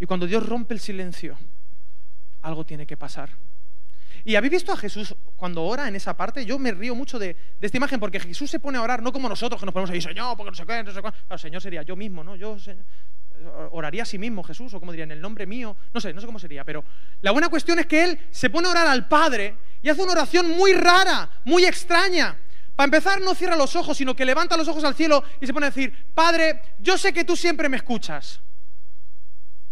Y 0.00 0.06
cuando 0.06 0.26
Dios 0.26 0.46
rompe 0.46 0.74
el 0.74 0.80
silencio, 0.80 1.36
algo 2.42 2.64
tiene 2.64 2.86
que 2.86 2.96
pasar. 2.96 3.30
¿Y 4.24 4.36
habéis 4.36 4.52
visto 4.52 4.72
a 4.72 4.76
Jesús 4.76 5.14
cuando 5.36 5.62
ora 5.62 5.86
en 5.86 5.96
esa 5.96 6.16
parte? 6.16 6.46
Yo 6.46 6.58
me 6.58 6.72
río 6.72 6.94
mucho 6.94 7.18
de, 7.18 7.36
esta 7.60 7.76
imagen 7.76 8.00
porque 8.00 8.18
Jesús 8.18 8.50
se 8.50 8.58
pone 8.58 8.78
a 8.78 8.82
orar 8.82 9.02
no 9.02 9.12
como 9.12 9.28
nosotros 9.28 9.60
que 9.60 9.66
nos 9.66 9.72
ponemos 9.72 9.90
ahí, 9.90 10.00
Señor, 10.00 10.36
porque 10.36 10.50
no 10.50 10.56
sé 10.56 10.64
qué, 10.64 10.82
no 10.82 10.92
sé. 10.92 11.00
El 11.30 11.38
Señor 11.38 11.62
sería 11.62 11.82
yo 11.82 11.94
mismo, 11.94 12.24
¿no? 12.24 12.34
Yo 12.34 12.56
oraría 13.72 14.02
a 14.02 14.06
sí 14.06 14.16
mismo 14.16 14.42
Jesús, 14.42 14.72
o 14.72 14.80
como 14.80 14.92
diría, 14.92 15.04
en 15.04 15.10
el 15.10 15.20
nombre 15.20 15.46
mío. 15.46 15.76
No 15.92 16.00
sé, 16.00 16.14
no 16.14 16.20
sé 16.20 16.26
cómo 16.26 16.38
sería, 16.38 16.64
pero 16.64 16.84
la 17.20 17.32
buena 17.32 17.50
cuestión 17.50 17.78
es 17.78 17.86
que 17.86 18.02
Él 18.02 18.18
se 18.30 18.48
pone 18.48 18.68
a 18.68 18.70
orar 18.70 18.86
al 18.86 19.08
Padre 19.08 19.56
y 19.82 19.90
hace 19.90 20.02
una 20.02 20.12
oración 20.12 20.48
muy 20.50 20.72
rara, 20.72 21.28
muy 21.44 21.66
extraña. 21.66 22.38
Para 22.76 22.86
empezar, 22.86 23.20
no 23.20 23.34
cierra 23.34 23.56
los 23.56 23.76
ojos, 23.76 23.96
sino 23.96 24.14
que 24.16 24.24
levanta 24.24 24.56
los 24.56 24.66
ojos 24.66 24.82
al 24.84 24.94
cielo 24.94 25.22
y 25.40 25.46
se 25.46 25.52
pone 25.52 25.66
a 25.66 25.70
decir, 25.70 26.06
Padre, 26.14 26.60
yo 26.78 26.98
sé 26.98 27.12
que 27.12 27.24
tú 27.24 27.36
siempre 27.36 27.68
me 27.68 27.76
escuchas, 27.76 28.40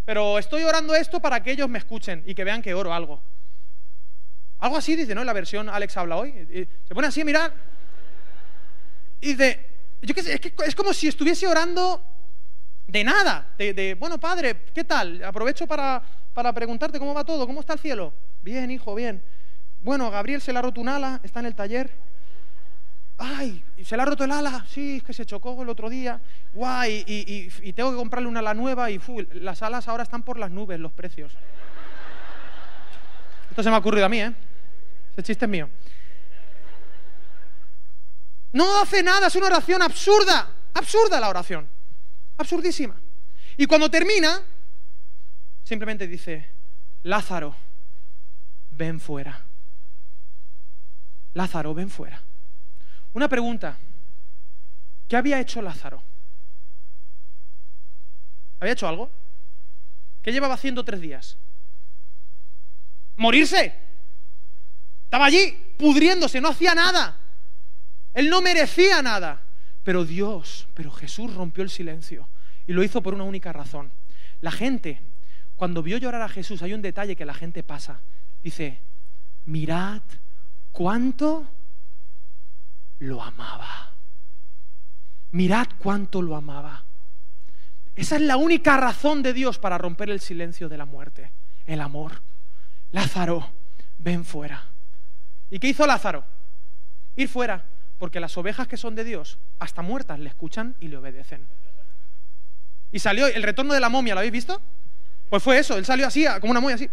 pero 0.05 0.39
estoy 0.39 0.63
orando 0.63 0.95
esto 0.95 1.19
para 1.19 1.43
que 1.43 1.51
ellos 1.51 1.69
me 1.69 1.79
escuchen 1.79 2.23
y 2.25 2.33
que 2.33 2.43
vean 2.43 2.61
que 2.61 2.73
oro 2.73 2.93
algo. 2.93 3.21
Algo 4.59 4.77
así 4.77 4.95
dice, 4.95 5.13
¿no? 5.13 5.21
En 5.21 5.27
la 5.27 5.33
versión 5.33 5.67
Alex 5.67 5.97
habla 5.97 6.15
hoy. 6.15 6.31
Se 6.87 6.95
pone 6.95 7.07
así 7.07 7.21
a 7.21 7.53
y 9.19 9.27
dice, 9.27 9.65
qué 10.01 10.19
es, 10.19 10.67
es 10.67 10.75
como 10.75 10.93
si 10.93 11.07
estuviese 11.07 11.47
orando 11.47 12.01
de 12.87 13.03
nada, 13.03 13.53
de, 13.57 13.95
bueno, 13.99 14.19
Padre, 14.19 14.65
¿qué 14.73 14.83
tal? 14.83 15.23
Aprovecho 15.23 15.65
para, 15.65 16.01
para 16.33 16.51
preguntarte 16.53 16.99
cómo 16.99 17.13
va 17.13 17.23
todo, 17.23 17.47
cómo 17.47 17.61
está 17.61 17.73
el 17.73 17.79
cielo. 17.79 18.13
Bien, 18.41 18.69
hijo, 18.69 18.93
bien. 18.95 19.23
Bueno, 19.81 20.11
Gabriel 20.11 20.41
se 20.41 20.51
le 20.51 20.59
ha 20.59 20.61
roto 20.61 20.81
un 20.81 20.89
ala, 20.89 21.19
está 21.23 21.39
en 21.39 21.45
el 21.45 21.55
taller. 21.55 21.89
Ay, 23.25 23.63
se 23.85 23.95
le 23.95 24.01
ha 24.01 24.05
roto 24.05 24.25
el 24.25 24.31
ala, 24.33 24.65
sí, 24.67 24.97
es 24.97 25.03
que 25.03 25.13
se 25.13 25.25
chocó 25.25 25.61
el 25.63 25.69
otro 25.69 25.89
día. 25.89 26.19
Guay, 26.53 27.05
y, 27.07 27.71
tengo 27.71 27.91
que 27.91 27.95
comprarle 27.95 28.27
una 28.27 28.41
ala 28.41 28.53
nueva 28.53 28.91
y 28.91 28.99
las 29.35 29.61
alas 29.63 29.87
ahora 29.87 30.03
están 30.03 30.23
por 30.23 30.37
las 30.37 30.51
nubes, 30.51 30.77
los 30.77 30.91
precios. 30.91 31.31
Esto 33.49 33.63
se 33.63 33.69
me 33.69 33.77
ha 33.77 33.79
ocurrido 33.79 34.05
a 34.05 34.09
mí, 34.09 34.19
¿eh? 34.19 34.33
Ese 35.13 35.23
chiste 35.23 35.45
es 35.45 35.49
mío. 35.49 35.69
No 38.51 38.81
hace 38.81 39.01
nada, 39.01 39.27
es 39.27 39.35
una 39.37 39.45
oración 39.47 39.81
absurda, 39.81 40.49
absurda 40.73 41.17
la 41.21 41.29
oración, 41.29 41.65
absurdísima. 42.37 42.95
Y 43.55 43.65
cuando 43.67 43.89
termina, 43.89 44.41
simplemente 45.63 46.07
dice, 46.07 46.49
Lázaro, 47.03 47.55
ven 48.71 48.99
fuera. 48.99 49.45
Lázaro, 51.33 51.73
ven 51.73 51.89
fuera. 51.89 52.21
Una 53.13 53.29
pregunta. 53.29 53.77
¿Qué 55.07 55.15
había 55.15 55.39
hecho 55.39 55.61
Lázaro? 55.61 56.01
¿Había 58.59 58.73
hecho 58.73 58.87
algo? 58.87 59.11
¿Qué 60.21 60.31
llevaba 60.31 60.55
haciendo 60.55 60.83
tres 60.83 61.01
días? 61.01 61.37
¿Morirse? 63.17 63.73
Estaba 65.05 65.25
allí 65.25 65.57
pudriéndose, 65.77 66.41
no 66.41 66.49
hacía 66.49 66.73
nada. 66.73 67.17
Él 68.13 68.29
no 68.29 68.41
merecía 68.41 69.01
nada. 69.01 69.41
Pero 69.83 70.05
Dios, 70.05 70.67
pero 70.73 70.91
Jesús 70.91 71.33
rompió 71.33 71.63
el 71.63 71.69
silencio 71.69 72.27
y 72.65 72.73
lo 72.73 72.83
hizo 72.83 73.03
por 73.03 73.13
una 73.13 73.25
única 73.25 73.51
razón. 73.51 73.91
La 74.41 74.51
gente, 74.51 75.01
cuando 75.55 75.83
vio 75.83 75.97
llorar 75.97 76.21
a 76.21 76.29
Jesús, 76.29 76.61
hay 76.61 76.73
un 76.73 76.81
detalle 76.81 77.15
que 77.15 77.25
la 77.25 77.33
gente 77.33 77.63
pasa. 77.63 77.99
Dice, 78.41 78.79
mirad 79.45 80.01
cuánto 80.71 81.47
lo 83.03 83.21
amaba. 83.21 83.91
Mirad 85.31 85.67
cuánto 85.77 86.21
lo 86.21 86.35
amaba. 86.35 86.83
Esa 87.95 88.15
es 88.15 88.21
la 88.21 88.37
única 88.37 88.77
razón 88.77 89.21
de 89.21 89.33
Dios 89.33 89.59
para 89.59 89.77
romper 89.77 90.09
el 90.09 90.19
silencio 90.19 90.69
de 90.69 90.77
la 90.77 90.85
muerte, 90.85 91.31
el 91.65 91.81
amor. 91.81 92.21
Lázaro, 92.91 93.49
ven 93.99 94.25
fuera. 94.25 94.63
¿Y 95.49 95.59
qué 95.59 95.67
hizo 95.67 95.85
Lázaro? 95.85 96.23
Ir 97.15 97.27
fuera, 97.27 97.63
porque 97.99 98.19
las 98.19 98.35
ovejas 98.37 98.67
que 98.67 98.77
son 98.77 98.95
de 98.95 99.03
Dios, 99.03 99.37
hasta 99.59 99.81
muertas, 99.81 100.19
le 100.19 100.29
escuchan 100.29 100.75
y 100.79 100.87
le 100.87 100.97
obedecen. 100.97 101.45
Y 102.91 102.99
salió 102.99 103.27
el 103.27 103.43
retorno 103.43 103.73
de 103.73 103.79
la 103.79 103.89
momia, 103.89 104.13
¿lo 104.13 104.19
habéis 104.19 104.33
visto? 104.33 104.61
Pues 105.29 105.43
fue 105.43 105.57
eso, 105.57 105.77
él 105.77 105.85
salió 105.85 106.07
así, 106.07 106.25
como 106.39 106.51
una 106.51 106.59
momia, 106.59 106.75
así, 106.75 106.89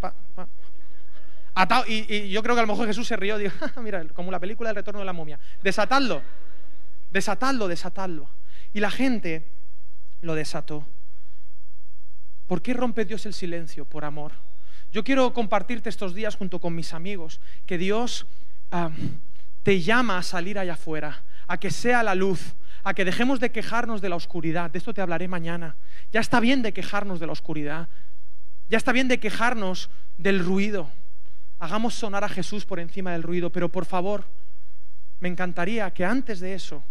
y, 1.86 2.28
yo 2.28 2.42
creo 2.42 2.54
que 2.54 2.60
a 2.60 2.66
lo 2.66 2.72
mejor 2.72 2.86
Jesús 2.86 3.06
se 3.06 3.16
rió, 3.16 3.38
dijo, 3.38 3.56
ah, 3.76 3.80
mira, 3.80 4.04
como 4.08 4.30
la 4.30 4.40
película 4.40 4.70
del 4.70 4.76
retorno 4.76 5.00
de 5.00 5.06
la 5.06 5.12
momia, 5.12 5.38
desatadlo, 5.62 6.22
desatadlo, 7.10 7.68
desatadlo. 7.68 8.28
Y 8.72 8.80
la 8.80 8.90
gente 8.90 9.44
lo 10.22 10.34
desató. 10.34 10.86
¿Por 12.46 12.62
qué 12.62 12.74
rompe 12.74 13.04
Dios 13.04 13.26
el 13.26 13.34
silencio? 13.34 13.84
Por 13.84 14.04
amor. 14.04 14.32
Yo 14.92 15.04
quiero 15.04 15.32
compartirte 15.32 15.88
estos 15.88 16.14
días 16.14 16.34
junto 16.34 16.58
con 16.58 16.74
mis 16.74 16.94
amigos 16.94 17.40
que 17.64 17.78
Dios 17.78 18.26
te 19.62 19.80
llama 19.80 20.18
a 20.18 20.22
salir 20.22 20.58
allá 20.58 20.72
afuera, 20.72 21.22
a 21.46 21.58
que 21.58 21.70
sea 21.70 22.02
la 22.02 22.14
luz, 22.14 22.54
a 22.82 22.94
que 22.94 23.04
dejemos 23.04 23.40
de 23.40 23.52
quejarnos 23.52 24.00
de 24.00 24.08
la 24.08 24.16
oscuridad. 24.16 24.70
De 24.70 24.78
esto 24.78 24.94
te 24.94 25.00
hablaré 25.00 25.28
mañana. 25.28 25.76
Ya 26.12 26.20
está 26.20 26.40
bien 26.40 26.62
de 26.62 26.72
quejarnos 26.72 27.20
de 27.20 27.26
la 27.26 27.32
oscuridad. 27.32 27.88
Ya 28.68 28.78
está 28.78 28.92
bien 28.92 29.08
de 29.08 29.20
quejarnos 29.20 29.90
del 30.18 30.44
ruido. 30.44 30.90
Hagamos 31.60 31.94
sonar 31.94 32.24
a 32.24 32.28
Jesús 32.28 32.64
por 32.64 32.80
encima 32.80 33.12
del 33.12 33.22
ruido, 33.22 33.50
pero 33.50 33.68
por 33.68 33.84
favor, 33.84 34.24
me 35.20 35.28
encantaría 35.28 35.90
que 35.90 36.06
antes 36.06 36.40
de 36.40 36.54
eso 36.54 36.82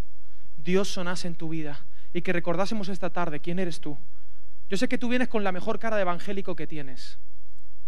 Dios 0.64 0.88
sonase 0.88 1.28
en 1.28 1.34
tu 1.34 1.50
vida 1.50 1.80
y 2.14 2.22
que 2.22 2.32
recordásemos 2.32 2.88
esta 2.88 3.10
tarde 3.10 3.40
quién 3.40 3.58
eres 3.58 3.80
tú. 3.80 3.98
Yo 4.70 4.78
sé 4.78 4.88
que 4.88 5.00
tú 5.00 5.10
vienes 5.10 5.28
con 5.28 5.44
la 5.44 5.52
mejor 5.52 5.80
cara 5.80 5.96
de 5.96 6.04
evangélico 6.04 6.56
que 6.56 6.68
tienes. 6.68 7.18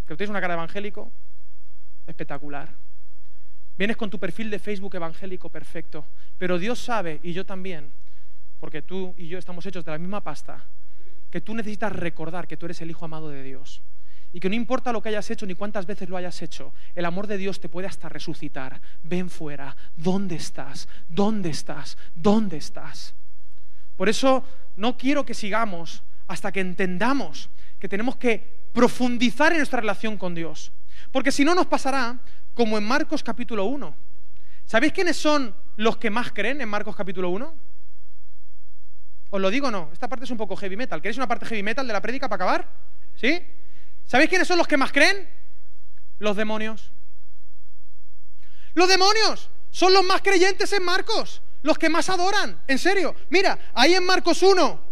Que 0.07 0.15
tienes 0.15 0.31
una 0.31 0.41
cara 0.41 0.55
de 0.55 0.59
evangélico 0.59 1.11
espectacular. 2.07 2.69
Vienes 3.77 3.95
con 3.95 4.09
tu 4.09 4.17
perfil 4.17 4.49
de 4.49 4.57
Facebook 4.57 4.95
evangélico 4.95 5.49
perfecto, 5.49 6.05
pero 6.39 6.57
Dios 6.57 6.79
sabe, 6.79 7.19
y 7.21 7.33
yo 7.33 7.45
también, 7.45 7.91
porque 8.59 8.81
tú 8.81 9.13
y 9.17 9.27
yo 9.27 9.37
estamos 9.37 9.65
hechos 9.67 9.85
de 9.85 9.91
la 9.91 9.97
misma 9.99 10.21
pasta, 10.21 10.63
que 11.29 11.41
tú 11.41 11.53
necesitas 11.53 11.93
recordar 11.93 12.47
que 12.47 12.57
tú 12.57 12.65
eres 12.65 12.81
el 12.81 12.89
Hijo 12.89 13.05
amado 13.05 13.29
de 13.29 13.43
Dios. 13.43 13.81
Y 14.33 14.39
que 14.39 14.49
no 14.49 14.55
importa 14.55 14.93
lo 14.93 15.01
que 15.01 15.09
hayas 15.09 15.29
hecho 15.29 15.45
ni 15.45 15.55
cuántas 15.55 15.85
veces 15.85 16.07
lo 16.09 16.17
hayas 16.17 16.41
hecho, 16.41 16.73
el 16.95 17.05
amor 17.05 17.27
de 17.27 17.37
Dios 17.37 17.59
te 17.59 17.69
puede 17.69 17.87
hasta 17.87 18.07
resucitar. 18.09 18.81
Ven 19.03 19.29
fuera. 19.29 19.75
¿Dónde 19.95 20.35
estás? 20.35 20.87
¿Dónde 21.09 21.49
estás? 21.49 21.97
¿Dónde 22.15 22.57
estás? 22.57 23.13
Por 23.97 24.09
eso 24.09 24.43
no 24.77 24.97
quiero 24.97 25.25
que 25.25 25.33
sigamos 25.33 26.03
hasta 26.27 26.51
que 26.51 26.61
entendamos 26.61 27.49
que 27.79 27.89
tenemos 27.89 28.15
que 28.15 28.61
profundizar 28.73 29.51
en 29.51 29.57
nuestra 29.57 29.81
relación 29.81 30.15
con 30.17 30.35
Dios. 30.35 30.71
Porque 31.11 31.31
si 31.31 31.43
no 31.43 31.55
nos 31.55 31.65
pasará 31.65 32.19
como 32.53 32.77
en 32.77 32.83
Marcos 32.83 33.23
capítulo 33.23 33.65
1. 33.65 33.95
¿Sabéis 34.65 34.93
quiénes 34.93 35.17
son 35.17 35.53
los 35.77 35.97
que 35.97 36.09
más 36.09 36.31
creen 36.31 36.61
en 36.61 36.69
Marcos 36.69 36.95
capítulo 36.95 37.29
1? 37.29 37.53
Os 39.31 39.41
lo 39.41 39.49
digo 39.49 39.67
o 39.67 39.71
no, 39.71 39.89
esta 39.91 40.07
parte 40.07 40.25
es 40.25 40.31
un 40.31 40.37
poco 40.37 40.55
heavy 40.55 40.75
metal. 40.75 41.01
¿Queréis 41.01 41.17
una 41.17 41.27
parte 41.27 41.45
heavy 41.45 41.63
metal 41.63 41.87
de 41.87 41.93
la 41.93 42.01
prédica 42.01 42.29
para 42.29 42.43
acabar? 42.43 42.69
¿Sí? 43.15 43.41
¿Sabéis 44.11 44.29
quiénes 44.29 44.45
son 44.45 44.57
los 44.57 44.67
que 44.67 44.75
más 44.75 44.91
creen? 44.91 45.25
Los 46.19 46.35
demonios. 46.35 46.91
Los 48.73 48.89
demonios 48.89 49.49
son 49.69 49.93
los 49.93 50.03
más 50.03 50.21
creyentes 50.21 50.73
en 50.73 50.83
Marcos, 50.83 51.41
los 51.61 51.77
que 51.77 51.87
más 51.87 52.09
adoran, 52.09 52.59
en 52.67 52.77
serio. 52.77 53.15
Mira, 53.29 53.57
ahí 53.73 53.93
en 53.93 54.05
Marcos 54.05 54.43
1, 54.43 54.91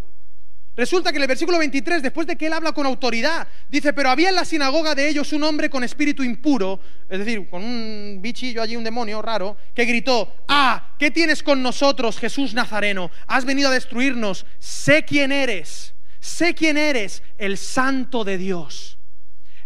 Resulta 0.78 1.12
que 1.12 1.18
en 1.18 1.24
el 1.24 1.28
versículo 1.28 1.58
23, 1.58 2.02
después 2.02 2.26
de 2.26 2.38
que 2.38 2.48
él 2.48 2.54
habla 2.54 2.72
con 2.72 2.86
autoridad, 2.86 3.46
dice, 3.68 3.92
pero 3.92 4.10
había 4.10 4.30
en 4.30 4.36
la 4.36 4.46
sinagoga 4.46 4.96
de 4.96 5.10
ellos 5.10 5.34
un 5.34 5.44
hombre 5.44 5.70
con 5.70 5.84
espíritu 5.84 6.24
impuro, 6.24 6.80
es 7.10 7.20
decir, 7.20 7.50
con 7.50 7.62
un 7.62 8.20
bichillo 8.22 8.62
allí, 8.62 8.78
un 8.78 8.86
demonio 8.86 9.22
raro, 9.22 9.58
que 9.76 9.84
gritó, 9.84 10.34
ah, 10.48 10.94
¿qué 10.98 11.12
tienes 11.12 11.44
con 11.44 11.62
nosotros, 11.62 12.18
Jesús 12.18 12.54
Nazareno? 12.54 13.12
Has 13.28 13.44
venido 13.44 13.68
a 13.68 13.74
destruirnos, 13.74 14.46
sé 14.60 15.04
quién 15.04 15.34
eres, 15.34 15.94
sé 16.22 16.56
quién 16.56 16.78
eres, 16.78 17.24
el 17.38 17.58
santo 17.58 18.24
de 18.24 18.38
Dios. 18.38 18.99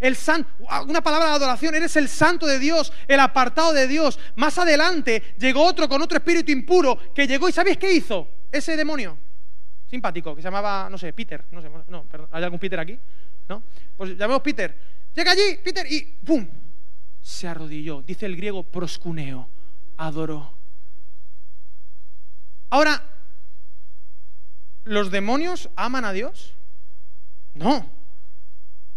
El 0.04 0.18
san, 0.18 0.46
una 0.86 1.02
palabra 1.02 1.30
de 1.30 1.36
adoración, 1.36 1.76
eres 1.76 1.96
el 1.96 2.10
santo 2.10 2.46
de 2.46 2.60
Dios, 2.60 2.92
el 3.08 3.22
apartado 3.22 3.72
de 3.72 3.88
Dios. 3.88 4.20
Más 4.36 4.58
adelante 4.58 5.24
llegó 5.40 5.64
otro 5.66 5.88
con 5.88 6.02
otro 6.02 6.18
espíritu 6.18 6.52
impuro 6.52 7.14
que 7.14 7.26
llegó 7.26 7.48
y 7.48 7.54
¿sabéis 7.54 7.78
qué 7.78 7.94
hizo? 7.94 8.28
Ese 8.52 8.76
demonio 8.76 9.18
simpático 9.90 10.36
que 10.36 10.42
se 10.42 10.48
llamaba, 10.48 10.90
no 10.90 10.98
sé, 10.98 11.14
Peter, 11.14 11.46
no 11.52 11.62
sé, 11.62 11.72
no, 11.88 12.04
perdón, 12.04 12.28
¿hay 12.34 12.44
algún 12.44 12.60
Peter 12.60 12.82
aquí? 12.82 13.00
¿No? 13.48 13.64
Pues 13.96 14.18
llamemos 14.18 14.42
Peter. 14.42 14.78
Llega 15.16 15.32
allí, 15.32 15.58
Peter, 15.64 15.90
y 15.90 16.02
¡pum! 16.02 16.50
Se 17.22 17.48
arrodilló. 17.48 18.02
Dice 18.02 18.26
el 18.26 18.36
griego 18.36 18.64
proscuneo, 18.64 19.48
adoró. 19.96 20.52
Ahora, 22.70 23.02
¿los 24.84 25.12
demonios 25.12 25.70
aman 25.78 26.04
a 26.04 26.12
Dios? 26.12 26.56
No. 27.54 28.03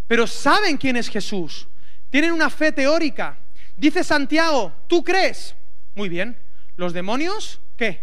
Pero 0.07 0.27
saben 0.27 0.77
quién 0.77 0.97
es 0.97 1.09
Jesús. 1.09 1.67
Tienen 2.11 2.33
una 2.33 2.51
fe 2.51 2.73
teórica. 2.73 3.39
Dice 3.77 4.05
Santiago, 4.05 4.73
¿tú 4.87 5.03
crees? 5.03 5.55
Muy 5.95 6.09
bien. 6.09 6.39
¿Los 6.77 6.93
demonios 6.93 7.61
qué? 7.77 8.03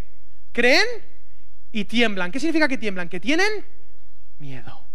¿Creen? 0.51 0.85
y 1.73 1.85
tiemblan. 1.85 2.31
¿Qué 2.31 2.39
significa 2.39 2.69
que 2.69 2.77
tiemblan? 2.77 3.09
Que 3.09 3.19
tienen 3.19 3.65
miedo. 4.39 4.85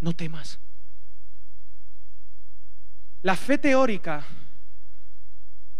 No 0.00 0.12
temas. 0.12 0.60
La 3.22 3.34
fe 3.34 3.56
teórica 3.58 4.22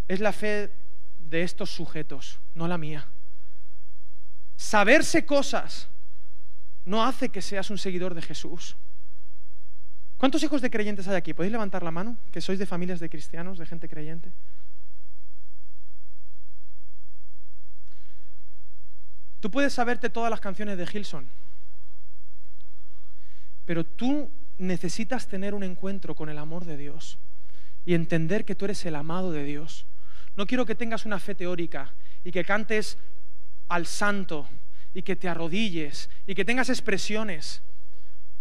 es 0.08 0.18
la 0.18 0.32
fe 0.32 0.72
de 1.20 1.42
estos 1.42 1.70
sujetos, 1.70 2.40
no 2.54 2.66
la 2.66 2.78
mía. 2.78 3.06
Saberse 4.56 5.26
cosas 5.26 5.88
no 6.86 7.04
hace 7.04 7.28
que 7.28 7.42
seas 7.42 7.68
un 7.68 7.76
seguidor 7.76 8.14
de 8.14 8.22
Jesús. 8.22 8.76
¿Cuántos 10.24 10.42
hijos 10.42 10.62
de 10.62 10.70
creyentes 10.70 11.06
hay 11.06 11.16
aquí? 11.16 11.34
¿Podéis 11.34 11.52
levantar 11.52 11.82
la 11.82 11.90
mano? 11.90 12.16
Que 12.32 12.40
sois 12.40 12.58
de 12.58 12.64
familias 12.64 12.98
de 12.98 13.10
cristianos, 13.10 13.58
de 13.58 13.66
gente 13.66 13.90
creyente. 13.90 14.32
Tú 19.40 19.50
puedes 19.50 19.74
saberte 19.74 20.08
todas 20.08 20.30
las 20.30 20.40
canciones 20.40 20.78
de 20.78 20.86
Gilson, 20.86 21.26
pero 23.66 23.84
tú 23.84 24.30
necesitas 24.56 25.28
tener 25.28 25.52
un 25.52 25.62
encuentro 25.62 26.14
con 26.14 26.30
el 26.30 26.38
amor 26.38 26.64
de 26.64 26.78
Dios 26.78 27.18
y 27.84 27.92
entender 27.92 28.46
que 28.46 28.54
tú 28.54 28.64
eres 28.64 28.82
el 28.86 28.94
amado 28.94 29.30
de 29.30 29.44
Dios. 29.44 29.84
No 30.38 30.46
quiero 30.46 30.64
que 30.64 30.74
tengas 30.74 31.04
una 31.04 31.20
fe 31.20 31.34
teórica 31.34 31.92
y 32.24 32.32
que 32.32 32.46
cantes 32.46 32.96
al 33.68 33.84
santo 33.84 34.48
y 34.94 35.02
que 35.02 35.16
te 35.16 35.28
arrodilles 35.28 36.08
y 36.26 36.34
que 36.34 36.46
tengas 36.46 36.70
expresiones. 36.70 37.60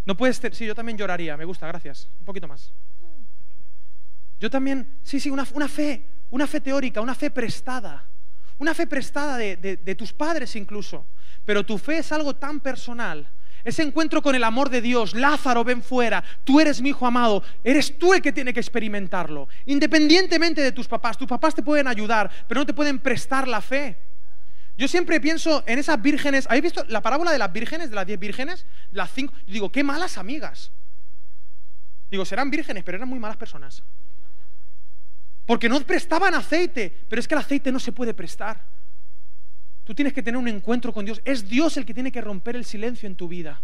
No 0.06 0.18
puedes, 0.18 0.42
sí, 0.52 0.66
yo 0.66 0.76
también 0.76 0.98
lloraría, 0.98 1.38
me 1.38 1.46
gusta, 1.46 1.68
gracias. 1.68 2.10
Un 2.20 2.26
poquito 2.26 2.48
más. 2.48 2.72
Yo 4.40 4.50
también, 4.50 4.98
sí, 5.04 5.20
sí, 5.20 5.30
una, 5.30 5.46
fe, 5.46 6.06
una 6.30 6.48
fe 6.48 6.60
teórica, 6.60 7.00
una 7.00 7.16
fe 7.16 7.32
prestada. 7.32 8.06
Una 8.60 8.74
fe 8.74 8.88
prestada 8.88 9.38
de, 9.38 9.96
tus 9.98 10.14
padres 10.14 10.56
incluso. 10.56 11.06
Pero 11.46 11.66
tu 11.66 11.78
fe 11.78 12.00
es 12.00 12.12
algo 12.12 12.36
tan 12.36 12.60
personal 12.60 13.28
ese 13.64 13.82
encuentro 13.82 14.22
con 14.22 14.36
el 14.36 14.44
amor 14.44 14.70
de 14.70 14.82
Dios, 14.82 15.16
Lázaro, 15.16 15.64
ven 15.64 15.82
fuera, 15.82 16.22
tú 16.44 16.60
eres 16.60 16.82
mi 16.82 16.90
hijo 16.90 17.08
amado, 17.08 17.44
eres 17.64 17.98
tú 17.98 18.14
el 18.14 18.22
que 18.22 18.34
tiene 18.34 18.54
que 18.54 18.60
experimentarlo, 18.60 19.48
independientemente 19.66 20.62
de 20.62 20.74
tus 20.74 20.88
papás. 20.88 21.18
Tus 21.18 21.28
papás 21.28 21.56
te 21.56 21.64
pueden 21.64 21.88
ayudar, 21.88 22.30
pero 22.48 22.60
no 22.60 22.66
te 22.66 22.74
pueden 22.74 23.00
prestar 23.00 23.48
la 23.48 23.62
fe. 23.62 23.98
Yo 24.78 24.88
siempre 24.88 25.22
pienso 25.22 25.64
en 25.68 25.78
esas 25.78 26.02
vírgenes, 26.02 26.48
¿habéis 26.48 26.64
visto 26.64 26.84
la 26.88 27.02
parábola 27.02 27.32
de 27.32 27.38
las 27.38 27.52
vírgenes, 27.54 27.90
de 27.90 27.96
las 27.96 28.08
diez 28.08 28.20
vírgenes? 28.20 28.66
Las 28.92 29.12
cinco, 29.12 29.34
digo, 29.46 29.72
qué 29.72 29.84
malas 29.84 30.18
amigas. 30.18 30.72
Digo, 32.10 32.26
serán 32.26 32.50
vírgenes, 32.50 32.84
pero 32.84 32.98
eran 32.98 33.10
muy 33.10 33.20
malas 33.20 33.38
personas. 33.38 33.84
Porque 35.46 35.70
no 35.70 35.80
prestaban 35.82 36.34
aceite, 36.34 36.96
pero 37.08 37.20
es 37.20 37.28
que 37.28 37.36
el 37.36 37.40
aceite 37.40 37.72
no 37.72 37.80
se 37.80 37.92
puede 37.92 38.14
prestar. 38.14 38.62
Tú 39.84 39.94
tienes 39.94 40.14
que 40.14 40.24
tener 40.24 40.38
un 40.38 40.48
encuentro 40.48 40.94
con 40.94 41.06
Dios. 41.06 41.22
Es 41.26 41.48
Dios 41.48 41.76
el 41.78 41.86
que 41.86 41.94
tiene 41.94 42.12
que 42.12 42.22
romper 42.22 42.56
el 42.56 42.66
silencio 42.66 43.08
en 43.08 43.16
tu 43.16 43.28
vida. 43.28 43.62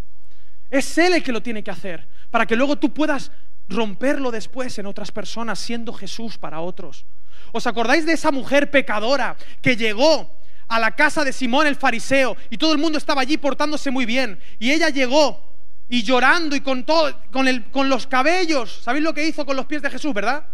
Es 0.70 0.98
Él 0.98 1.14
el 1.14 1.24
que 1.24 1.32
lo 1.32 1.42
tiene 1.42 1.64
que 1.64 1.72
hacer, 1.72 2.08
para 2.30 2.46
que 2.46 2.56
luego 2.56 2.78
tú 2.78 2.94
puedas 2.94 3.32
romperlo 3.68 4.30
después 4.30 4.78
en 4.78 4.86
otras 4.86 5.12
personas, 5.12 5.58
siendo 5.58 5.94
Jesús 5.94 6.38
para 6.38 6.60
otros. 6.60 7.06
¿Os 7.52 7.66
acordáis 7.66 8.06
de 8.06 8.14
esa 8.14 8.32
mujer 8.32 8.70
pecadora 8.70 9.38
que 9.62 9.76
llegó 9.76 10.39
a 10.70 10.80
la 10.80 10.96
casa 10.96 11.26
de 11.26 11.34
Simón 11.34 11.68
el 11.68 11.76
fariseo 11.76 12.38
y 12.50 12.58
todo 12.58 12.72
el 12.72 12.78
mundo 12.78 12.98
estaba 12.98 13.22
allí 13.22 13.38
portándose 13.38 13.92
muy 13.92 14.06
bien? 14.06 14.40
Y 14.60 14.72
ella 14.72 14.90
llegó 14.90 15.44
y 15.90 16.04
llorando 16.04 16.56
y 16.56 16.62
con, 16.62 16.86
todo, 16.86 17.12
con, 17.32 17.48
el, 17.48 17.66
con 17.66 17.90
los 17.90 18.08
cabellos. 18.08 18.80
¿Sabéis 18.84 19.04
lo 19.04 19.14
que 19.14 19.28
hizo 19.28 19.46
con 19.46 19.56
los 19.56 19.66
pies 19.66 19.82
de 19.82 19.90
Jesús, 19.90 20.14
verdad? 20.14 20.46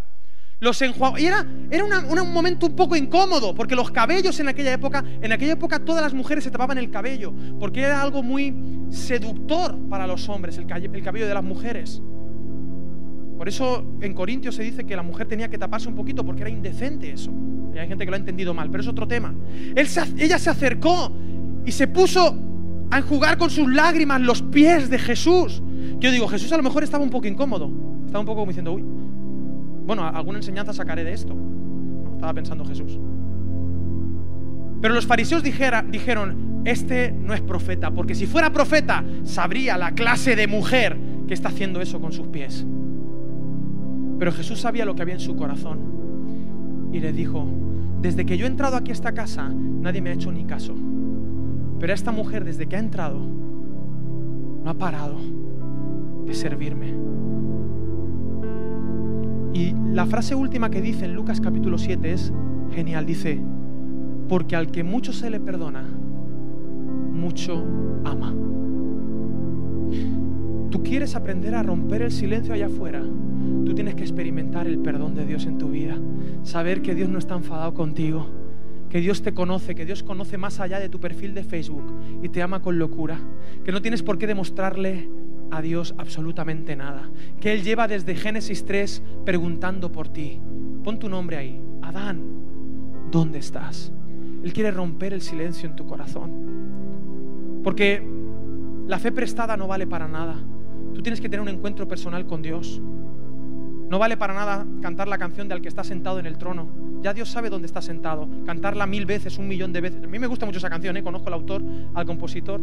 Los 0.58 0.80
enjuagó. 0.80 1.18
Y 1.18 1.26
era, 1.26 1.46
era 1.70 1.84
un 1.84 2.32
momento 2.32 2.66
un 2.66 2.74
poco 2.74 2.96
incómodo, 2.96 3.54
porque 3.54 3.76
los 3.76 3.90
cabellos 3.90 4.40
en 4.40 4.48
aquella 4.48 4.72
época, 4.72 5.04
en 5.20 5.30
aquella 5.30 5.52
época 5.52 5.78
todas 5.78 6.02
las 6.02 6.14
mujeres 6.14 6.42
se 6.42 6.50
tapaban 6.50 6.78
el 6.78 6.90
cabello, 6.90 7.34
porque 7.60 7.82
era 7.82 8.00
algo 8.00 8.22
muy 8.22 8.54
seductor 8.90 9.76
para 9.90 10.06
los 10.06 10.26
hombres, 10.30 10.56
el 10.56 10.66
cabello 10.66 11.28
de 11.28 11.34
las 11.34 11.44
mujeres. 11.44 12.00
Por 13.36 13.48
eso 13.48 13.84
en 14.00 14.14
Corintios 14.14 14.54
se 14.54 14.62
dice 14.62 14.84
que 14.84 14.96
la 14.96 15.02
mujer 15.02 15.26
tenía 15.26 15.48
que 15.48 15.58
taparse 15.58 15.88
un 15.88 15.94
poquito 15.94 16.24
porque 16.24 16.42
era 16.42 16.50
indecente 16.50 17.10
eso. 17.10 17.30
Hay 17.78 17.88
gente 17.88 18.04
que 18.04 18.10
lo 18.10 18.16
ha 18.16 18.18
entendido 18.18 18.54
mal, 18.54 18.70
pero 18.70 18.82
es 18.82 18.88
otro 18.88 19.06
tema. 19.06 19.34
ella 19.74 20.38
se 20.38 20.50
acercó 20.50 21.12
y 21.64 21.72
se 21.72 21.86
puso 21.86 22.34
a 22.90 22.98
enjugar 22.98 23.36
con 23.36 23.50
sus 23.50 23.70
lágrimas 23.70 24.20
los 24.20 24.42
pies 24.42 24.88
de 24.88 24.98
Jesús. 24.98 25.62
Yo 25.98 26.10
digo, 26.10 26.28
Jesús 26.28 26.52
a 26.52 26.56
lo 26.56 26.62
mejor 26.62 26.84
estaba 26.84 27.04
un 27.04 27.10
poco 27.10 27.26
incómodo. 27.26 27.70
Estaba 28.06 28.20
un 28.20 28.26
poco 28.26 28.40
como 28.40 28.50
diciendo, 28.50 28.72
uy, 28.72 28.82
bueno, 29.86 30.04
alguna 30.04 30.38
enseñanza 30.38 30.72
sacaré 30.72 31.04
de 31.04 31.12
esto. 31.12 31.36
estaba 32.14 32.32
pensando 32.32 32.64
Jesús. 32.64 32.98
Pero 34.80 34.94
los 34.94 35.06
fariseos 35.06 35.42
dijeron, 35.42 36.62
este 36.64 37.12
no 37.12 37.34
es 37.34 37.40
profeta, 37.40 37.90
porque 37.90 38.14
si 38.14 38.26
fuera 38.26 38.52
profeta, 38.52 39.04
sabría 39.24 39.76
la 39.76 39.92
clase 39.92 40.36
de 40.36 40.46
mujer 40.46 40.98
que 41.26 41.34
está 41.34 41.48
haciendo 41.48 41.80
eso 41.80 42.00
con 42.00 42.12
sus 42.12 42.26
pies. 42.28 42.66
Pero 44.18 44.32
Jesús 44.32 44.60
sabía 44.60 44.84
lo 44.84 44.94
que 44.94 45.02
había 45.02 45.14
en 45.14 45.20
su 45.20 45.36
corazón 45.36 45.78
y 46.92 47.00
le 47.00 47.12
dijo, 47.12 47.46
desde 48.00 48.24
que 48.24 48.38
yo 48.38 48.46
he 48.46 48.48
entrado 48.48 48.76
aquí 48.76 48.90
a 48.90 48.94
esta 48.94 49.12
casa, 49.12 49.48
nadie 49.48 50.00
me 50.00 50.10
ha 50.10 50.14
hecho 50.14 50.32
ni 50.32 50.44
caso. 50.44 50.74
Pero 51.78 51.92
esta 51.92 52.12
mujer, 52.12 52.44
desde 52.44 52.66
que 52.66 52.76
ha 52.76 52.80
entrado, 52.80 53.20
no 54.64 54.70
ha 54.70 54.74
parado 54.74 55.16
de 56.24 56.34
servirme. 56.34 56.94
Y 59.52 59.74
la 59.92 60.06
frase 60.06 60.34
última 60.34 60.70
que 60.70 60.82
dice 60.82 61.04
en 61.06 61.14
Lucas 61.14 61.40
capítulo 61.40 61.78
7 61.78 62.12
es 62.12 62.32
genial. 62.72 63.06
Dice, 63.06 63.40
porque 64.28 64.56
al 64.56 64.70
que 64.70 64.84
mucho 64.84 65.12
se 65.12 65.30
le 65.30 65.40
perdona, 65.40 65.84
mucho 67.12 67.64
ama. 68.04 68.34
Tú 70.70 70.82
quieres 70.82 71.16
aprender 71.16 71.54
a 71.54 71.62
romper 71.62 72.02
el 72.02 72.10
silencio 72.10 72.54
allá 72.54 72.66
afuera. 72.66 73.02
Tú 73.64 73.74
tienes 73.74 73.94
que 73.94 74.02
experimentar 74.02 74.66
el 74.66 74.78
perdón 74.78 75.14
de 75.14 75.26
Dios 75.26 75.46
en 75.46 75.58
tu 75.58 75.70
vida. 75.70 75.98
Saber 76.42 76.82
que 76.82 76.94
Dios 76.94 77.08
no 77.08 77.18
está 77.18 77.34
enfadado 77.34 77.74
contigo, 77.74 78.28
que 78.88 79.00
Dios 79.00 79.22
te 79.22 79.34
conoce, 79.34 79.74
que 79.74 79.84
Dios 79.84 80.02
conoce 80.02 80.38
más 80.38 80.60
allá 80.60 80.78
de 80.78 80.88
tu 80.88 81.00
perfil 81.00 81.34
de 81.34 81.44
Facebook 81.44 81.92
y 82.22 82.28
te 82.28 82.42
ama 82.42 82.62
con 82.62 82.78
locura, 82.78 83.18
que 83.64 83.72
no 83.72 83.82
tienes 83.82 84.02
por 84.02 84.18
qué 84.18 84.26
demostrarle 84.26 85.08
a 85.50 85.62
Dios 85.62 85.94
absolutamente 85.98 86.76
nada, 86.76 87.10
que 87.40 87.52
Él 87.52 87.62
lleva 87.62 87.88
desde 87.88 88.14
Génesis 88.14 88.64
3 88.64 89.02
preguntando 89.24 89.92
por 89.92 90.08
ti. 90.08 90.40
Pon 90.82 90.98
tu 90.98 91.08
nombre 91.08 91.36
ahí, 91.36 91.60
Adán, 91.82 92.22
¿dónde 93.10 93.38
estás? 93.38 93.92
Él 94.42 94.52
quiere 94.52 94.70
romper 94.70 95.12
el 95.12 95.22
silencio 95.22 95.68
en 95.68 95.76
tu 95.76 95.86
corazón. 95.86 96.30
Porque 97.64 98.00
la 98.86 98.98
fe 99.00 99.10
prestada 99.10 99.56
no 99.56 99.66
vale 99.66 99.86
para 99.86 100.06
nada. 100.06 100.36
Tú 100.94 101.02
tienes 101.02 101.20
que 101.20 101.28
tener 101.28 101.40
un 101.40 101.48
encuentro 101.48 101.88
personal 101.88 102.26
con 102.26 102.42
Dios. 102.42 102.80
No 103.88 103.98
vale 103.98 104.16
para 104.16 104.34
nada 104.34 104.66
cantar 104.82 105.06
la 105.06 105.16
canción 105.16 105.48
de 105.48 105.54
al 105.54 105.62
que 105.62 105.68
está 105.68 105.84
sentado 105.84 106.18
en 106.18 106.26
el 106.26 106.38
trono. 106.38 106.68
Ya 107.02 107.14
Dios 107.14 107.28
sabe 107.28 107.50
dónde 107.50 107.66
está 107.66 107.80
sentado. 107.80 108.28
Cantarla 108.44 108.86
mil 108.86 109.06
veces, 109.06 109.38
un 109.38 109.46
millón 109.46 109.72
de 109.72 109.80
veces. 109.80 110.02
A 110.02 110.06
mí 110.08 110.18
me 110.18 110.26
gusta 110.26 110.44
mucho 110.44 110.58
esa 110.58 110.68
canción, 110.68 110.96
¿eh? 110.96 111.02
conozco 111.02 111.28
al 111.28 111.34
autor, 111.34 111.62
al 111.94 112.04
compositor. 112.04 112.60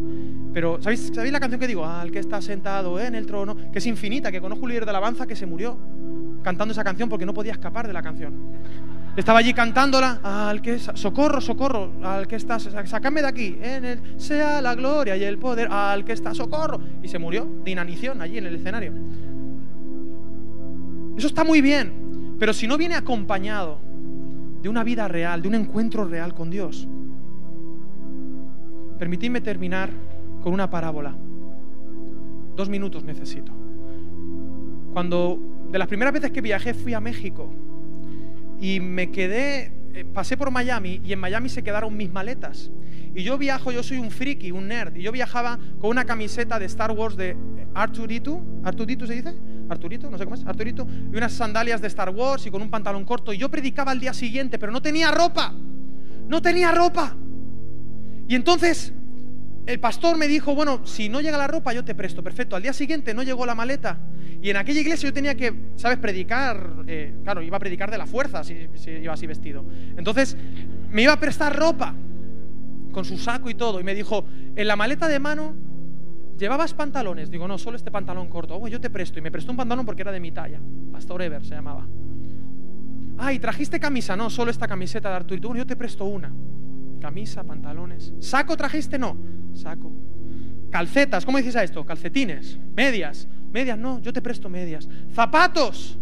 Pero 0.53 0.81
¿sabéis, 0.81 1.11
¿sabéis 1.13 1.31
la 1.31 1.39
canción 1.39 1.61
que 1.61 1.67
digo? 1.67 1.85
Al 1.85 2.11
que 2.11 2.19
está 2.19 2.41
sentado 2.41 2.99
en 2.99 3.15
el 3.15 3.25
trono, 3.25 3.55
que 3.71 3.79
es 3.79 3.85
infinita, 3.85 4.31
que 4.31 4.41
conozco 4.41 4.65
un 4.65 4.71
líder 4.71 4.85
de 4.85 4.89
alabanza 4.89 5.25
que 5.25 5.35
se 5.35 5.45
murió 5.45 5.77
cantando 6.43 6.73
esa 6.73 6.83
canción 6.83 7.07
porque 7.07 7.25
no 7.25 7.33
podía 7.33 7.53
escapar 7.53 7.87
de 7.87 7.93
la 7.93 8.01
canción. 8.01 8.33
Estaba 9.15 9.39
allí 9.39 9.53
cantándola, 9.53 10.19
al 10.23 10.61
que 10.61 10.79
socorro, 10.79 11.39
socorro, 11.39 11.93
al 12.03 12.27
que 12.27 12.35
está, 12.35 12.59
sacadme 12.59 13.21
de 13.21 13.27
aquí, 13.27 13.57
en 13.61 14.19
sea 14.19 14.59
la 14.59 14.73
gloria 14.73 15.15
y 15.15 15.23
el 15.23 15.37
poder, 15.37 15.67
al 15.71 16.03
que 16.03 16.13
está, 16.13 16.33
socorro. 16.33 16.81
Y 17.03 17.07
se 17.07 17.19
murió 17.19 17.47
de 17.63 17.71
inanición 17.71 18.21
allí 18.21 18.39
en 18.39 18.47
el 18.47 18.55
escenario. 18.55 18.91
Eso 21.17 21.27
está 21.27 21.43
muy 21.43 21.61
bien, 21.61 22.35
pero 22.39 22.53
si 22.53 22.67
no 22.67 22.77
viene 22.77 22.95
acompañado 22.95 23.79
de 24.61 24.69
una 24.69 24.83
vida 24.83 25.07
real, 25.07 25.41
de 25.41 25.47
un 25.49 25.55
encuentro 25.55 26.05
real 26.05 26.33
con 26.33 26.49
Dios. 26.49 26.87
Permitidme 28.97 29.41
terminar 29.41 29.91
con 30.41 30.53
una 30.53 30.69
parábola. 30.69 31.15
Dos 32.55 32.69
minutos 32.69 33.03
necesito. 33.03 33.51
Cuando 34.93 35.39
de 35.71 35.79
las 35.79 35.87
primeras 35.87 36.13
veces 36.13 36.31
que 36.31 36.41
viajé 36.41 36.73
fui 36.73 36.93
a 36.93 36.99
México 36.99 37.51
y 38.61 38.79
me 38.79 39.11
quedé, 39.11 39.71
eh, 39.93 40.05
pasé 40.05 40.37
por 40.37 40.49
Miami 40.49 41.01
y 41.03 41.13
en 41.13 41.19
Miami 41.19 41.49
se 41.49 41.63
quedaron 41.63 41.95
mis 41.95 42.11
maletas. 42.11 42.71
Y 43.15 43.23
yo 43.23 43.37
viajo, 43.37 43.71
yo 43.71 43.83
soy 43.83 43.97
un 43.97 44.09
friki, 44.09 44.51
un 44.51 44.67
nerd, 44.67 44.95
y 44.95 45.03
yo 45.03 45.11
viajaba 45.11 45.59
con 45.79 45.91
una 45.91 46.03
camiseta 46.03 46.57
de 46.57 46.65
Star 46.65 46.91
Wars 46.91 47.15
de 47.15 47.37
Arturito, 47.75 48.41
Arturito 48.63 49.05
se 49.05 49.13
dice, 49.13 49.35
Arturito, 49.69 50.09
no 50.09 50.17
sé 50.17 50.23
cómo 50.23 50.35
es, 50.35 50.45
Arturito, 50.45 50.87
y 51.11 51.15
unas 51.15 51.33
sandalias 51.33 51.79
de 51.79 51.87
Star 51.87 52.09
Wars 52.09 52.45
y 52.47 52.51
con 52.51 52.61
un 52.61 52.71
pantalón 52.71 53.05
corto. 53.05 53.33
Y 53.33 53.37
yo 53.37 53.49
predicaba 53.49 53.91
al 53.91 53.99
día 53.99 54.13
siguiente, 54.13 54.57
pero 54.57 54.71
no 54.71 54.81
tenía 54.81 55.11
ropa, 55.11 55.53
no 56.27 56.41
tenía 56.41 56.71
ropa. 56.71 57.15
Y 58.27 58.35
entonces 58.35 58.93
el 59.65 59.79
pastor 59.79 60.17
me 60.17 60.27
dijo, 60.27 60.55
bueno, 60.55 60.85
si 60.85 61.07
no 61.07 61.21
llega 61.21 61.37
la 61.37 61.47
ropa 61.47 61.73
yo 61.73 61.85
te 61.85 61.95
presto, 61.95 62.23
perfecto. 62.23 62.55
Al 62.55 62.63
día 62.63 62.73
siguiente 62.73 63.13
no 63.13 63.23
llegó 63.23 63.45
la 63.45 63.55
maleta. 63.55 63.99
Y 64.43 64.49
en 64.49 64.57
aquella 64.57 64.81
iglesia 64.81 65.07
yo 65.07 65.13
tenía 65.13 65.35
que, 65.35 65.53
¿sabes?, 65.77 65.97
predicar, 65.99 66.83
eh, 66.85 67.15
claro, 67.23 67.41
iba 67.41 67.55
a 67.55 67.59
predicar 67.61 67.89
de 67.89 67.97
la 67.97 68.05
fuerza 68.05 68.43
si 68.43 68.67
iba 69.01 69.13
así 69.13 69.25
vestido. 69.25 69.63
Entonces 69.95 70.35
me 70.89 71.01
iba 71.01 71.13
a 71.13 71.19
prestar 71.19 71.57
ropa 71.57 71.95
con 72.91 73.05
su 73.05 73.17
saco 73.17 73.49
y 73.49 73.53
todo. 73.53 73.79
Y 73.79 73.85
me 73.85 73.95
dijo, 73.95 74.25
en 74.53 74.67
la 74.67 74.75
maleta 74.75 75.07
de 75.07 75.17
mano, 75.17 75.55
¿llevabas 76.37 76.73
pantalones? 76.73 77.31
Digo, 77.31 77.47
no, 77.47 77.57
solo 77.57 77.77
este 77.77 77.89
pantalón 77.89 78.27
corto. 78.27 78.57
Oh, 78.57 78.67
yo 78.67 78.81
te 78.81 78.89
presto. 78.89 79.17
Y 79.17 79.21
me 79.21 79.31
prestó 79.31 79.51
un 79.51 79.57
pantalón 79.57 79.85
porque 79.85 80.01
era 80.01 80.11
de 80.11 80.19
mi 80.19 80.33
talla. 80.33 80.59
Pastor 80.91 81.21
Ever 81.21 81.45
se 81.45 81.55
llamaba. 81.55 81.87
Ah, 83.17 83.31
¿y 83.31 83.39
trajiste 83.39 83.79
camisa? 83.79 84.17
No, 84.17 84.29
solo 84.29 84.51
esta 84.51 84.67
camiseta 84.67 85.09
de 85.09 85.15
Arturito. 85.15 85.47
Bueno, 85.47 85.63
yo 85.63 85.67
te 85.67 85.77
presto 85.77 86.03
una. 86.03 86.33
Camisa, 86.99 87.45
pantalones. 87.45 88.13
¿Saco 88.19 88.57
trajiste? 88.57 88.99
No. 88.99 89.15
Saco. 89.53 89.89
Calcetas, 90.69 91.23
¿cómo 91.23 91.37
dices 91.37 91.55
a 91.55 91.63
esto? 91.63 91.85
Calcetines. 91.85 92.59
Medias. 92.75 93.29
Medias, 93.53 93.77
no, 93.77 93.99
yo 93.99 94.11
te 94.11 94.21
presto 94.21 94.49
medias. 94.49 94.89
Zapatos. 95.13 95.99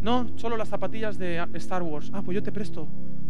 No, 0.00 0.28
solo 0.36 0.56
las 0.56 0.68
zapatillas 0.68 1.18
de 1.18 1.46
Star 1.54 1.82
Wars. 1.82 2.10
Ah, 2.14 2.22
pues 2.24 2.34
yo 2.34 2.42
te 2.42 2.50
presto 2.50 2.88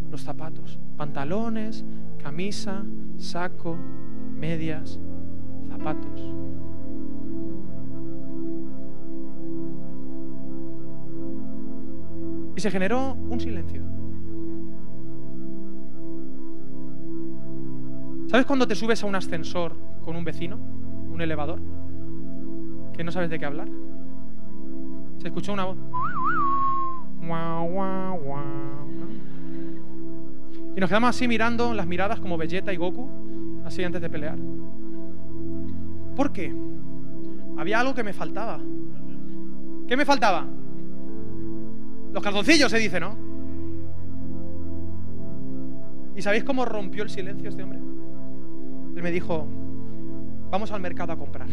los 0.09 0.21
zapatos. 0.21 0.79
Pantalones, 0.95 1.83
camisa, 2.23 2.83
saco, 3.17 3.77
medias, 4.33 4.97
zapatos. 5.69 6.21
Y 12.55 12.61
se 12.61 12.71
generó 12.71 13.13
un 13.13 13.39
silencio. 13.39 13.83
¿Sabes 18.27 18.45
cuando 18.45 18.67
te 18.67 18.75
subes 18.75 19.03
a 19.03 19.07
un 19.07 19.15
ascensor 19.15 19.75
con 20.05 20.15
un 20.15 20.23
vecino, 20.23 20.57
un 21.11 21.21
elevador, 21.21 21.59
que 22.99 23.03
no 23.05 23.13
sabes 23.13 23.29
de 23.29 23.39
qué 23.39 23.45
hablar? 23.45 23.69
Se 25.19 25.27
escuchó 25.27 25.53
una 25.53 25.63
voz. 25.63 25.77
Y 30.75 30.79
nos 30.81 30.89
quedamos 30.89 31.11
así 31.11 31.25
mirando 31.25 31.73
las 31.73 31.87
miradas 31.87 32.19
como 32.19 32.37
Vegeta 32.37 32.73
y 32.73 32.75
Goku, 32.75 33.09
así 33.63 33.85
antes 33.85 34.01
de 34.01 34.09
pelear. 34.09 34.37
¿Por 36.13 36.33
qué? 36.33 36.53
Había 37.57 37.79
algo 37.79 37.95
que 37.95 38.03
me 38.03 38.11
faltaba. 38.11 38.59
¿Qué 39.87 39.95
me 39.95 40.03
faltaba? 40.03 40.45
Los 42.11 42.21
calzoncillos, 42.21 42.69
se 42.69 42.79
dice, 42.79 42.99
¿no? 42.99 43.15
¿Y 46.17 46.21
sabéis 46.21 46.43
cómo 46.43 46.65
rompió 46.65 47.03
el 47.03 47.09
silencio 47.09 47.47
este 47.47 47.63
hombre? 47.63 47.79
Él 48.97 49.01
me 49.01 49.09
dijo, 49.09 49.47
vamos 50.51 50.69
al 50.73 50.81
mercado 50.81 51.13
a 51.13 51.17
comprar. 51.17 51.47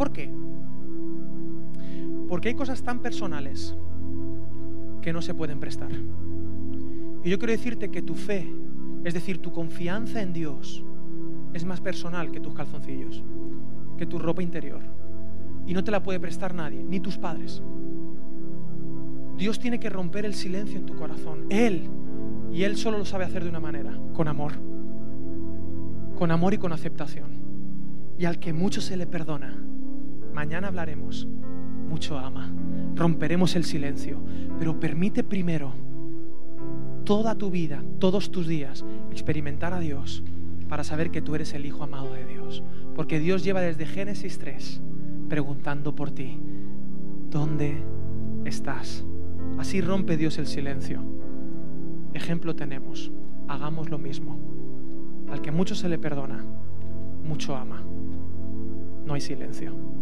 ¿Por 0.00 0.12
qué? 0.12 0.30
Porque 2.26 2.48
hay 2.48 2.54
cosas 2.54 2.82
tan 2.82 3.00
personales 3.00 3.76
que 5.02 5.12
no 5.12 5.20
se 5.20 5.34
pueden 5.34 5.60
prestar. 5.60 5.90
Y 7.22 7.28
yo 7.28 7.38
quiero 7.38 7.52
decirte 7.52 7.90
que 7.90 8.00
tu 8.00 8.14
fe, 8.14 8.50
es 9.04 9.12
decir, 9.12 9.42
tu 9.42 9.52
confianza 9.52 10.22
en 10.22 10.32
Dios, 10.32 10.82
es 11.52 11.66
más 11.66 11.82
personal 11.82 12.32
que 12.32 12.40
tus 12.40 12.54
calzoncillos, 12.54 13.22
que 13.98 14.06
tu 14.06 14.18
ropa 14.18 14.42
interior. 14.42 14.80
Y 15.66 15.74
no 15.74 15.84
te 15.84 15.90
la 15.90 16.02
puede 16.02 16.18
prestar 16.18 16.54
nadie, 16.54 16.82
ni 16.82 17.00
tus 17.00 17.18
padres. 17.18 17.62
Dios 19.36 19.58
tiene 19.58 19.78
que 19.78 19.90
romper 19.90 20.24
el 20.24 20.32
silencio 20.32 20.78
en 20.78 20.86
tu 20.86 20.96
corazón. 20.96 21.44
Él. 21.50 21.90
Y 22.50 22.62
Él 22.62 22.78
solo 22.78 22.96
lo 22.96 23.04
sabe 23.04 23.26
hacer 23.26 23.42
de 23.44 23.50
una 23.50 23.60
manera, 23.60 23.92
con 24.14 24.28
amor. 24.28 24.52
Con 26.16 26.30
amor 26.30 26.54
y 26.54 26.56
con 26.56 26.72
aceptación. 26.72 27.32
Y 28.18 28.24
al 28.24 28.38
que 28.38 28.54
mucho 28.54 28.80
se 28.80 28.96
le 28.96 29.06
perdona, 29.06 29.62
mañana 30.40 30.68
hablaremos, 30.68 31.28
mucho 31.90 32.18
ama 32.18 32.50
romperemos 32.96 33.56
el 33.56 33.64
silencio, 33.64 34.18
pero 34.58 34.80
permite 34.80 35.22
primero 35.22 35.72
toda 37.04 37.34
tu 37.34 37.50
vida, 37.50 37.82
todos 37.98 38.30
tus 38.30 38.46
días, 38.46 38.86
experimentar 39.10 39.74
a 39.74 39.80
Dios 39.80 40.22
para 40.66 40.82
saber 40.82 41.10
que 41.10 41.20
tú 41.20 41.34
eres 41.34 41.52
el 41.52 41.66
Hijo 41.66 41.82
amado 41.82 42.14
de 42.14 42.24
Dios. 42.24 42.62
Porque 42.94 43.18
Dios 43.18 43.44
lleva 43.44 43.60
desde 43.60 43.84
Génesis 43.84 44.38
3 44.38 44.80
preguntando 45.28 45.94
por 45.94 46.10
ti, 46.10 46.38
¿dónde 47.30 47.82
estás? 48.46 49.04
Así 49.58 49.82
rompe 49.82 50.16
Dios 50.16 50.38
el 50.38 50.46
silencio. 50.46 51.02
Ejemplo 52.14 52.56
tenemos, 52.56 53.12
hagamos 53.46 53.90
lo 53.90 53.98
mismo. 53.98 54.38
Al 55.30 55.42
que 55.42 55.52
mucho 55.52 55.74
se 55.74 55.88
le 55.88 55.98
perdona, 55.98 56.44
mucho 57.24 57.56
ama. 57.56 57.82
No 59.06 59.14
hay 59.14 59.20
silencio. 59.20 59.89